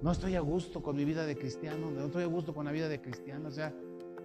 no 0.00 0.10
estoy 0.10 0.34
a 0.36 0.40
gusto 0.40 0.82
con 0.82 0.96
mi 0.96 1.04
vida 1.04 1.26
de 1.26 1.36
cristiano, 1.36 1.90
no 1.90 2.06
estoy 2.06 2.22
a 2.22 2.26
gusto 2.26 2.54
con 2.54 2.64
la 2.64 2.72
vida 2.72 2.88
de 2.88 3.00
cristiano, 3.00 3.48
o 3.48 3.52
sea, 3.52 3.74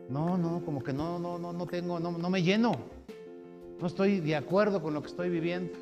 no, 0.10 0.38
no, 0.38 0.64
como 0.64 0.82
que 0.82 0.94
no, 0.94 1.20
no, 1.20 1.38
no, 1.38 1.52
no 1.52 1.68
tengo, 1.68 2.00
no, 2.00 2.14
no 2.14 2.30
me 2.30 2.42
lleno, 2.42 2.72
no 3.82 3.88
estoy 3.88 4.22
de 4.22 4.38
acuerdo 4.38 4.82
con 4.82 4.94
lo 4.94 5.02
que 5.02 5.08
estoy 5.08 5.30
viviendo. 5.30 5.74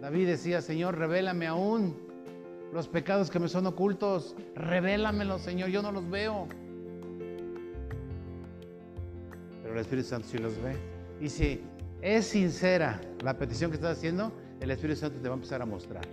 David 0.00 0.28
decía, 0.28 0.62
Señor, 0.62 0.96
revélame 0.96 1.48
aún 1.48 1.96
los 2.72 2.86
pecados 2.86 3.30
que 3.30 3.40
me 3.40 3.48
son 3.48 3.66
ocultos, 3.66 4.36
revélamelos, 4.54 5.42
Señor, 5.42 5.70
yo 5.70 5.82
no 5.82 5.90
los 5.90 6.08
veo. 6.08 6.46
Pero 9.62 9.74
el 9.74 9.80
Espíritu 9.80 10.08
Santo 10.08 10.28
sí 10.28 10.38
los 10.38 10.56
ve. 10.62 10.76
Y 11.20 11.28
si 11.28 11.60
es 12.02 12.26
sincera 12.26 13.00
la 13.22 13.36
petición 13.36 13.70
que 13.70 13.76
estás 13.76 13.98
haciendo, 13.98 14.32
el 14.60 14.70
Espíritu 14.70 15.00
Santo 15.00 15.18
te 15.18 15.28
va 15.28 15.34
a 15.34 15.36
empezar 15.36 15.62
a 15.62 15.66
mostrar 15.66 16.04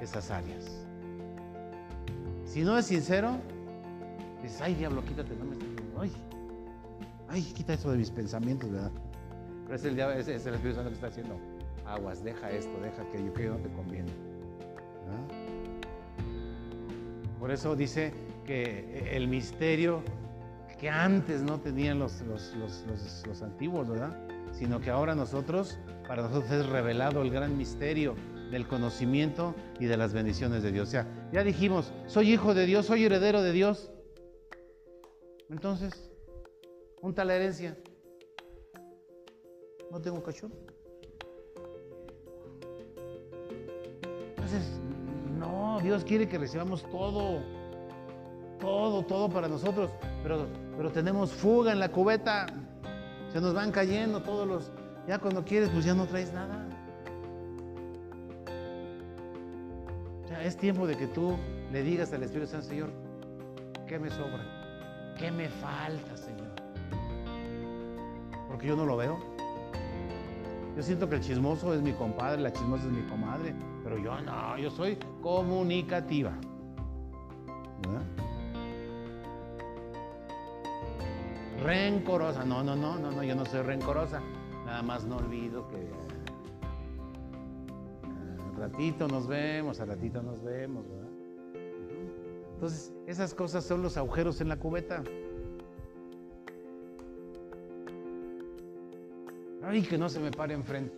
esas 0.00 0.30
áreas. 0.30 0.64
Si 2.46 2.62
no 2.62 2.78
es 2.78 2.86
sincero, 2.86 3.36
dices, 4.42 4.60
ay 4.60 4.74
diablo, 4.74 5.04
quítate, 5.04 5.34
no 5.36 5.44
me 5.44 5.56
ay, 5.98 6.12
ay, 7.28 7.42
quita 7.42 7.74
eso 7.74 7.90
de 7.90 7.98
mis 7.98 8.10
pensamientos, 8.10 8.70
¿verdad? 8.70 8.92
Pero 9.64 9.76
es 9.76 9.84
el, 9.84 9.96
diablo, 9.96 10.16
es, 10.16 10.28
el 10.28 10.54
Espíritu 10.54 10.76
Santo 10.76 10.90
que 10.90 10.94
está 10.94 11.06
haciendo, 11.08 11.38
aguas, 11.86 12.22
deja 12.22 12.50
esto, 12.50 12.78
deja 12.80 13.02
aquello, 13.02 13.32
que 13.32 13.48
no 13.48 13.56
te 13.56 13.68
conviene. 13.70 14.12
Por 17.38 17.50
eso 17.50 17.76
dice 17.76 18.12
que 18.46 19.10
el 19.14 19.28
misterio 19.28 20.02
que 20.78 20.88
antes 20.88 21.42
no 21.42 21.60
tenían 21.60 21.98
los, 21.98 22.20
los, 22.22 22.54
los, 22.56 23.24
los 23.26 23.42
antiguos, 23.42 23.88
¿verdad? 23.88 24.16
Sino 24.58 24.80
que 24.80 24.90
ahora 24.90 25.14
nosotros, 25.14 25.78
para 26.06 26.22
nosotros 26.22 26.50
es 26.52 26.66
revelado 26.66 27.22
el 27.22 27.30
gran 27.30 27.56
misterio 27.56 28.14
del 28.50 28.68
conocimiento 28.68 29.54
y 29.80 29.86
de 29.86 29.96
las 29.96 30.12
bendiciones 30.12 30.62
de 30.62 30.70
Dios. 30.70 30.88
O 30.88 30.90
sea, 30.90 31.28
ya 31.32 31.42
dijimos, 31.42 31.92
soy 32.06 32.32
hijo 32.32 32.54
de 32.54 32.66
Dios, 32.66 32.86
soy 32.86 33.04
heredero 33.04 33.42
de 33.42 33.52
Dios. 33.52 33.90
Entonces, 35.50 36.10
un 37.00 37.14
tal 37.14 37.30
herencia. 37.30 37.76
No 39.90 40.00
tengo 40.00 40.22
cachorro. 40.22 40.54
Entonces, 44.30 44.80
no, 45.38 45.80
Dios 45.82 46.04
quiere 46.04 46.28
que 46.28 46.38
recibamos 46.38 46.82
todo. 46.90 47.42
Todo, 48.60 49.02
todo 49.04 49.28
para 49.28 49.48
nosotros. 49.48 49.90
Pero, 50.22 50.46
pero 50.76 50.90
tenemos 50.90 51.32
fuga 51.32 51.72
en 51.72 51.80
la 51.80 51.90
cubeta. 51.90 52.46
Se 53.34 53.40
nos 53.40 53.52
van 53.52 53.72
cayendo 53.72 54.22
todos 54.22 54.46
los... 54.46 54.70
Ya 55.08 55.18
cuando 55.18 55.44
quieres, 55.44 55.68
pues 55.70 55.84
ya 55.84 55.92
no 55.92 56.06
traes 56.06 56.32
nada. 56.32 56.68
es 60.44 60.56
tiempo 60.56 60.86
de 60.86 60.96
que 60.96 61.08
tú 61.08 61.36
le 61.72 61.82
digas 61.82 62.12
al 62.12 62.22
Espíritu 62.22 62.50
Santo, 62.52 62.68
Señor, 62.68 62.90
¿qué 63.88 63.98
me 63.98 64.08
sobra? 64.10 65.14
¿Qué 65.18 65.32
me 65.32 65.48
falta, 65.48 66.16
Señor? 66.16 66.52
Porque 68.46 68.68
yo 68.68 68.76
no 68.76 68.84
lo 68.84 68.96
veo. 68.96 69.18
Yo 70.76 70.82
siento 70.82 71.08
que 71.08 71.16
el 71.16 71.20
chismoso 71.20 71.74
es 71.74 71.82
mi 71.82 71.92
compadre, 71.92 72.40
la 72.40 72.52
chismosa 72.52 72.84
es 72.84 72.92
mi 72.92 73.02
comadre, 73.08 73.52
pero 73.82 73.98
yo 73.98 74.20
no, 74.20 74.58
yo 74.58 74.70
soy 74.70 74.96
comunicativa. 75.22 76.32
Rencorosa, 81.64 82.44
no, 82.44 82.62
no, 82.62 82.76
no, 82.76 82.98
no, 82.98 83.10
no, 83.10 83.24
yo 83.24 83.34
no 83.34 83.44
soy 83.44 83.62
rencorosa. 83.62 84.20
Nada 84.64 84.82
más 84.82 85.04
no 85.04 85.16
olvido 85.16 85.66
que 85.68 85.78
ratito 88.56 89.08
nos 89.08 89.26
vemos, 89.26 89.80
a 89.80 89.84
ratito 89.84 90.22
nos 90.22 90.42
vemos, 90.42 90.88
¿verdad? 90.88 91.10
Entonces, 92.54 92.92
esas 93.06 93.34
cosas 93.34 93.64
son 93.64 93.82
los 93.82 93.96
agujeros 93.96 94.40
en 94.40 94.48
la 94.48 94.56
cubeta. 94.56 95.02
Ay, 99.62 99.82
que 99.82 99.98
no 99.98 100.08
se 100.08 100.20
me 100.20 100.30
pare 100.30 100.54
enfrente. 100.54 100.94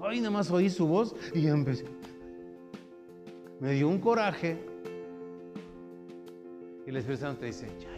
Ay, 0.00 0.18
nada 0.18 0.30
más 0.30 0.50
oí 0.50 0.68
su 0.68 0.86
voz 0.86 1.14
y 1.34 1.46
empecé. 1.46 1.86
Me 3.60 3.72
dio 3.72 3.88
un 3.88 3.98
coraje. 3.98 4.58
Y 6.86 6.90
el 6.90 6.96
Espíritu 6.96 7.22
Santo 7.22 7.40
te 7.40 7.46
dice, 7.46 7.66
chacho. 7.78 7.95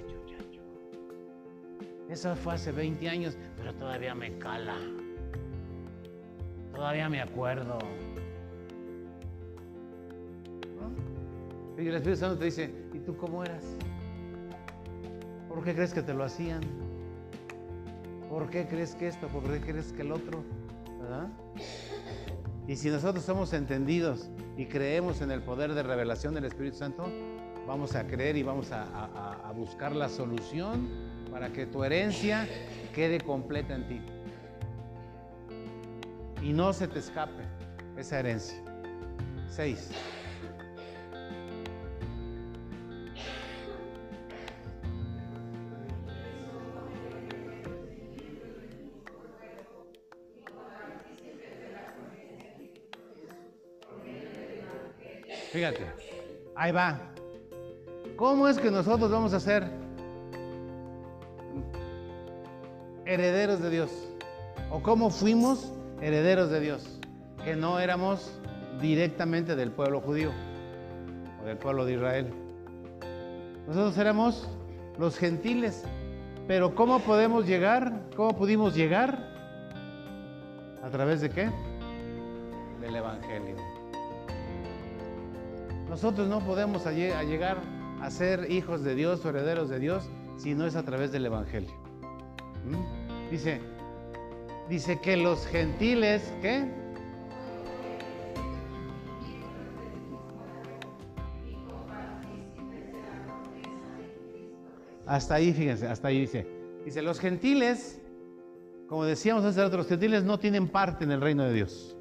Eso 2.08 2.34
fue 2.36 2.54
hace 2.54 2.72
20 2.72 3.06
años, 3.08 3.36
pero 3.56 3.74
todavía 3.74 4.14
me 4.14 4.38
cala. 4.38 4.76
Todavía 6.74 7.08
me 7.08 7.20
acuerdo. 7.20 7.78
Y 11.76 11.86
el 11.86 11.94
Espíritu 11.94 12.20
Santo 12.20 12.38
te 12.38 12.46
dice, 12.46 12.74
¿y 12.94 12.98
tú 13.00 13.16
cómo 13.16 13.44
eras? 13.44 13.62
¿Por 15.48 15.62
qué 15.62 15.74
crees 15.74 15.92
que 15.92 16.02
te 16.02 16.14
lo 16.14 16.24
hacían? 16.24 16.62
¿Por 18.30 18.48
qué 18.48 18.66
crees 18.66 18.94
que 18.94 19.08
esto? 19.08 19.28
¿Por 19.28 19.42
qué 19.42 19.60
crees 19.60 19.92
que 19.92 20.02
el 20.02 20.12
otro? 20.12 20.42
Y 22.66 22.76
si 22.76 22.90
nosotros 22.90 23.24
somos 23.24 23.52
entendidos 23.52 24.30
y 24.56 24.66
creemos 24.66 25.20
en 25.20 25.30
el 25.30 25.42
poder 25.42 25.74
de 25.74 25.82
revelación 25.82 26.34
del 26.34 26.46
Espíritu 26.46 26.78
Santo, 26.78 27.06
vamos 27.66 27.94
a 27.94 28.06
creer 28.06 28.36
y 28.36 28.42
vamos 28.42 28.72
a 28.72 29.52
buscar 29.54 29.94
la 29.94 30.08
solución 30.08 30.88
para 31.30 31.50
que 31.52 31.66
tu 31.66 31.84
herencia 31.84 32.46
quede 32.94 33.20
completa 33.20 33.74
en 33.74 33.88
ti. 33.88 34.00
Y 36.42 36.52
no 36.52 36.72
se 36.72 36.88
te 36.88 36.98
escape 36.98 37.42
esa 37.96 38.20
herencia. 38.20 38.58
Seis. 39.48 39.90
Fíjate, 55.52 55.86
ahí 56.54 56.72
va. 56.72 57.00
¿Cómo 58.16 58.48
es 58.48 58.58
que 58.58 58.70
nosotros 58.70 59.10
vamos 59.10 59.32
a 59.32 59.40
ser 59.40 59.87
herederos 63.08 63.60
de 63.62 63.70
Dios? 63.70 63.90
¿O 64.70 64.82
cómo 64.82 65.10
fuimos 65.10 65.72
herederos 66.02 66.50
de 66.50 66.60
Dios? 66.60 67.00
Que 67.42 67.56
no 67.56 67.80
éramos 67.80 68.30
directamente 68.80 69.56
del 69.56 69.72
pueblo 69.72 70.00
judío 70.00 70.30
o 71.42 71.46
del 71.46 71.56
pueblo 71.56 71.86
de 71.86 71.94
Israel. 71.94 72.30
Nosotros 73.66 73.96
éramos 73.98 74.48
los 74.98 75.16
gentiles. 75.16 75.84
Pero 76.46 76.74
¿cómo 76.74 77.00
podemos 77.00 77.46
llegar? 77.46 77.92
¿Cómo 78.16 78.36
pudimos 78.36 78.74
llegar? 78.74 79.18
¿A 80.82 80.88
través 80.90 81.20
de 81.20 81.30
qué? 81.30 81.50
Del 82.80 82.96
Evangelio. 82.96 83.56
Nosotros 85.88 86.28
no 86.28 86.40
podemos 86.40 86.84
llegar 86.86 87.58
a 88.02 88.10
ser 88.10 88.50
hijos 88.50 88.84
de 88.84 88.94
Dios 88.94 89.24
o 89.24 89.30
herederos 89.30 89.68
de 89.70 89.78
Dios 89.78 90.08
si 90.36 90.54
no 90.54 90.66
es 90.66 90.76
a 90.76 90.82
través 90.82 91.10
del 91.10 91.26
Evangelio. 91.26 91.72
¿Mm? 92.64 92.97
Dice, 93.30 93.60
dice 94.70 95.00
que 95.00 95.16
los 95.16 95.46
gentiles, 95.46 96.32
¿qué? 96.40 96.66
Hasta 105.06 105.34
ahí, 105.34 105.52
fíjense, 105.52 105.86
hasta 105.86 106.08
ahí 106.08 106.20
dice. 106.20 106.46
Dice, 106.84 107.02
los 107.02 107.20
gentiles, 107.20 108.00
como 108.88 109.04
decíamos 109.04 109.44
hace 109.44 109.62
rato, 109.62 109.76
los 109.76 109.88
gentiles 109.88 110.24
no 110.24 110.38
tienen 110.38 110.68
parte 110.68 111.04
en 111.04 111.10
el 111.10 111.20
reino 111.20 111.44
de 111.44 111.52
Dios. 111.52 111.96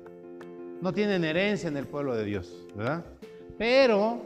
No 0.81 0.93
tienen 0.93 1.25
herencia 1.25 1.67
en 1.67 1.75
el 1.75 1.87
pueblo 1.87 2.15
de 2.15 2.23
Dios, 2.23 2.67
¿verdad? 2.75 3.03
Pero, 3.57 4.21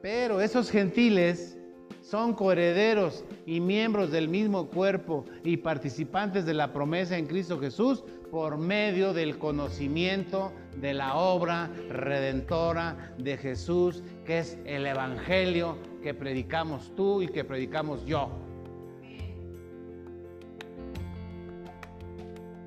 pero 0.00 0.40
esos 0.40 0.70
gentiles 0.70 1.58
son 2.02 2.34
coherederos 2.34 3.24
y 3.46 3.60
miembros 3.60 4.10
del 4.10 4.28
mismo 4.28 4.66
cuerpo 4.66 5.24
y 5.44 5.56
participantes 5.56 6.44
de 6.44 6.54
la 6.54 6.72
promesa 6.72 7.16
en 7.16 7.26
Cristo 7.26 7.58
Jesús 7.58 8.04
por 8.30 8.58
medio 8.58 9.12
del 9.12 9.38
conocimiento 9.38 10.52
de 10.76 10.94
la 10.94 11.16
obra 11.16 11.70
redentora 11.88 13.14
de 13.18 13.36
Jesús, 13.36 14.02
que 14.24 14.40
es 14.40 14.58
el 14.64 14.86
Evangelio 14.86 15.76
que 16.02 16.12
predicamos 16.12 16.92
tú 16.96 17.22
y 17.22 17.28
que 17.28 17.44
predicamos 17.44 18.04
yo. 18.04 18.30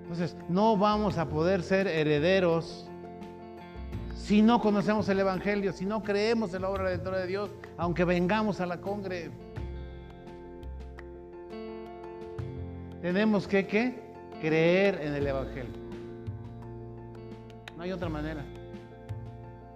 Entonces, 0.03 0.37
no 0.47 0.77
vamos 0.77 1.17
a 1.17 1.27
poder 1.27 1.61
ser 1.61 1.87
herederos 1.87 2.87
si 4.15 4.41
no 4.41 4.61
conocemos 4.61 5.09
el 5.09 5.19
Evangelio, 5.19 5.73
si 5.73 5.85
no 5.85 6.01
creemos 6.01 6.53
en 6.53 6.61
la 6.61 6.69
obra 6.69 6.85
redentora 6.85 7.19
de 7.19 7.27
Dios, 7.27 7.51
aunque 7.77 8.03
vengamos 8.03 8.61
a 8.61 8.65
la 8.65 8.79
congre. 8.79 9.31
Tenemos 13.01 13.47
que 13.47 13.67
creer 14.41 14.99
en 15.01 15.13
el 15.13 15.27
Evangelio. 15.27 15.73
No 17.77 17.83
hay 17.83 17.91
otra 17.91 18.09
manera. 18.09 18.43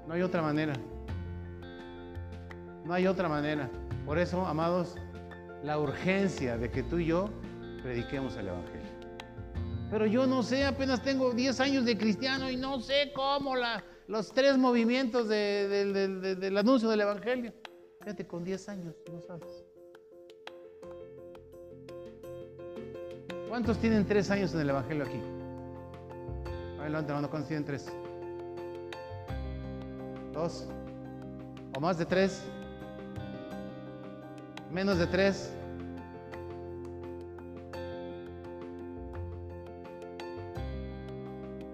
No 0.08 0.14
hay 0.14 0.22
otra 0.22 0.42
manera. 0.42 0.74
No 2.86 2.94
hay 2.94 3.06
otra 3.06 3.30
manera. 3.30 3.70
Por 4.06 4.18
eso, 4.18 4.46
amados, 4.46 4.96
la 5.64 5.78
urgencia 5.78 6.58
de 6.58 6.72
que 6.72 6.82
tú 6.82 6.98
y 6.98 7.08
yo 7.08 7.30
prediquemos 7.84 8.36
el 8.38 8.48
Evangelio. 8.48 8.90
Pero 9.92 10.06
yo 10.06 10.26
no 10.26 10.44
sé, 10.44 10.66
apenas 10.66 11.02
tengo 11.02 11.32
10 11.34 11.60
años 11.60 11.86
de 11.86 11.98
cristiano 11.98 12.50
y 12.50 12.56
no 12.56 12.80
sé 12.80 13.12
cómo 13.14 13.56
la, 13.56 13.84
los 14.08 14.32
tres 14.32 14.58
movimientos 14.58 15.28
del 15.28 16.58
anuncio 16.58 16.90
del 16.90 17.02
Evangelio. 17.02 17.54
Fíjate, 18.00 18.26
con 18.26 18.46
10 18.46 18.70
años, 18.70 18.96
no 19.12 19.22
sabes. 19.22 19.66
¿Cuántos 23.50 23.78
tienen 23.80 24.06
tres 24.06 24.32
años 24.32 24.54
en 24.54 24.62
el 24.62 24.70
Evangelio 24.70 25.04
aquí? 25.04 25.20
A 26.78 26.84
ver, 26.84 26.92
levanta 26.92 27.14
mano, 27.14 27.30
¿cuántos 27.30 27.50
tienen 27.50 27.66
tres? 27.66 27.92
¿Dos? 30.34 30.68
¿O 31.76 31.80
más 31.82 31.98
de 31.98 32.06
tres? 32.06 32.42
¿Menos 34.72 34.98
de 34.98 35.08
tres? 35.08 35.52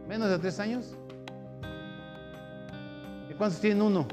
¿Menos 0.07 0.29
de 0.29 0.39
tres 0.39 0.59
años? 0.59 0.95
¿Cuántos 3.37 3.59
tienen 3.59 3.81
uno? 3.81 4.07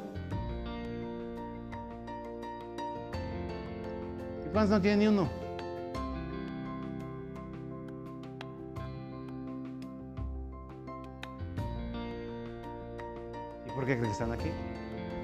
Cuántos 4.53 4.71
no 4.71 4.81
tienen 4.81 4.99
ni 5.01 5.07
uno? 5.09 5.29
¿Y 13.67 13.71
¿Por 13.71 13.87
qué 13.87 13.97
creen 13.97 14.03
que 14.03 14.11
están 14.11 14.33
aquí? 14.33 14.51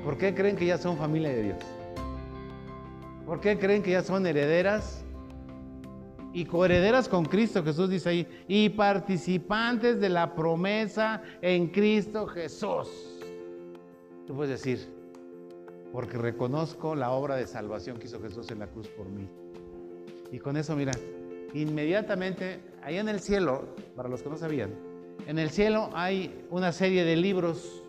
¿Por 0.04 0.16
qué 0.16 0.34
creen 0.34 0.56
que 0.56 0.66
ya 0.66 0.78
son 0.78 0.96
familia 0.96 1.30
de 1.30 1.42
Dios? 1.42 1.58
¿Por 3.26 3.40
qué 3.40 3.58
creen 3.58 3.82
que 3.82 3.90
ya 3.90 4.02
son 4.02 4.26
herederas 4.26 5.04
y 6.32 6.46
coherederas 6.46 7.08
con 7.08 7.26
Cristo? 7.26 7.62
Jesús 7.62 7.90
dice 7.90 8.08
ahí, 8.08 8.44
y 8.48 8.70
participantes 8.70 10.00
de 10.00 10.08
la 10.08 10.34
promesa 10.34 11.22
en 11.42 11.68
Cristo 11.68 12.26
Jesús. 12.26 12.88
Tú 14.26 14.34
puedes 14.34 14.62
decir, 14.62 14.97
porque 15.92 16.18
reconozco 16.18 16.94
la 16.94 17.10
obra 17.10 17.36
de 17.36 17.46
salvación 17.46 17.98
que 17.98 18.06
hizo 18.06 18.20
Jesús 18.20 18.50
en 18.50 18.60
la 18.60 18.66
cruz 18.66 18.88
por 18.88 19.08
mí. 19.08 19.28
Y 20.30 20.38
con 20.38 20.56
eso, 20.56 20.76
mira, 20.76 20.92
inmediatamente, 21.54 22.60
ahí 22.82 22.98
en 22.98 23.08
el 23.08 23.20
cielo, 23.20 23.74
para 23.96 24.08
los 24.08 24.22
que 24.22 24.28
no 24.28 24.36
sabían, 24.36 24.74
en 25.26 25.38
el 25.38 25.50
cielo 25.50 25.90
hay 25.94 26.44
una 26.50 26.72
serie 26.72 27.04
de 27.04 27.16
libros. 27.16 27.82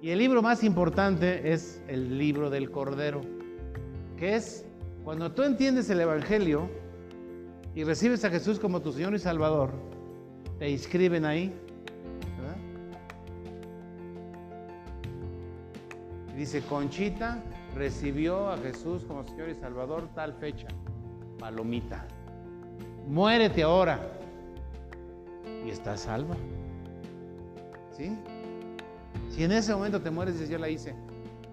Y 0.00 0.10
el 0.10 0.18
libro 0.18 0.42
más 0.42 0.62
importante 0.62 1.52
es 1.52 1.82
el 1.88 2.18
libro 2.18 2.50
del 2.50 2.70
Cordero, 2.70 3.20
que 4.16 4.36
es 4.36 4.64
cuando 5.04 5.32
tú 5.32 5.42
entiendes 5.42 5.88
el 5.90 6.00
Evangelio 6.00 6.68
y 7.74 7.84
recibes 7.84 8.24
a 8.24 8.30
Jesús 8.30 8.58
como 8.58 8.82
tu 8.82 8.92
Señor 8.92 9.14
y 9.14 9.18
Salvador, 9.18 9.70
te 10.58 10.68
inscriben 10.68 11.24
ahí. 11.24 11.54
Dice, 16.38 16.62
Conchita 16.62 17.42
recibió 17.74 18.48
a 18.48 18.58
Jesús 18.58 19.02
como 19.02 19.24
Señor 19.24 19.48
y 19.48 19.56
Salvador 19.56 20.08
tal 20.14 20.34
fecha 20.34 20.68
palomita. 21.40 22.06
Muérete 23.08 23.64
ahora 23.64 23.98
y 25.66 25.70
estás 25.70 26.02
salva. 26.02 26.36
¿Sí? 27.90 28.16
Si 29.30 29.42
en 29.42 29.50
ese 29.50 29.74
momento 29.74 30.00
te 30.00 30.12
mueres, 30.12 30.48
yo 30.48 30.58
la 30.58 30.68
hice. 30.68 30.94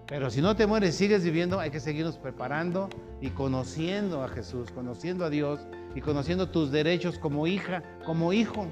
Pero 0.05 0.29
si 0.29 0.39
no 0.39 0.55
te 0.55 0.67
mueres, 0.67 0.93
sigues 0.93 1.23
viviendo, 1.23 1.59
hay 1.59 1.71
que 1.71 1.79
seguirnos 1.79 2.19
preparando 2.19 2.87
y 3.21 3.31
conociendo 3.31 4.23
a 4.23 4.27
Jesús, 4.27 4.69
conociendo 4.69 5.25
a 5.25 5.31
Dios 5.31 5.65
y 5.95 6.01
conociendo 6.01 6.51
tus 6.51 6.71
derechos 6.71 7.17
como 7.17 7.47
hija, 7.47 7.81
como 8.05 8.33
hijo. 8.33 8.67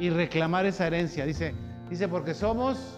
Y 0.00 0.08
reclamar 0.08 0.64
esa 0.64 0.86
herencia. 0.86 1.26
Dice, 1.26 1.54
dice, 1.90 2.08
porque 2.08 2.32
somos 2.32 2.97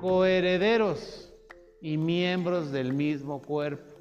coherederos 0.00 1.32
y 1.80 1.96
miembros 1.96 2.72
del 2.72 2.92
mismo 2.92 3.40
cuerpo 3.42 4.00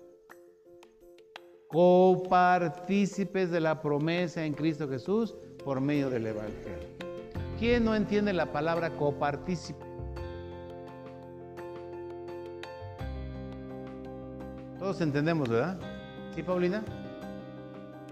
copartícipes 1.70 3.52
de 3.52 3.60
la 3.60 3.80
promesa 3.80 4.44
en 4.44 4.54
Cristo 4.54 4.90
Jesús 4.90 5.36
por 5.64 5.80
medio 5.80 6.10
del 6.10 6.26
Evangelio. 6.26 6.90
¿Quién 7.60 7.86
no 7.86 7.94
entiende 7.94 8.34
la 8.34 8.52
palabra 8.52 8.90
copartícipe? 8.96 9.86
Todos 14.80 15.00
entendemos, 15.02 15.48
¿verdad? 15.48 15.80
¿Sí, 16.34 16.42
Paulina? 16.42 16.84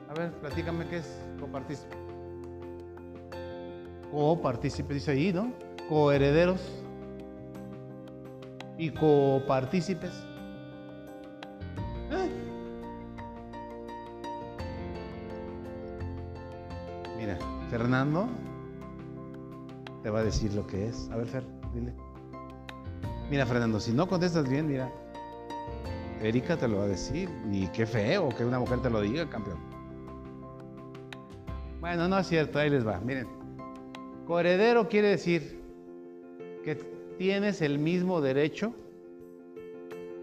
A 0.09 0.13
ver, 0.13 0.31
platícame 0.33 0.88
qué 0.88 0.97
es 0.97 1.19
copartícipe. 1.39 1.95
Copartícipe 4.11 4.93
dice 4.93 5.11
ahí, 5.11 5.33
¿no? 5.33 5.51
Coherederos 5.89 6.76
y 8.78 8.91
copartícipes. 8.91 10.28
Fernando 17.69 18.28
te 20.01 20.09
va 20.09 20.19
a 20.19 20.23
decir 20.23 20.53
lo 20.53 20.65
que 20.65 20.88
es. 20.88 21.09
A 21.11 21.17
ver, 21.17 21.28
Fer, 21.28 21.43
dile. 21.73 21.93
Mira, 23.30 23.45
Fernando, 23.45 23.80
si 23.80 23.91
no 23.91 24.07
contestas 24.07 24.49
bien, 24.49 24.67
mira, 24.67 24.89
Erika 26.21 26.55
te 26.57 26.67
lo 26.67 26.78
va 26.78 26.84
a 26.86 26.88
decir. 26.88 27.30
Y 27.51 27.67
qué 27.67 27.86
feo 27.86 28.30
que 28.30 28.45
una 28.45 28.59
mujer 28.59 28.82
te 28.82 28.89
lo 28.89 29.01
diga, 29.01 29.30
campeón. 29.30 29.57
Bueno, 31.82 32.07
no 32.07 32.17
es 32.17 32.28
cierto, 32.28 32.57
ahí 32.57 32.69
les 32.69 32.88
va. 32.88 32.99
Miren, 33.01 33.28
coheredero 34.25 34.88
quiere 34.88 35.09
decir 35.09 35.61
que 36.63 36.96
tienes 37.18 37.61
el 37.61 37.80
mismo 37.80 38.22
derecho 38.22 38.74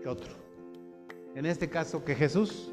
que 0.03 0.09
otro. 0.09 0.33
En 1.35 1.47
este 1.47 1.69
caso, 1.69 2.05
que 2.05 2.15
Jesús. 2.15 2.71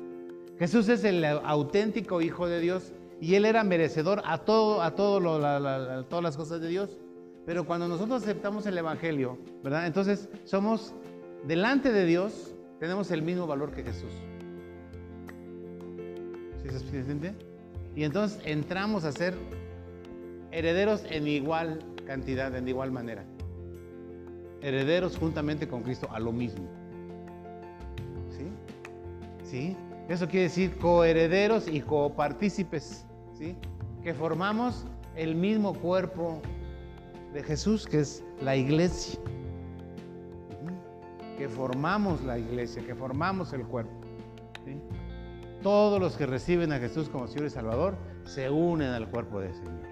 Jesús 0.59 0.89
es 0.89 1.03
el 1.03 1.23
auténtico 1.25 2.21
Hijo 2.21 2.47
de 2.47 2.59
Dios 2.59 2.93
y 3.19 3.35
él 3.35 3.45
era 3.45 3.63
merecedor 3.63 4.21
a 4.25 4.39
todo, 4.39 4.81
a 4.81 4.95
todas 4.95 6.23
las 6.23 6.37
cosas 6.37 6.61
de 6.61 6.67
Dios. 6.67 6.99
Pero 7.45 7.65
cuando 7.65 7.87
nosotros 7.87 8.21
aceptamos 8.21 8.67
el 8.67 8.77
Evangelio, 8.77 9.39
¿verdad? 9.63 9.87
Entonces 9.87 10.29
somos 10.45 10.93
delante 11.47 11.91
de 11.91 12.05
Dios, 12.05 12.53
tenemos 12.79 13.09
el 13.09 13.23
mismo 13.23 13.47
valor 13.47 13.71
que 13.71 13.81
Jesús. 13.83 14.11
¿Sí 16.61 16.69
se 16.69 16.97
entiende? 16.97 17.33
Y 17.95 18.03
entonces 18.03 18.39
entramos 18.45 19.03
a 19.03 19.11
ser 19.11 19.33
herederos 20.51 21.03
en 21.09 21.27
igual 21.27 21.79
cantidad, 22.05 22.55
en 22.55 22.67
igual 22.67 22.91
manera. 22.91 23.25
Herederos 24.61 25.17
juntamente 25.17 25.67
con 25.67 25.83
Cristo 25.83 26.07
a 26.11 26.19
lo 26.19 26.31
mismo. 26.31 26.65
¿Sí? 28.29 28.47
¿Sí? 29.43 29.77
Eso 30.07 30.27
quiere 30.27 30.43
decir 30.43 30.77
coherederos 30.77 31.67
y 31.67 31.81
copartícipes 31.81 33.05
que 34.03 34.13
formamos 34.13 34.85
el 35.15 35.35
mismo 35.35 35.73
cuerpo 35.73 36.41
de 37.33 37.43
Jesús, 37.43 37.87
que 37.87 37.99
es 37.99 38.23
la 38.41 38.55
iglesia. 38.55 39.19
Que 41.37 41.49
formamos 41.49 42.21
la 42.23 42.37
iglesia, 42.37 42.85
que 42.85 42.93
formamos 42.93 43.53
el 43.53 43.65
cuerpo. 43.65 43.91
Todos 45.63 45.99
los 45.99 46.17
que 46.17 46.25
reciben 46.25 46.71
a 46.71 46.79
Jesús 46.79 47.07
como 47.09 47.27
Señor 47.27 47.47
y 47.47 47.49
Salvador 47.51 47.95
se 48.25 48.49
unen 48.49 48.89
al 48.89 49.09
cuerpo 49.09 49.39
del 49.39 49.53
Señor. 49.53 49.91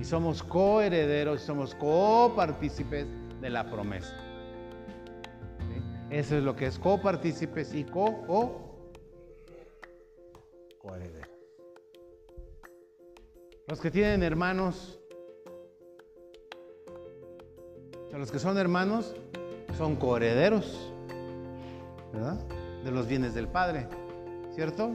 Y 0.00 0.04
somos 0.04 0.42
coherederos, 0.42 1.40
somos 1.42 1.74
copartícipes 1.74 3.06
de 3.42 3.50
la 3.50 3.68
promesa. 3.68 4.16
Eso 6.08 6.36
es 6.36 6.42
lo 6.44 6.54
que 6.54 6.66
es 6.66 6.78
copartícipes 6.78 7.74
y 7.74 7.84
co-coherederos. 7.84 8.62
Los 13.66 13.80
que 13.80 13.90
tienen 13.90 14.22
hermanos, 14.22 15.00
los 18.12 18.30
que 18.30 18.38
son 18.38 18.58
hermanos 18.58 19.14
son 19.76 19.96
coherederos, 19.96 20.92
¿verdad? 22.12 22.38
De 22.84 22.90
los 22.90 23.06
bienes 23.08 23.34
del 23.34 23.48
Padre, 23.48 23.88
¿cierto? 24.54 24.94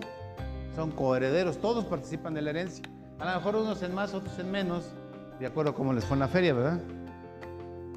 Son 0.76 0.92
coherederos, 0.92 1.58
todos 1.58 1.84
participan 1.86 2.34
de 2.36 2.44
la 2.44 2.52
herencia. 2.52 2.86
A 3.20 3.26
lo 3.26 3.36
mejor 3.38 3.56
unos 3.56 3.82
en 3.82 3.96
más, 3.96 4.14
otros 4.14 4.38
en 4.38 4.52
menos, 4.52 4.94
de 5.40 5.48
acuerdo 5.48 5.72
a 5.72 5.74
cómo 5.74 5.92
les 5.92 6.06
fue 6.06 6.16
en 6.16 6.20
la 6.20 6.28
feria, 6.28 6.54
¿verdad? 6.54 6.80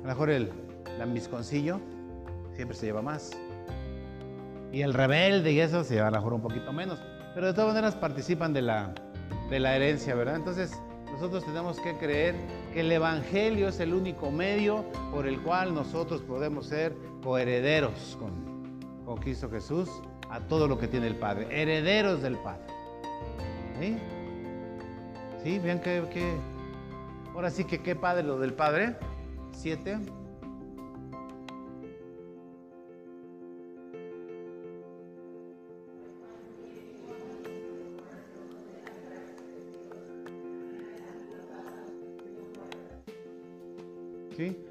A 0.01 0.03
lo 0.03 0.09
mejor 0.09 0.31
el 0.31 0.51
lambisconcillo 0.99 1.81
siempre 2.55 2.77
se 2.77 2.87
lleva 2.87 3.03
más. 3.03 3.31
Y 4.73 4.83
el 4.83 4.95
rebelde 4.95 5.53
y 5.53 5.61
eso 5.61 5.85
se 5.85 5.95
lleva 5.95 6.09
a 6.09 6.11
lo 6.11 6.17
mejor 6.19 6.35
un 6.35 6.43
poquito 6.43 6.73
menos. 6.73 7.03
Pero 7.35 7.49
de 7.49 7.55
todas 7.55 7.75
maneras 7.75 7.95
participan 7.95 8.53
de 8.53 8.63
la, 8.63 8.95
de 9.51 9.61
la 9.61 9.77
herencia, 9.77 10.15
¿verdad? 10.15 10.37
Entonces, 10.37 10.73
nosotros 11.13 11.45
tenemos 11.45 11.79
que 11.81 11.97
creer 11.97 12.35
que 12.73 12.81
el 12.81 12.93
Evangelio 12.93 13.69
es 13.69 13.81
el 13.81 13.93
único 13.93 14.31
medio 14.31 14.85
por 15.13 15.27
el 15.27 15.41
cual 15.43 15.75
nosotros 15.75 16.23
podemos 16.23 16.67
ser 16.67 16.97
coherederos 17.23 18.17
con, 18.19 18.81
con 19.05 19.17
Cristo 19.19 19.51
Jesús 19.51 19.89
a 20.31 20.41
todo 20.41 20.69
lo 20.69 20.79
que 20.79 20.89
tiene 20.89 21.09
el 21.09 21.17
Padre, 21.17 21.49
herederos 21.51 22.23
del 22.23 22.37
Padre. 22.39 22.63
¿Sí? 23.81 23.99
¿Sí? 25.43 25.59
Vean 25.59 25.81
que, 25.81 26.03
ahora 27.35 27.51
sí 27.51 27.65
que 27.65 27.83
qué 27.83 27.97
Padre 27.97 28.23
lo 28.23 28.39
del 28.39 28.55
Padre. 28.55 28.97
Siete. 29.61 29.99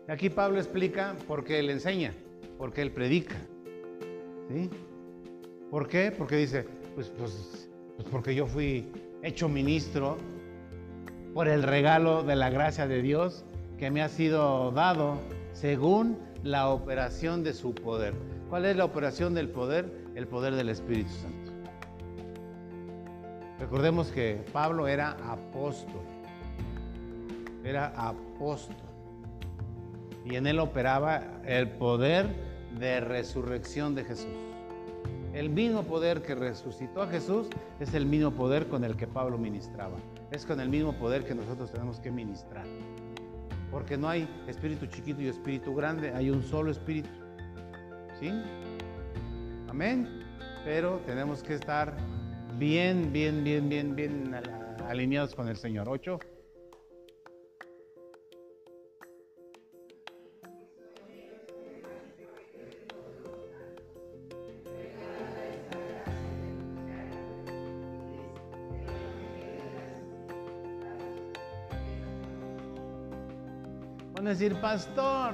Aquí 0.07 0.31
Pablo 0.31 0.57
explica 0.57 1.15
por 1.27 1.43
qué 1.43 1.59
él 1.59 1.69
enseña, 1.69 2.15
por 2.57 2.73
qué 2.73 2.81
él 2.81 2.91
predica. 2.91 3.35
¿Sí? 4.49 4.71
¿Por 5.69 5.87
qué? 5.87 6.11
Porque 6.11 6.35
dice, 6.35 6.65
pues, 6.95 7.09
pues, 7.15 7.69
pues 7.95 8.09
porque 8.09 8.33
yo 8.33 8.47
fui 8.47 8.91
hecho 9.21 9.47
ministro 9.47 10.17
por 11.35 11.47
el 11.47 11.61
regalo 11.61 12.23
de 12.23 12.35
la 12.35 12.49
gracia 12.49 12.87
de 12.87 13.03
Dios 13.03 13.45
que 13.79 13.89
me 13.89 14.01
ha 14.01 14.09
sido 14.09 14.71
dado 14.71 15.17
según 15.53 16.17
la 16.43 16.69
operación 16.69 17.43
de 17.43 17.53
su 17.53 17.73
poder. 17.73 18.13
¿Cuál 18.49 18.65
es 18.65 18.75
la 18.75 18.83
operación 18.83 19.33
del 19.33 19.49
poder? 19.49 19.89
El 20.15 20.27
poder 20.27 20.55
del 20.55 20.67
Espíritu 20.67 21.09
Santo. 21.09 21.51
Recordemos 23.57 24.11
que 24.11 24.43
Pablo 24.51 24.87
era 24.87 25.11
apóstol. 25.31 26.01
Era 27.63 27.87
apóstol. 27.95 28.75
y 30.25 30.35
en 30.35 30.45
él 30.45 30.59
operaba 30.59 31.23
el 31.45 31.69
poder 31.69 32.27
de 32.77 32.99
resurrección 32.99 33.95
de 33.95 34.03
Jesús. 34.03 34.27
El 35.33 35.49
mismo 35.49 35.83
poder 35.83 36.21
que 36.21 36.35
resucitó 36.35 37.01
a 37.01 37.07
Jesús 37.07 37.47
es 37.79 37.93
el 37.93 38.05
mismo 38.05 38.31
poder 38.31 38.67
con 38.67 38.83
el 38.83 38.95
que 38.95 39.07
Pablo 39.07 39.37
ministraba. 39.37 39.97
Es 40.31 40.45
con 40.45 40.59
el 40.59 40.69
mismo 40.69 40.93
poder 40.93 41.25
que 41.25 41.33
nosotros 41.33 41.71
tenemos 41.71 41.99
que 41.99 42.11
ministrar. 42.11 42.65
Porque 43.71 43.97
no 43.97 44.09
hay 44.09 44.27
espíritu 44.47 44.85
chiquito 44.87 45.21
y 45.21 45.27
espíritu 45.27 45.75
grande, 45.75 46.11
hay 46.13 46.29
un 46.29 46.43
solo 46.43 46.71
espíritu. 46.71 47.09
¿Sí? 48.19 48.31
Amén. 49.67 50.07
Pero 50.65 51.01
tenemos 51.05 51.43
que 51.43 51.55
estar 51.55 51.95
bien, 52.57 53.13
bien, 53.13 53.43
bien, 53.43 53.69
bien, 53.69 53.95
bien 53.95 54.35
alineados 54.87 55.35
con 55.35 55.47
el 55.47 55.55
Señor. 55.55 55.87
8. 55.87 56.19
Decir, 74.29 74.55
pastor, 74.61 75.33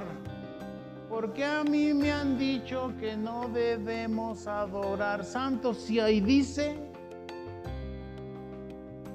¿por 1.10 1.34
qué 1.34 1.44
a 1.44 1.62
mí 1.64 1.92
me 1.92 2.10
han 2.10 2.38
dicho 2.38 2.94
que 2.98 3.14
no 3.14 3.46
debemos 3.48 4.46
adorar 4.46 5.22
santos 5.22 5.76
si 5.82 6.00
ahí 6.00 6.20
dice? 6.20 6.78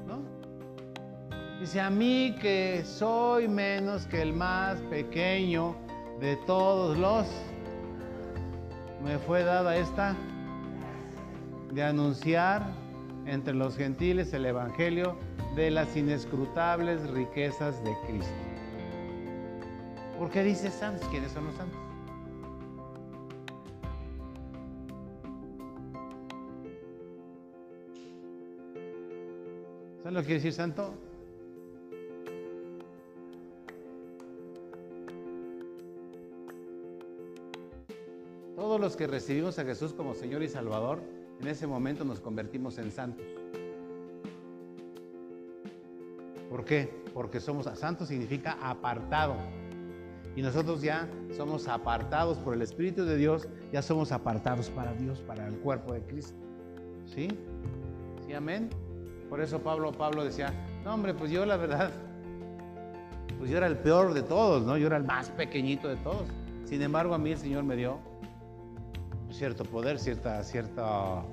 ¿No? 0.07 0.21
Dice 1.59 1.81
a 1.81 1.89
mí 1.89 2.35
que 2.39 2.83
soy 2.85 3.47
menos 3.47 4.05
que 4.05 4.21
el 4.21 4.33
más 4.33 4.79
pequeño 4.81 5.75
de 6.19 6.35
todos 6.45 6.95
los. 6.97 7.25
Me 9.03 9.17
fue 9.17 9.43
dada 9.43 9.75
esta 9.75 10.15
de 11.73 11.83
anunciar 11.83 12.71
entre 13.25 13.55
los 13.55 13.75
gentiles 13.77 14.31
el 14.33 14.45
Evangelio 14.45 15.17
de 15.55 15.71
las 15.71 15.97
inescrutables 15.97 17.09
riquezas 17.09 17.83
de 17.83 17.95
Cristo. 18.05 18.50
¿Por 20.21 20.29
qué 20.29 20.43
dice 20.43 20.69
santos? 20.69 21.07
¿Quiénes 21.09 21.31
son 21.31 21.47
los 21.47 21.55
santos? 21.55 21.79
¿Saben 29.97 30.13
lo 30.13 30.19
que 30.19 30.25
quiere 30.27 30.35
decir 30.35 30.53
santo? 30.53 30.93
Todos 38.55 38.79
los 38.79 38.95
que 38.95 39.07
recibimos 39.07 39.57
a 39.57 39.65
Jesús 39.65 39.91
como 39.91 40.13
Señor 40.13 40.43
y 40.43 40.49
Salvador, 40.49 41.01
en 41.39 41.47
ese 41.47 41.65
momento 41.65 42.05
nos 42.05 42.19
convertimos 42.19 42.77
en 42.77 42.91
santos. 42.91 43.25
¿Por 46.47 46.63
qué? 46.63 46.93
Porque 47.11 47.39
somos 47.39 47.65
santos 47.75 48.09
significa 48.09 48.59
apartado. 48.61 49.35
Y 50.35 50.41
nosotros 50.41 50.81
ya 50.81 51.09
somos 51.35 51.67
apartados 51.67 52.37
por 52.37 52.53
el 52.53 52.61
Espíritu 52.61 53.03
de 53.03 53.17
Dios, 53.17 53.47
ya 53.73 53.81
somos 53.81 54.11
apartados 54.11 54.69
para 54.69 54.93
Dios, 54.93 55.19
para 55.21 55.47
el 55.47 55.55
cuerpo 55.59 55.93
de 55.93 56.01
Cristo. 56.01 56.37
¿Sí? 57.05 57.27
¿Sí, 58.25 58.33
amén? 58.33 58.69
Por 59.29 59.41
eso 59.41 59.59
Pablo, 59.59 59.91
Pablo 59.91 60.23
decía, 60.23 60.53
no 60.83 60.93
hombre, 60.93 61.13
pues 61.13 61.31
yo 61.31 61.45
la 61.45 61.57
verdad, 61.57 61.91
pues 63.37 63.49
yo 63.49 63.57
era 63.57 63.67
el 63.67 63.77
peor 63.77 64.13
de 64.13 64.23
todos, 64.23 64.63
¿no? 64.65 64.77
Yo 64.77 64.87
era 64.87 64.97
el 64.97 65.03
más 65.03 65.29
pequeñito 65.29 65.87
de 65.87 65.97
todos. 65.97 66.27
Sin 66.65 66.81
embargo, 66.81 67.13
a 67.13 67.17
mí 67.17 67.31
el 67.31 67.37
Señor 67.37 67.63
me 67.63 67.75
dio 67.75 67.99
cierto 69.31 69.63
poder, 69.65 69.99
cierta, 69.99 70.43
cierta 70.43 71.23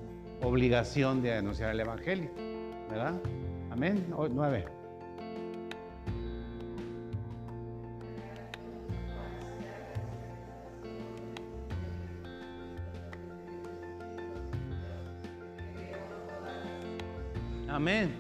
obligación 0.43 1.23
de 1.23 1.35
anunciar 1.35 1.71
el 1.71 1.81
Evangelio, 1.81 2.31
¿verdad? 2.91 3.15
Amén. 3.71 4.07
nueve. 4.31 4.78
Amén. 17.79 18.13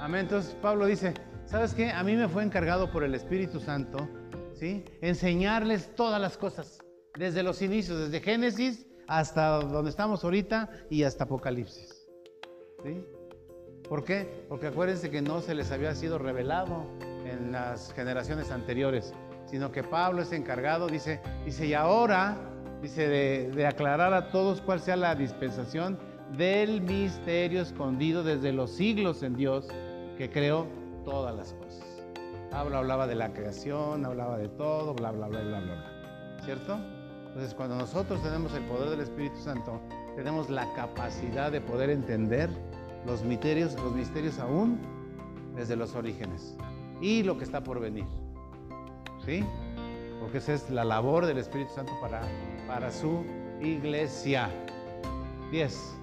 Amén. 0.00 0.22
Entonces 0.22 0.56
Pablo 0.62 0.86
dice, 0.86 1.12
¿sabes 1.44 1.74
qué? 1.74 1.90
A 1.90 2.02
mí 2.02 2.16
me 2.16 2.28
fue 2.30 2.44
encargado 2.44 2.90
por 2.90 3.04
el 3.04 3.14
Espíritu 3.14 3.60
Santo, 3.60 4.08
¿sí? 4.54 4.86
Enseñarles 5.02 5.94
todas 5.94 6.18
las 6.18 6.38
cosas, 6.38 6.78
desde 7.18 7.42
los 7.42 7.60
inicios, 7.60 7.98
desde 7.98 8.20
Génesis 8.20 8.86
hasta 9.06 9.58
donde 9.58 9.90
estamos 9.90 10.24
ahorita 10.24 10.70
y 10.88 11.02
hasta 11.02 11.24
Apocalipsis. 11.24 12.08
¿Sí? 12.82 13.04
¿Por 13.86 14.02
qué? 14.02 14.46
Porque 14.48 14.68
acuérdense 14.68 15.10
que 15.10 15.20
no 15.20 15.42
se 15.42 15.54
les 15.54 15.70
había 15.72 15.94
sido 15.94 16.16
revelado 16.16 16.86
en 17.26 17.52
las 17.52 17.92
generaciones 17.92 18.50
anteriores, 18.50 19.12
sino 19.44 19.72
que 19.72 19.82
Pablo 19.82 20.22
es 20.22 20.32
encargado, 20.32 20.86
dice, 20.86 21.20
dice, 21.44 21.66
y 21.66 21.74
ahora, 21.74 22.38
dice, 22.80 23.08
de, 23.08 23.50
de 23.50 23.66
aclarar 23.66 24.14
a 24.14 24.30
todos 24.30 24.62
cuál 24.62 24.80
sea 24.80 24.96
la 24.96 25.14
dispensación 25.14 25.98
del 26.36 26.80
misterio 26.80 27.62
escondido 27.62 28.22
desde 28.22 28.52
los 28.52 28.70
siglos 28.70 29.22
en 29.22 29.36
Dios 29.36 29.68
que 30.16 30.30
creó 30.30 30.66
todas 31.04 31.34
las 31.34 31.52
cosas. 31.54 32.04
Pablo 32.50 32.78
hablaba 32.78 33.06
de 33.06 33.14
la 33.14 33.32
creación, 33.32 34.04
hablaba 34.04 34.38
de 34.38 34.48
todo, 34.48 34.94
bla, 34.94 35.10
bla, 35.10 35.28
bla, 35.28 35.40
bla, 35.40 35.60
bla. 35.60 36.38
¿Cierto? 36.44 36.78
Entonces, 37.28 37.54
cuando 37.54 37.76
nosotros 37.76 38.22
tenemos 38.22 38.52
el 38.54 38.62
poder 38.64 38.90
del 38.90 39.00
Espíritu 39.00 39.36
Santo, 39.36 39.80
tenemos 40.16 40.50
la 40.50 40.70
capacidad 40.74 41.50
de 41.50 41.60
poder 41.60 41.88
entender 41.88 42.50
los 43.06 43.22
misterios, 43.22 43.74
los 43.74 43.92
misterios 43.94 44.38
aún 44.38 44.78
desde 45.56 45.76
los 45.76 45.94
orígenes 45.94 46.56
y 47.00 47.22
lo 47.22 47.38
que 47.38 47.44
está 47.44 47.64
por 47.64 47.80
venir. 47.80 48.04
¿Sí? 49.24 49.44
Porque 50.20 50.38
esa 50.38 50.54
es 50.54 50.70
la 50.70 50.84
labor 50.84 51.26
del 51.26 51.38
Espíritu 51.38 51.72
Santo 51.74 51.92
para, 52.00 52.22
para 52.66 52.90
su 52.90 53.24
iglesia. 53.62 54.50
10. 55.50 56.01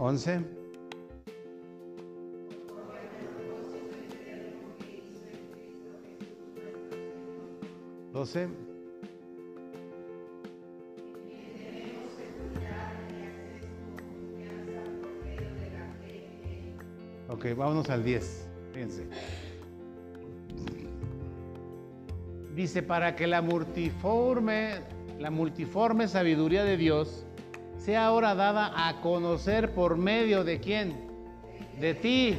Once. 0.00 0.40
Doce. 8.12 8.48
Ok, 17.28 17.46
vámonos 17.56 17.90
al 17.90 18.04
10. 18.04 18.48
Fíjense. 18.72 19.08
Dice, 22.54 22.84
para 22.84 23.16
que 23.16 23.26
la 23.26 23.42
multiforme, 23.42 24.80
la 25.18 25.30
multiforme 25.30 26.06
sabiduría 26.06 26.62
de 26.62 26.76
Dios 26.76 27.27
sea 27.78 28.06
ahora 28.06 28.34
dada 28.34 28.88
a 28.88 29.00
conocer 29.00 29.74
por 29.74 29.96
medio 29.96 30.44
de 30.44 30.60
quién? 30.60 31.08
De 31.80 31.94
ti, 31.94 32.36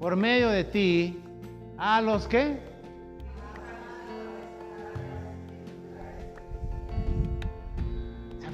por 0.00 0.16
medio 0.16 0.48
de 0.48 0.64
ti, 0.64 1.20
a 1.76 2.00
los 2.00 2.26
que... 2.26 2.66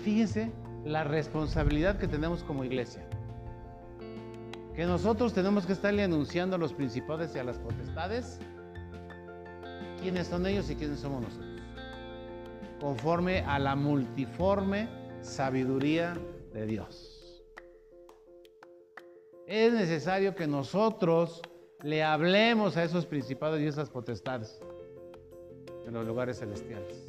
fíjense 0.05 0.53
la 0.85 1.03
responsabilidad 1.03 1.99
que 1.99 2.07
tenemos 2.07 2.43
como 2.43 2.63
iglesia. 2.63 3.03
Que 4.77 4.85
nosotros 4.85 5.33
tenemos 5.33 5.65
que 5.65 5.73
estarle 5.73 6.03
anunciando 6.03 6.57
a 6.57 6.59
los 6.59 6.75
principales 6.75 7.35
y 7.35 7.39
a 7.39 7.45
las 7.45 7.59
potestades 7.59 8.39
quiénes 10.03 10.27
son 10.27 10.47
ellos 10.47 10.69
y 10.69 10.77
quiénes 10.77 11.01
somos 11.01 11.23
nosotros. 11.23 11.63
Conforme 12.81 13.41
a 13.41 13.59
la 13.59 13.75
multiforme 13.77 14.87
sabiduría 15.25 16.17
de 16.53 16.67
Dios. 16.67 17.43
Es 19.47 19.73
necesario 19.73 20.35
que 20.35 20.47
nosotros 20.47 21.43
le 21.83 22.03
hablemos 22.03 22.77
a 22.77 22.85
esos 22.85 23.07
principados 23.07 23.61
y 23.61 23.67
esas 23.67 23.91
potestades 23.91 24.61
en 25.87 25.93
los 25.93 26.07
lugares 26.07 26.39
celestiales. 26.39 27.05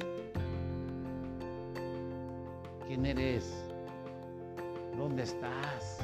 ¿Quién 2.86 3.06
eres? 3.06 3.50
¿Dónde 4.96 5.22
estás? 5.22 5.98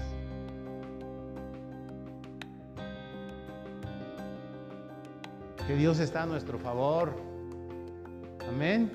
Que 5.66 5.76
Dios 5.76 6.00
está 6.00 6.24
a 6.24 6.26
nuestro 6.26 6.58
favor. 6.58 7.12
Amén. 8.48 8.90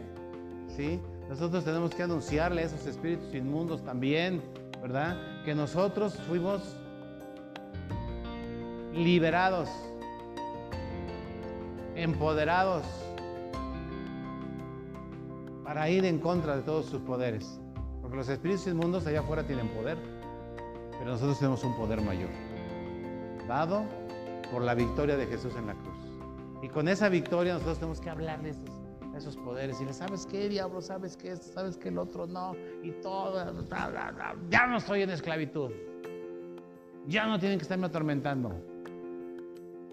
¿Sí? 0.75 0.99
Nosotros 1.29 1.63
tenemos 1.65 1.93
que 1.93 2.03
anunciarle 2.03 2.61
a 2.61 2.65
esos 2.65 2.85
espíritus 2.85 3.33
inmundos 3.33 3.83
también, 3.83 4.41
¿verdad? 4.81 5.17
Que 5.43 5.53
nosotros 5.53 6.15
fuimos 6.27 6.61
liberados, 8.93 9.69
empoderados 11.95 12.83
para 15.63 15.89
ir 15.89 16.05
en 16.05 16.19
contra 16.19 16.55
de 16.55 16.61
todos 16.61 16.85
sus 16.85 17.01
poderes. 17.01 17.59
Porque 18.01 18.15
los 18.15 18.29
espíritus 18.29 18.65
inmundos 18.67 19.05
allá 19.05 19.19
afuera 19.19 19.45
tienen 19.45 19.67
poder, 19.69 19.97
pero 20.91 21.11
nosotros 21.11 21.37
tenemos 21.39 21.61
un 21.65 21.75
poder 21.75 22.01
mayor, 22.01 22.29
dado 23.49 23.83
por 24.49 24.61
la 24.61 24.73
victoria 24.73 25.17
de 25.17 25.27
Jesús 25.27 25.53
en 25.57 25.67
la 25.67 25.73
cruz. 25.73 25.97
Y 26.63 26.69
con 26.69 26.87
esa 26.87 27.09
victoria 27.09 27.53
nosotros 27.53 27.79
tenemos 27.79 27.99
que 27.99 28.09
hablar 28.09 28.41
de 28.41 28.51
esos, 28.51 28.69
esos 29.17 29.35
poderes. 29.37 29.81
Y 29.81 29.85
le 29.85 29.93
sabes 29.93 30.25
qué, 30.25 30.49
diablo, 30.49 30.81
sabes 30.81 31.17
qué, 31.17 31.35
sabes 31.35 31.77
que 31.77 31.89
el 31.89 31.97
otro 31.97 32.27
no, 32.27 32.55
y 32.83 32.91
todo, 33.01 33.43
ya 34.49 34.67
no 34.67 34.77
estoy 34.77 35.01
en 35.01 35.09
esclavitud. 35.09 35.71
Ya 37.07 37.25
no 37.25 37.39
tienen 37.39 37.57
que 37.57 37.63
estarme 37.63 37.87
atormentando. 37.87 38.53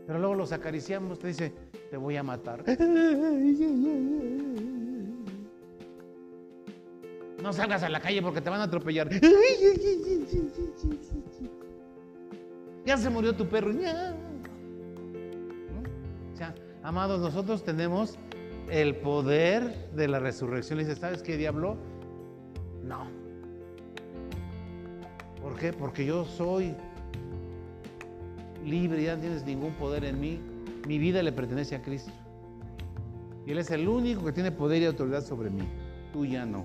Pero 0.06 0.18
luego 0.18 0.34
los 0.34 0.52
acariciamos, 0.52 1.18
te 1.18 1.28
dice, 1.28 1.52
te 1.90 1.96
voy 1.96 2.16
a 2.16 2.22
matar. 2.22 2.62
No 7.42 7.52
salgas 7.52 7.82
a 7.82 7.88
la 7.90 8.00
calle 8.00 8.22
porque 8.22 8.40
te 8.40 8.48
van 8.48 8.60
a 8.60 8.64
atropellar. 8.64 9.10
Ya 12.86 12.98
se 12.98 13.08
murió 13.08 13.34
tu 13.34 13.48
perro. 13.48 13.70
O 13.70 13.80
sea, 16.36 16.54
amados, 16.82 17.18
nosotros 17.20 17.64
tenemos 17.64 18.18
el 18.70 18.96
poder 18.96 19.90
de 19.94 20.08
la 20.08 20.18
resurrección. 20.18 20.78
Le 20.78 20.84
dice, 20.84 20.98
¿sabes 20.98 21.22
qué, 21.22 21.36
diablo? 21.36 21.76
No. 22.82 23.06
¿Por 25.42 25.56
qué? 25.56 25.72
Porque 25.72 26.06
yo 26.06 26.24
soy 26.24 26.74
libre, 28.64 29.02
ya 29.02 29.16
no 29.16 29.20
tienes 29.20 29.44
ningún 29.44 29.74
poder 29.74 30.04
en 30.04 30.20
mí. 30.20 30.40
Mi 30.86 30.98
vida 30.98 31.22
le 31.22 31.32
pertenece 31.32 31.76
a 31.76 31.82
Cristo. 31.82 32.12
Y 33.46 33.52
Él 33.52 33.58
es 33.58 33.70
el 33.70 33.88
único 33.88 34.24
que 34.24 34.32
tiene 34.32 34.50
poder 34.50 34.82
y 34.82 34.86
autoridad 34.86 35.22
sobre 35.22 35.50
mí. 35.50 35.64
Tú 36.12 36.24
ya 36.24 36.46
no. 36.46 36.64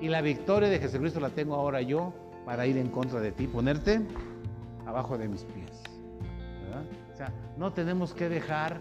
Y 0.00 0.08
la 0.08 0.20
victoria 0.20 0.68
de 0.68 0.78
Jesucristo 0.78 1.18
la 1.18 1.30
tengo 1.30 1.54
ahora 1.56 1.82
yo 1.82 2.12
para 2.44 2.66
ir 2.66 2.76
en 2.76 2.88
contra 2.88 3.20
de 3.20 3.32
ti, 3.32 3.46
ponerte 3.46 4.00
abajo 4.86 5.18
de 5.18 5.28
mis 5.28 5.42
pies. 5.42 5.82
O 7.12 7.16
sea, 7.16 7.32
no 7.56 7.72
tenemos 7.72 8.14
que 8.14 8.28
dejar 8.28 8.80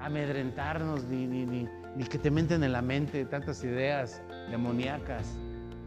amedrentarnos 0.00 1.04
ni, 1.04 1.26
ni, 1.26 1.44
ni, 1.44 1.68
ni 1.96 2.04
que 2.04 2.18
te 2.18 2.30
menten 2.30 2.62
en 2.64 2.72
la 2.72 2.82
mente 2.82 3.24
tantas 3.24 3.62
ideas 3.64 4.22
demoníacas. 4.50 5.36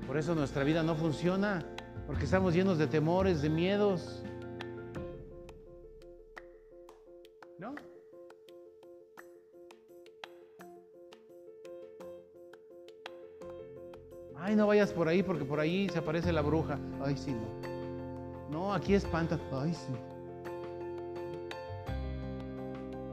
Por 0.08 0.18
eso 0.18 0.36
nuestra 0.36 0.64
vida 0.64 0.84
no 0.84 0.96
funciona, 0.96 1.66
porque 2.06 2.26
estamos 2.26 2.54
llenos 2.54 2.78
de 2.78 2.88
temores, 2.88 3.42
de 3.42 3.50
miedos. 3.50 4.24
¿No? 7.58 7.76
Ay, 14.36 14.56
no 14.56 14.68
vayas 14.68 14.92
por 14.92 15.08
ahí 15.08 15.24
porque 15.24 15.46
por 15.46 15.60
ahí 15.60 15.90
se 15.90 16.00
aparece 16.00 16.34
la 16.34 16.42
bruja. 16.42 16.78
Ay, 17.02 17.18
sí, 17.18 17.32
no. 17.32 17.74
No, 18.50 18.74
aquí 18.74 18.94
espanta. 18.94 19.40
Ay, 19.52 19.74
sí. 19.74 19.94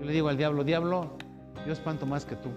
Yo 0.00 0.06
le 0.06 0.12
digo 0.12 0.28
al 0.28 0.36
diablo, 0.38 0.64
diablo, 0.64 1.10
yo 1.66 1.72
espanto 1.72 2.06
más 2.06 2.24
que 2.24 2.34
tú. 2.36 2.48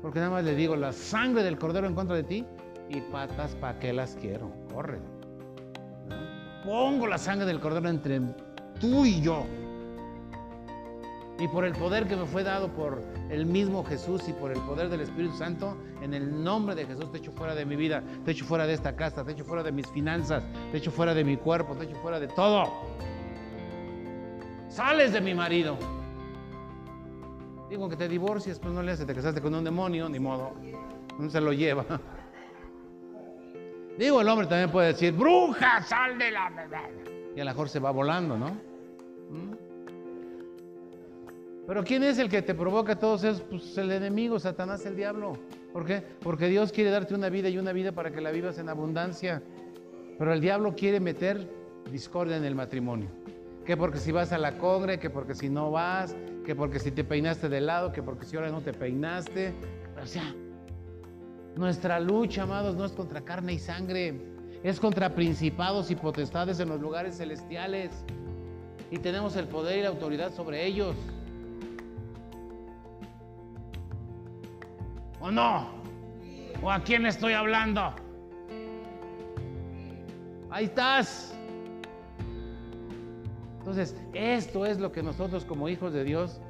Porque 0.00 0.18
nada 0.18 0.30
más 0.30 0.44
le 0.44 0.54
digo, 0.54 0.74
la 0.76 0.92
sangre 0.92 1.42
del 1.42 1.58
cordero 1.58 1.86
en 1.86 1.94
contra 1.94 2.16
de 2.16 2.24
ti 2.24 2.46
y 2.88 3.00
patas, 3.12 3.54
¿para 3.56 3.78
qué 3.78 3.92
las 3.92 4.16
quiero? 4.16 4.50
Corre. 4.72 4.98
Pongo 6.64 7.06
la 7.06 7.18
sangre 7.18 7.46
del 7.46 7.60
cordero 7.60 7.88
entre 7.90 8.20
tú 8.80 9.04
y 9.04 9.20
yo 9.20 9.44
y 11.38 11.46
por 11.46 11.64
el 11.64 11.72
poder 11.72 12.06
que 12.06 12.16
me 12.16 12.26
fue 12.26 12.42
dado 12.42 12.68
por 12.68 13.00
el 13.30 13.46
mismo 13.46 13.84
Jesús 13.84 14.28
y 14.28 14.32
por 14.32 14.50
el 14.50 14.60
poder 14.62 14.88
del 14.88 15.02
Espíritu 15.02 15.36
Santo, 15.36 15.76
en 16.02 16.12
el 16.12 16.42
nombre 16.42 16.74
de 16.74 16.84
Jesús 16.84 17.12
te 17.12 17.18
echo 17.18 17.30
fuera 17.30 17.54
de 17.54 17.64
mi 17.64 17.76
vida, 17.76 18.02
te 18.24 18.32
echo 18.32 18.44
fuera 18.44 18.66
de 18.66 18.74
esta 18.74 18.96
casa, 18.96 19.24
te 19.24 19.32
echo 19.32 19.44
fuera 19.44 19.62
de 19.62 19.70
mis 19.70 19.86
finanzas, 19.88 20.42
te 20.72 20.78
echo 20.78 20.90
fuera 20.90 21.14
de 21.14 21.22
mi 21.22 21.36
cuerpo, 21.36 21.76
te 21.76 21.84
echo 21.84 21.94
fuera 21.96 22.18
de 22.18 22.26
todo. 22.26 22.64
Sales 24.78 25.12
de 25.12 25.20
mi 25.20 25.34
marido. 25.34 25.76
Digo 27.68 27.88
que 27.88 27.96
te 27.96 28.06
divorcies, 28.06 28.60
pues 28.60 28.72
no 28.72 28.80
le 28.80 28.92
haces, 28.92 29.08
te 29.08 29.12
casaste 29.12 29.40
con 29.40 29.52
un 29.52 29.64
demonio, 29.64 30.08
ni 30.08 30.20
modo. 30.20 30.52
No 31.18 31.28
se 31.28 31.40
lo 31.40 31.52
lleva. 31.52 31.84
Digo, 33.98 34.20
el 34.20 34.28
hombre 34.28 34.46
también 34.46 34.70
puede 34.70 34.92
decir, 34.92 35.12
bruja, 35.14 35.82
sal 35.82 36.16
de 36.16 36.30
la... 36.30 36.52
Y 37.34 37.40
a 37.40 37.44
lo 37.44 37.50
mejor 37.50 37.68
se 37.68 37.80
va 37.80 37.90
volando, 37.90 38.38
¿no? 38.38 38.50
¿Mm? 39.30 39.54
Pero 41.66 41.82
¿quién 41.82 42.04
es 42.04 42.20
el 42.20 42.30
que 42.30 42.42
te 42.42 42.54
provoca 42.54 42.96
todos 42.96 43.24
esos? 43.24 43.40
Pues 43.40 43.76
el 43.78 43.90
enemigo, 43.90 44.38
Satanás, 44.38 44.86
el 44.86 44.94
diablo. 44.94 45.32
¿Por 45.72 45.86
qué? 45.86 46.04
Porque 46.20 46.46
Dios 46.46 46.70
quiere 46.70 46.90
darte 46.90 47.16
una 47.16 47.30
vida 47.30 47.48
y 47.48 47.58
una 47.58 47.72
vida 47.72 47.90
para 47.90 48.12
que 48.12 48.20
la 48.20 48.30
vivas 48.30 48.58
en 48.58 48.68
abundancia. 48.68 49.42
Pero 50.20 50.32
el 50.32 50.40
diablo 50.40 50.76
quiere 50.76 51.00
meter 51.00 51.50
discordia 51.90 52.36
en 52.36 52.44
el 52.44 52.54
matrimonio. 52.54 53.08
Que 53.68 53.76
porque 53.76 53.98
si 53.98 54.12
vas 54.12 54.32
a 54.32 54.38
la 54.38 54.56
congre, 54.56 54.98
que 54.98 55.10
porque 55.10 55.34
si 55.34 55.50
no 55.50 55.70
vas, 55.70 56.16
que 56.46 56.54
porque 56.54 56.78
si 56.78 56.90
te 56.90 57.04
peinaste 57.04 57.50
de 57.50 57.60
lado, 57.60 57.92
que 57.92 58.02
porque 58.02 58.24
si 58.24 58.34
ahora 58.34 58.48
no 58.48 58.62
te 58.62 58.72
peinaste. 58.72 59.52
O 60.02 60.06
sea, 60.06 60.34
nuestra 61.54 62.00
lucha, 62.00 62.44
amados, 62.44 62.76
no 62.76 62.86
es 62.86 62.92
contra 62.92 63.20
carne 63.20 63.52
y 63.52 63.58
sangre, 63.58 64.22
es 64.62 64.80
contra 64.80 65.14
principados 65.14 65.90
y 65.90 65.96
potestades 65.96 66.60
en 66.60 66.70
los 66.70 66.80
lugares 66.80 67.18
celestiales. 67.18 67.90
Y 68.90 69.00
tenemos 69.00 69.36
el 69.36 69.46
poder 69.48 69.80
y 69.80 69.82
la 69.82 69.90
autoridad 69.90 70.32
sobre 70.32 70.64
ellos. 70.64 70.96
¿O 75.20 75.30
no? 75.30 75.68
¿O 76.62 76.70
a 76.70 76.82
quién 76.82 77.04
estoy 77.04 77.34
hablando? 77.34 77.92
Ahí 80.48 80.64
estás. 80.64 81.37
Entonces, 83.68 83.94
esto 84.14 84.64
es 84.64 84.80
lo 84.80 84.92
que 84.92 85.02
nosotros 85.02 85.44
como 85.44 85.68
hijos 85.68 85.92
de 85.92 86.02
Dios 86.02 86.40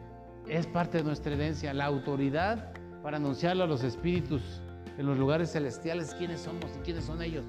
es 0.47 0.69
parte 0.69 0.99
de 0.99 1.03
nuestra 1.03 1.35
herencia, 1.35 1.75
la 1.75 1.87
autoridad 1.87 2.73
para 3.03 3.17
anunciarlo 3.17 3.65
a 3.65 3.67
los 3.67 3.83
espíritus 3.83 4.63
en 4.97 5.05
los 5.05 5.19
lugares 5.19 5.51
celestiales 5.51 6.15
quiénes 6.15 6.43
somos 6.43 6.71
y 6.77 6.79
quiénes 6.85 7.05
son 7.05 7.21
ellos. 7.21 7.45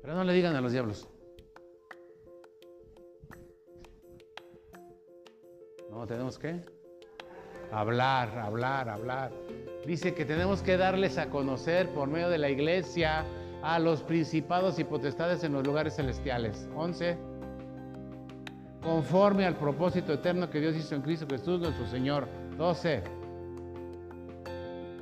Pero 0.00 0.14
no 0.14 0.22
le 0.22 0.32
digan 0.32 0.54
a 0.54 0.60
los 0.60 0.70
diablos. 0.70 1.08
No, 5.90 6.06
tenemos 6.06 6.38
que 6.38 6.64
hablar, 7.72 8.28
hablar, 8.38 8.88
hablar. 8.88 9.32
Dice 9.84 10.14
que 10.14 10.24
tenemos 10.24 10.62
que 10.62 10.76
darles 10.76 11.18
a 11.18 11.30
conocer 11.30 11.88
por 11.92 12.08
medio 12.08 12.28
de 12.28 12.38
la 12.38 12.48
iglesia 12.48 13.24
a 13.66 13.80
los 13.80 14.00
principados 14.00 14.78
y 14.78 14.84
potestades 14.84 15.42
en 15.42 15.52
los 15.52 15.66
lugares 15.66 15.96
celestiales. 15.96 16.68
11. 16.76 17.18
Conforme 18.80 19.44
al 19.44 19.56
propósito 19.56 20.12
eterno 20.12 20.48
que 20.48 20.60
Dios 20.60 20.76
hizo 20.76 20.94
en 20.94 21.02
Cristo 21.02 21.26
Jesús 21.28 21.58
nuestro 21.58 21.84
Señor. 21.88 22.28
12. 22.56 23.02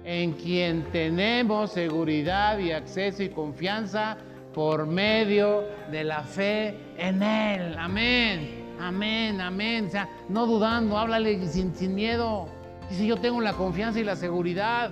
En 0.04 0.32
quien 0.32 0.84
tenemos 0.92 1.72
seguridad 1.72 2.58
y 2.58 2.72
acceso 2.72 3.22
y 3.22 3.28
confianza 3.28 4.16
por 4.54 4.86
medio 4.86 5.64
de 5.90 6.04
la 6.04 6.22
fe 6.22 6.74
en 6.96 7.22
Él. 7.22 7.76
Amén. 7.78 8.64
Amén, 8.80 9.42
amén. 9.42 9.88
O 9.88 9.90
sea, 9.90 10.08
no 10.30 10.46
dudando, 10.46 10.96
háblale 10.96 11.46
sin, 11.48 11.74
sin 11.74 11.94
miedo. 11.94 12.48
Dice, 12.88 13.06
yo 13.06 13.18
tengo 13.18 13.42
la 13.42 13.52
confianza 13.52 14.00
y 14.00 14.04
la 14.04 14.16
seguridad. 14.16 14.90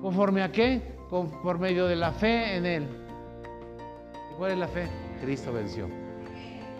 ¿Conforme 0.00 0.42
a 0.42 0.50
qué? 0.50 0.91
Por 1.12 1.58
medio 1.58 1.86
de 1.86 1.96
la 1.96 2.10
fe 2.10 2.56
en 2.56 2.64
Él. 2.64 2.86
¿Y 4.30 4.34
cuál 4.38 4.52
es 4.52 4.58
la 4.58 4.68
fe? 4.68 4.88
Cristo 5.20 5.52
venció. 5.52 5.86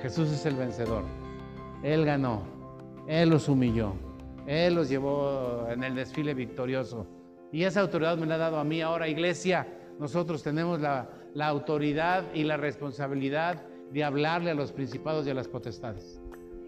Jesús 0.00 0.30
es 0.30 0.46
el 0.46 0.56
vencedor. 0.56 1.04
Él 1.82 2.06
ganó. 2.06 2.42
Él 3.06 3.28
los 3.28 3.48
humilló. 3.48 3.92
Él 4.46 4.74
los 4.74 4.88
llevó 4.88 5.68
en 5.68 5.84
el 5.84 5.94
desfile 5.94 6.32
victorioso. 6.32 7.06
Y 7.52 7.64
esa 7.64 7.82
autoridad 7.82 8.16
me 8.16 8.26
la 8.26 8.36
ha 8.36 8.38
dado 8.38 8.58
a 8.58 8.64
mí 8.64 8.80
ahora, 8.80 9.06
iglesia. 9.06 9.68
Nosotros 9.98 10.42
tenemos 10.42 10.80
la, 10.80 11.10
la 11.34 11.48
autoridad 11.48 12.24
y 12.32 12.44
la 12.44 12.56
responsabilidad 12.56 13.62
de 13.92 14.02
hablarle 14.02 14.50
a 14.50 14.54
los 14.54 14.72
principados 14.72 15.26
y 15.26 15.30
a 15.30 15.34
las 15.34 15.46
potestades. 15.46 16.22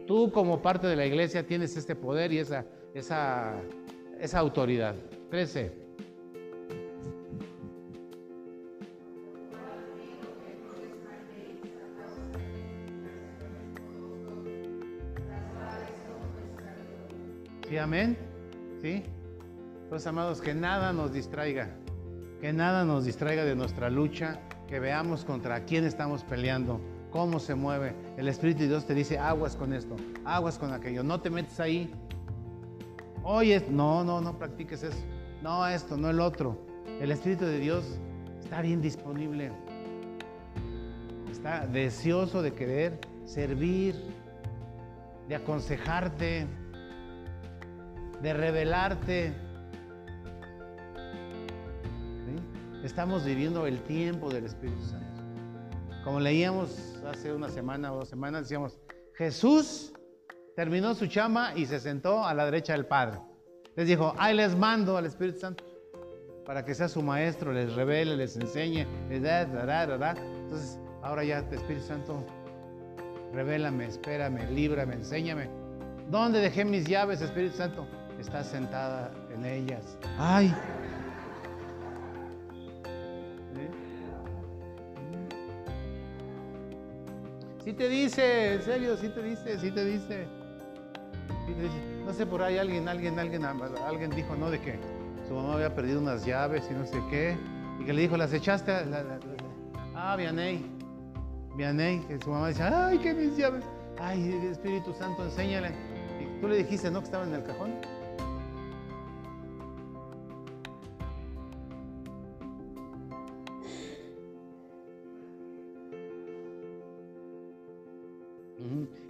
Tú 0.06 0.30
como 0.30 0.60
parte 0.60 0.86
de 0.86 0.96
la 0.96 1.06
iglesia 1.06 1.46
tienes 1.46 1.78
este 1.78 1.96
poder 1.96 2.30
y 2.30 2.38
esa, 2.40 2.66
esa, 2.92 3.54
esa 4.20 4.38
autoridad. 4.38 4.94
13. 5.30 5.83
¿Sí, 17.74 17.78
amén? 17.78 18.16
¿Sí? 18.80 19.02
Pues 19.88 20.06
amados, 20.06 20.40
que 20.40 20.54
nada 20.54 20.92
nos 20.92 21.12
distraiga, 21.12 21.70
que 22.40 22.52
nada 22.52 22.84
nos 22.84 23.04
distraiga 23.04 23.44
de 23.44 23.56
nuestra 23.56 23.90
lucha, 23.90 24.38
que 24.68 24.78
veamos 24.78 25.24
contra 25.24 25.64
quién 25.64 25.84
estamos 25.84 26.22
peleando, 26.22 26.80
cómo 27.10 27.40
se 27.40 27.56
mueve. 27.56 27.96
El 28.16 28.28
Espíritu 28.28 28.60
de 28.60 28.68
Dios 28.68 28.86
te 28.86 28.94
dice, 28.94 29.18
aguas 29.18 29.56
con 29.56 29.72
esto, 29.72 29.96
aguas 30.24 30.56
con 30.56 30.72
aquello, 30.72 31.02
no 31.02 31.20
te 31.20 31.30
metes 31.30 31.58
ahí. 31.58 31.92
Oye, 33.24 33.66
no, 33.68 34.04
no, 34.04 34.20
no 34.20 34.38
practiques 34.38 34.84
eso. 34.84 35.02
No 35.42 35.66
esto, 35.66 35.96
no 35.96 36.10
el 36.10 36.20
otro. 36.20 36.56
El 37.00 37.10
Espíritu 37.10 37.44
de 37.44 37.58
Dios 37.58 37.98
está 38.38 38.62
bien 38.62 38.80
disponible. 38.80 39.50
Está 41.28 41.66
deseoso 41.66 42.40
de 42.40 42.54
querer 42.54 43.00
servir, 43.24 43.96
de 45.26 45.34
aconsejarte, 45.34 46.46
de 48.24 48.32
revelarte. 48.32 49.34
Estamos 52.82 53.22
viviendo 53.22 53.66
el 53.66 53.82
tiempo 53.82 54.30
del 54.30 54.46
Espíritu 54.46 54.80
Santo. 54.82 55.22
Como 56.04 56.20
leíamos 56.20 57.02
hace 57.06 57.34
una 57.34 57.50
semana 57.50 57.92
o 57.92 57.96
dos 57.96 58.08
semanas, 58.08 58.42
decíamos, 58.42 58.78
Jesús 59.14 59.92
terminó 60.56 60.94
su 60.94 61.06
chama 61.06 61.52
y 61.54 61.66
se 61.66 61.78
sentó 61.78 62.24
a 62.24 62.32
la 62.32 62.46
derecha 62.46 62.72
del 62.72 62.86
Padre. 62.86 63.20
Les 63.76 63.86
dijo, 63.86 64.14
ahí 64.16 64.34
les 64.34 64.56
mando 64.56 64.96
al 64.96 65.04
Espíritu 65.04 65.40
Santo 65.40 65.64
para 66.46 66.64
que 66.64 66.74
sea 66.74 66.88
su 66.88 67.02
maestro, 67.02 67.52
les 67.52 67.74
revele, 67.74 68.16
les 68.16 68.36
enseñe, 68.36 68.86
les. 69.10 69.20
Entonces, 69.20 70.78
ahora 71.02 71.24
ya, 71.24 71.40
Espíritu 71.40 71.86
Santo, 71.86 72.24
revélame, 73.34 73.86
espérame, 73.86 74.50
líbrame, 74.50 74.94
enséñame. 74.94 75.50
¿Dónde 76.10 76.40
dejé 76.40 76.64
mis 76.64 76.86
llaves, 76.86 77.20
Espíritu 77.20 77.56
Santo? 77.56 77.86
Está 78.18 78.42
sentada 78.42 79.10
en 79.34 79.44
ellas. 79.44 79.98
¡Ay! 80.18 80.54
Sí 87.64 87.72
te 87.72 87.88
dice, 87.88 88.54
en 88.54 88.62
serio, 88.62 88.96
sí 88.98 89.08
te 89.08 89.22
dice, 89.22 89.58
sí 89.58 89.70
te 89.70 89.84
dice. 89.86 90.26
No 92.04 92.12
sé, 92.12 92.26
por 92.26 92.42
ahí 92.42 92.58
alguien, 92.58 92.86
alguien, 92.88 93.18
alguien, 93.18 93.42
alguien 93.44 94.10
dijo, 94.10 94.36
¿no? 94.36 94.50
De 94.50 94.60
que 94.60 94.78
su 95.26 95.34
mamá 95.34 95.54
había 95.54 95.74
perdido 95.74 96.00
unas 96.00 96.26
llaves 96.26 96.68
y 96.70 96.74
no 96.74 96.86
sé 96.86 97.02
qué. 97.08 97.36
Y 97.80 97.84
que 97.86 97.94
le 97.94 98.02
dijo, 98.02 98.18
¿las 98.18 98.34
echaste? 98.34 98.70
ah, 99.94 100.14
Vianey. 100.16 100.62
Vianey, 101.56 102.00
que 102.00 102.18
su 102.20 102.30
mamá 102.30 102.48
decía, 102.48 102.86
ay, 102.86 102.98
qué 102.98 103.14
mis 103.14 103.34
llaves. 103.36 103.64
Ay, 103.98 104.30
Espíritu 104.50 104.92
Santo, 104.92 105.24
enséñale. 105.24 105.70
Y 106.20 106.40
tú 106.42 106.48
le 106.48 106.56
dijiste, 106.56 106.90
¿no? 106.90 106.98
Que 107.00 107.06
estaba 107.06 107.24
en 107.24 107.32
el 107.32 107.44
cajón. 107.44 107.72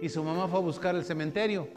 Y 0.01 0.09
su 0.09 0.23
mamá 0.23 0.47
fue 0.47 0.59
a 0.59 0.61
buscar 0.61 0.95
el 0.95 1.03
cementerio 1.03 1.69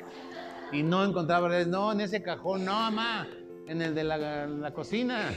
y 0.72 0.82
no 0.82 1.04
encontraba, 1.04 1.48
no, 1.64 1.92
en 1.92 2.00
ese 2.00 2.22
cajón, 2.22 2.64
no, 2.64 2.72
mamá, 2.72 3.28
en 3.66 3.82
el 3.82 3.94
de 3.94 4.04
la, 4.04 4.72
cocina. 4.74 5.30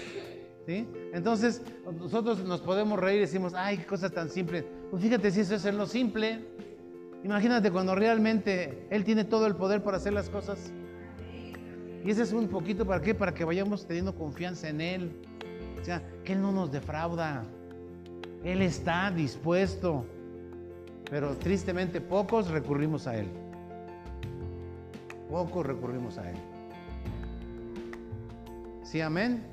¿Sí? 0.66 0.88
Entonces, 1.14 1.62
nosotros 1.98 2.44
nos 2.44 2.62
podemos 2.62 3.00
reír 3.00 3.18
y 3.18 3.22
decimos, 3.22 3.54
ay, 3.56 3.80
qué 3.80 3.86
cosa 3.86 4.10
tan 4.10 4.30
simple. 4.30 4.64
Pues 4.92 5.02
fíjate 5.02 5.32
si 5.32 5.42
eso 5.42 5.56
es 5.56 5.66
en 5.66 5.78
lo 5.78 5.88
simple. 5.88 6.46
Imagínate 7.24 7.72
cuando 7.72 7.96
realmente 7.96 8.88
Él 8.90 9.04
tiene 9.04 9.24
todo 9.24 9.48
el 9.48 9.56
poder 9.56 9.84
para 9.84 9.98
hacer 9.98 10.14
las 10.14 10.30
cosas. 10.30 10.72
Y 12.04 12.10
ese 12.10 12.24
es 12.24 12.34
un 12.34 12.48
poquito 12.48 12.86
para 12.86 13.02
qué? 13.02 13.14
Para 13.14 13.34
que 13.34 13.44
vayamos 13.44 13.86
teniendo 13.88 14.16
confianza 14.16 14.70
en 14.70 14.82
Él. 14.82 15.22
O 15.80 15.84
sea, 15.84 16.04
que 16.24 16.34
Él 16.34 16.42
no 16.42 16.52
nos 16.52 16.72
defrauda. 16.72 17.44
Él 18.44 18.62
está 18.62 19.12
dispuesto. 19.12 20.06
Pero 21.12 21.36
tristemente 21.36 22.00
pocos 22.00 22.48
recurrimos 22.50 23.06
a 23.06 23.18
Él. 23.18 23.28
Pocos 25.30 25.66
recurrimos 25.66 26.18
a 26.18 26.30
Él. 26.30 26.38
¿Sí, 28.82 29.02
amén? 29.02 29.44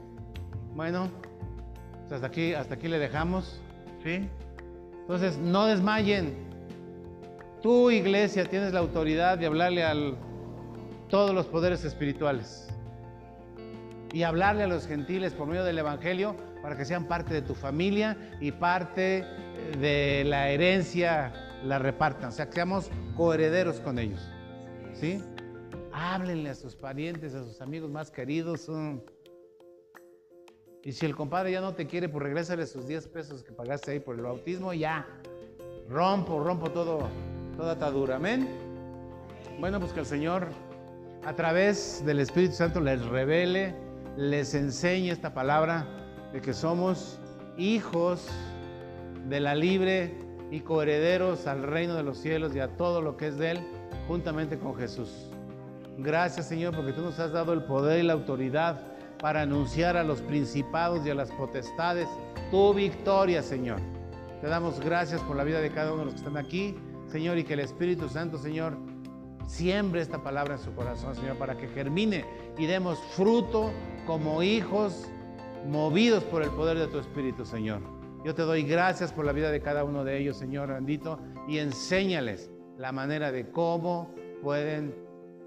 Bueno, 0.76 1.09
pues 2.02 2.12
hasta 2.12 2.28
aquí, 2.28 2.54
hasta 2.54 2.76
aquí 2.76 2.86
le 2.86 3.00
dejamos. 3.00 3.61
¿Sí? 4.04 4.28
Entonces, 5.00 5.36
no 5.36 5.66
desmayen. 5.66 6.32
Tu 7.61 7.90
iglesia 7.90 8.44
tienes 8.44 8.72
la 8.72 8.78
autoridad 8.78 9.36
de 9.36 9.46
hablarle 9.46 9.82
a 9.82 9.94
todos 11.09 11.34
los 11.34 11.46
poderes 11.46 11.84
espirituales 11.84 12.68
y 14.12 14.22
hablarle 14.22 14.62
a 14.62 14.68
los 14.68 14.86
gentiles 14.86 15.32
por 15.32 15.48
medio 15.48 15.64
del 15.64 15.78
Evangelio 15.78 16.36
para 16.62 16.76
que 16.76 16.84
sean 16.84 17.06
parte 17.06 17.34
de 17.34 17.42
tu 17.42 17.56
familia 17.56 18.16
y 18.40 18.52
parte 18.52 19.24
de 19.80 20.22
la 20.24 20.50
herencia 20.50 21.47
la 21.64 21.78
repartan, 21.78 22.30
o 22.30 22.32
sea, 22.32 22.46
que 22.46 22.54
seamos 22.54 22.90
coherederos 23.16 23.80
con 23.80 23.98
ellos. 23.98 24.20
¿Sí? 24.94 25.22
Háblenle 25.92 26.50
a 26.50 26.54
sus 26.54 26.74
parientes, 26.74 27.34
a 27.34 27.44
sus 27.44 27.61
amigos 27.61 27.90
más 27.90 28.11
queridos. 28.11 28.70
Y 30.84 30.92
si 30.92 31.06
el 31.06 31.16
compadre 31.16 31.52
ya 31.52 31.61
no 31.61 31.74
te 31.74 31.86
quiere, 31.86 32.09
pues 32.09 32.22
regrésale 32.22 32.66
sus 32.66 32.86
10 32.86 33.09
pesos 33.09 33.42
que 33.42 33.52
pagaste 33.52 33.92
ahí 33.92 34.00
por 34.00 34.16
el 34.16 34.22
bautismo 34.22 34.72
ya. 34.72 35.06
Rompo, 35.88 36.42
rompo 36.42 36.70
todo, 36.70 37.09
toda 37.56 37.72
atadura. 37.72 38.16
Amén. 38.16 38.48
Bueno, 39.59 39.80
pues 39.80 39.92
que 39.92 40.00
el 40.00 40.06
Señor 40.06 40.46
a 41.24 41.34
través 41.34 42.02
del 42.06 42.20
Espíritu 42.20 42.54
Santo 42.54 42.80
les 42.80 43.04
revele, 43.06 43.74
les 44.16 44.54
enseñe 44.54 45.11
esta 45.11 45.34
palabra 45.34 45.86
de 46.32 46.40
que 46.40 46.52
somos 46.52 47.18
hijos 47.56 48.28
de 49.28 49.40
la 49.40 49.54
libre 49.54 50.27
y 50.51 50.61
coherederos 50.61 51.46
al 51.46 51.62
reino 51.62 51.94
de 51.94 52.03
los 52.03 52.18
cielos 52.18 52.55
y 52.55 52.61
a 52.61 52.76
todo 52.76 53.03
lo 53.03 53.16
que 53.16 53.28
es 53.28 53.38
de 53.38 53.53
Él, 53.53 53.59
juntamente 54.07 54.59
con 54.59 54.74
Jesús. 54.74 55.11
Gracias 55.99 56.49
Señor 56.49 56.74
porque 56.74 56.92
tú 56.92 57.03
nos 57.03 57.18
has 57.18 57.32
dado 57.32 57.53
el 57.53 57.64
poder 57.64 58.01
y 58.01 58.07
la 58.07 58.12
autoridad 58.12 58.80
para 59.20 59.42
anunciar 59.42 59.96
a 59.96 60.05
los 60.05 60.20
principados 60.22 61.05
y 61.05 61.11
a 61.11 61.14
las 61.14 61.30
potestades 61.32 62.09
tu 62.51 62.72
victoria, 62.72 63.42
Señor. 63.42 63.80
Te 64.40 64.46
damos 64.46 64.80
gracias 64.80 65.20
por 65.22 65.36
la 65.36 65.44
vida 65.44 65.61
de 65.61 65.70
cada 65.70 65.92
uno 65.92 66.01
de 66.01 66.05
los 66.07 66.14
que 66.14 66.20
están 66.20 66.36
aquí, 66.36 66.76
Señor, 67.09 67.38
y 67.38 67.44
que 67.44 67.55
el 67.55 67.61
Espíritu 67.61 68.09
Santo, 68.09 68.38
Señor, 68.38 68.76
siembre 69.46 70.01
esta 70.01 70.22
palabra 70.22 70.55
en 70.55 70.61
su 70.61 70.72
corazón, 70.74 71.14
Señor, 71.16 71.36
para 71.36 71.57
que 71.57 71.66
germine 71.68 72.24
y 72.57 72.66
demos 72.66 72.99
fruto 73.16 73.70
como 74.07 74.42
hijos 74.42 75.07
movidos 75.68 76.22
por 76.24 76.42
el 76.42 76.51
poder 76.51 76.78
de 76.78 76.86
tu 76.86 76.99
Espíritu, 76.99 77.44
Señor. 77.44 77.97
Yo 78.28 78.34
te 78.34 78.42
doy 78.42 78.62
gracias 78.62 79.10
por 79.10 79.24
la 79.24 79.32
vida 79.32 79.50
de 79.50 79.62
cada 79.62 79.84
uno 79.84 80.04
de 80.04 80.18
ellos, 80.18 80.36
Señor 80.36 80.68
bendito, 80.68 81.18
y 81.48 81.56
enséñales 81.60 82.50
la 82.76 82.92
manera 82.92 83.32
de 83.32 83.50
cómo 83.50 84.14
pueden 84.42 84.94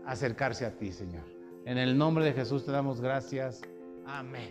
acercarse 0.03 0.65
a 0.65 0.75
ti, 0.75 0.91
Señor. 0.91 1.21
En 1.65 1.77
el 1.77 1.95
nombre 1.95 2.25
de 2.25 2.34
Jesús 2.34 2.65
te 2.65 2.71
damos 2.71 2.99
gracias. 2.99 3.61
Amén. 4.07 4.49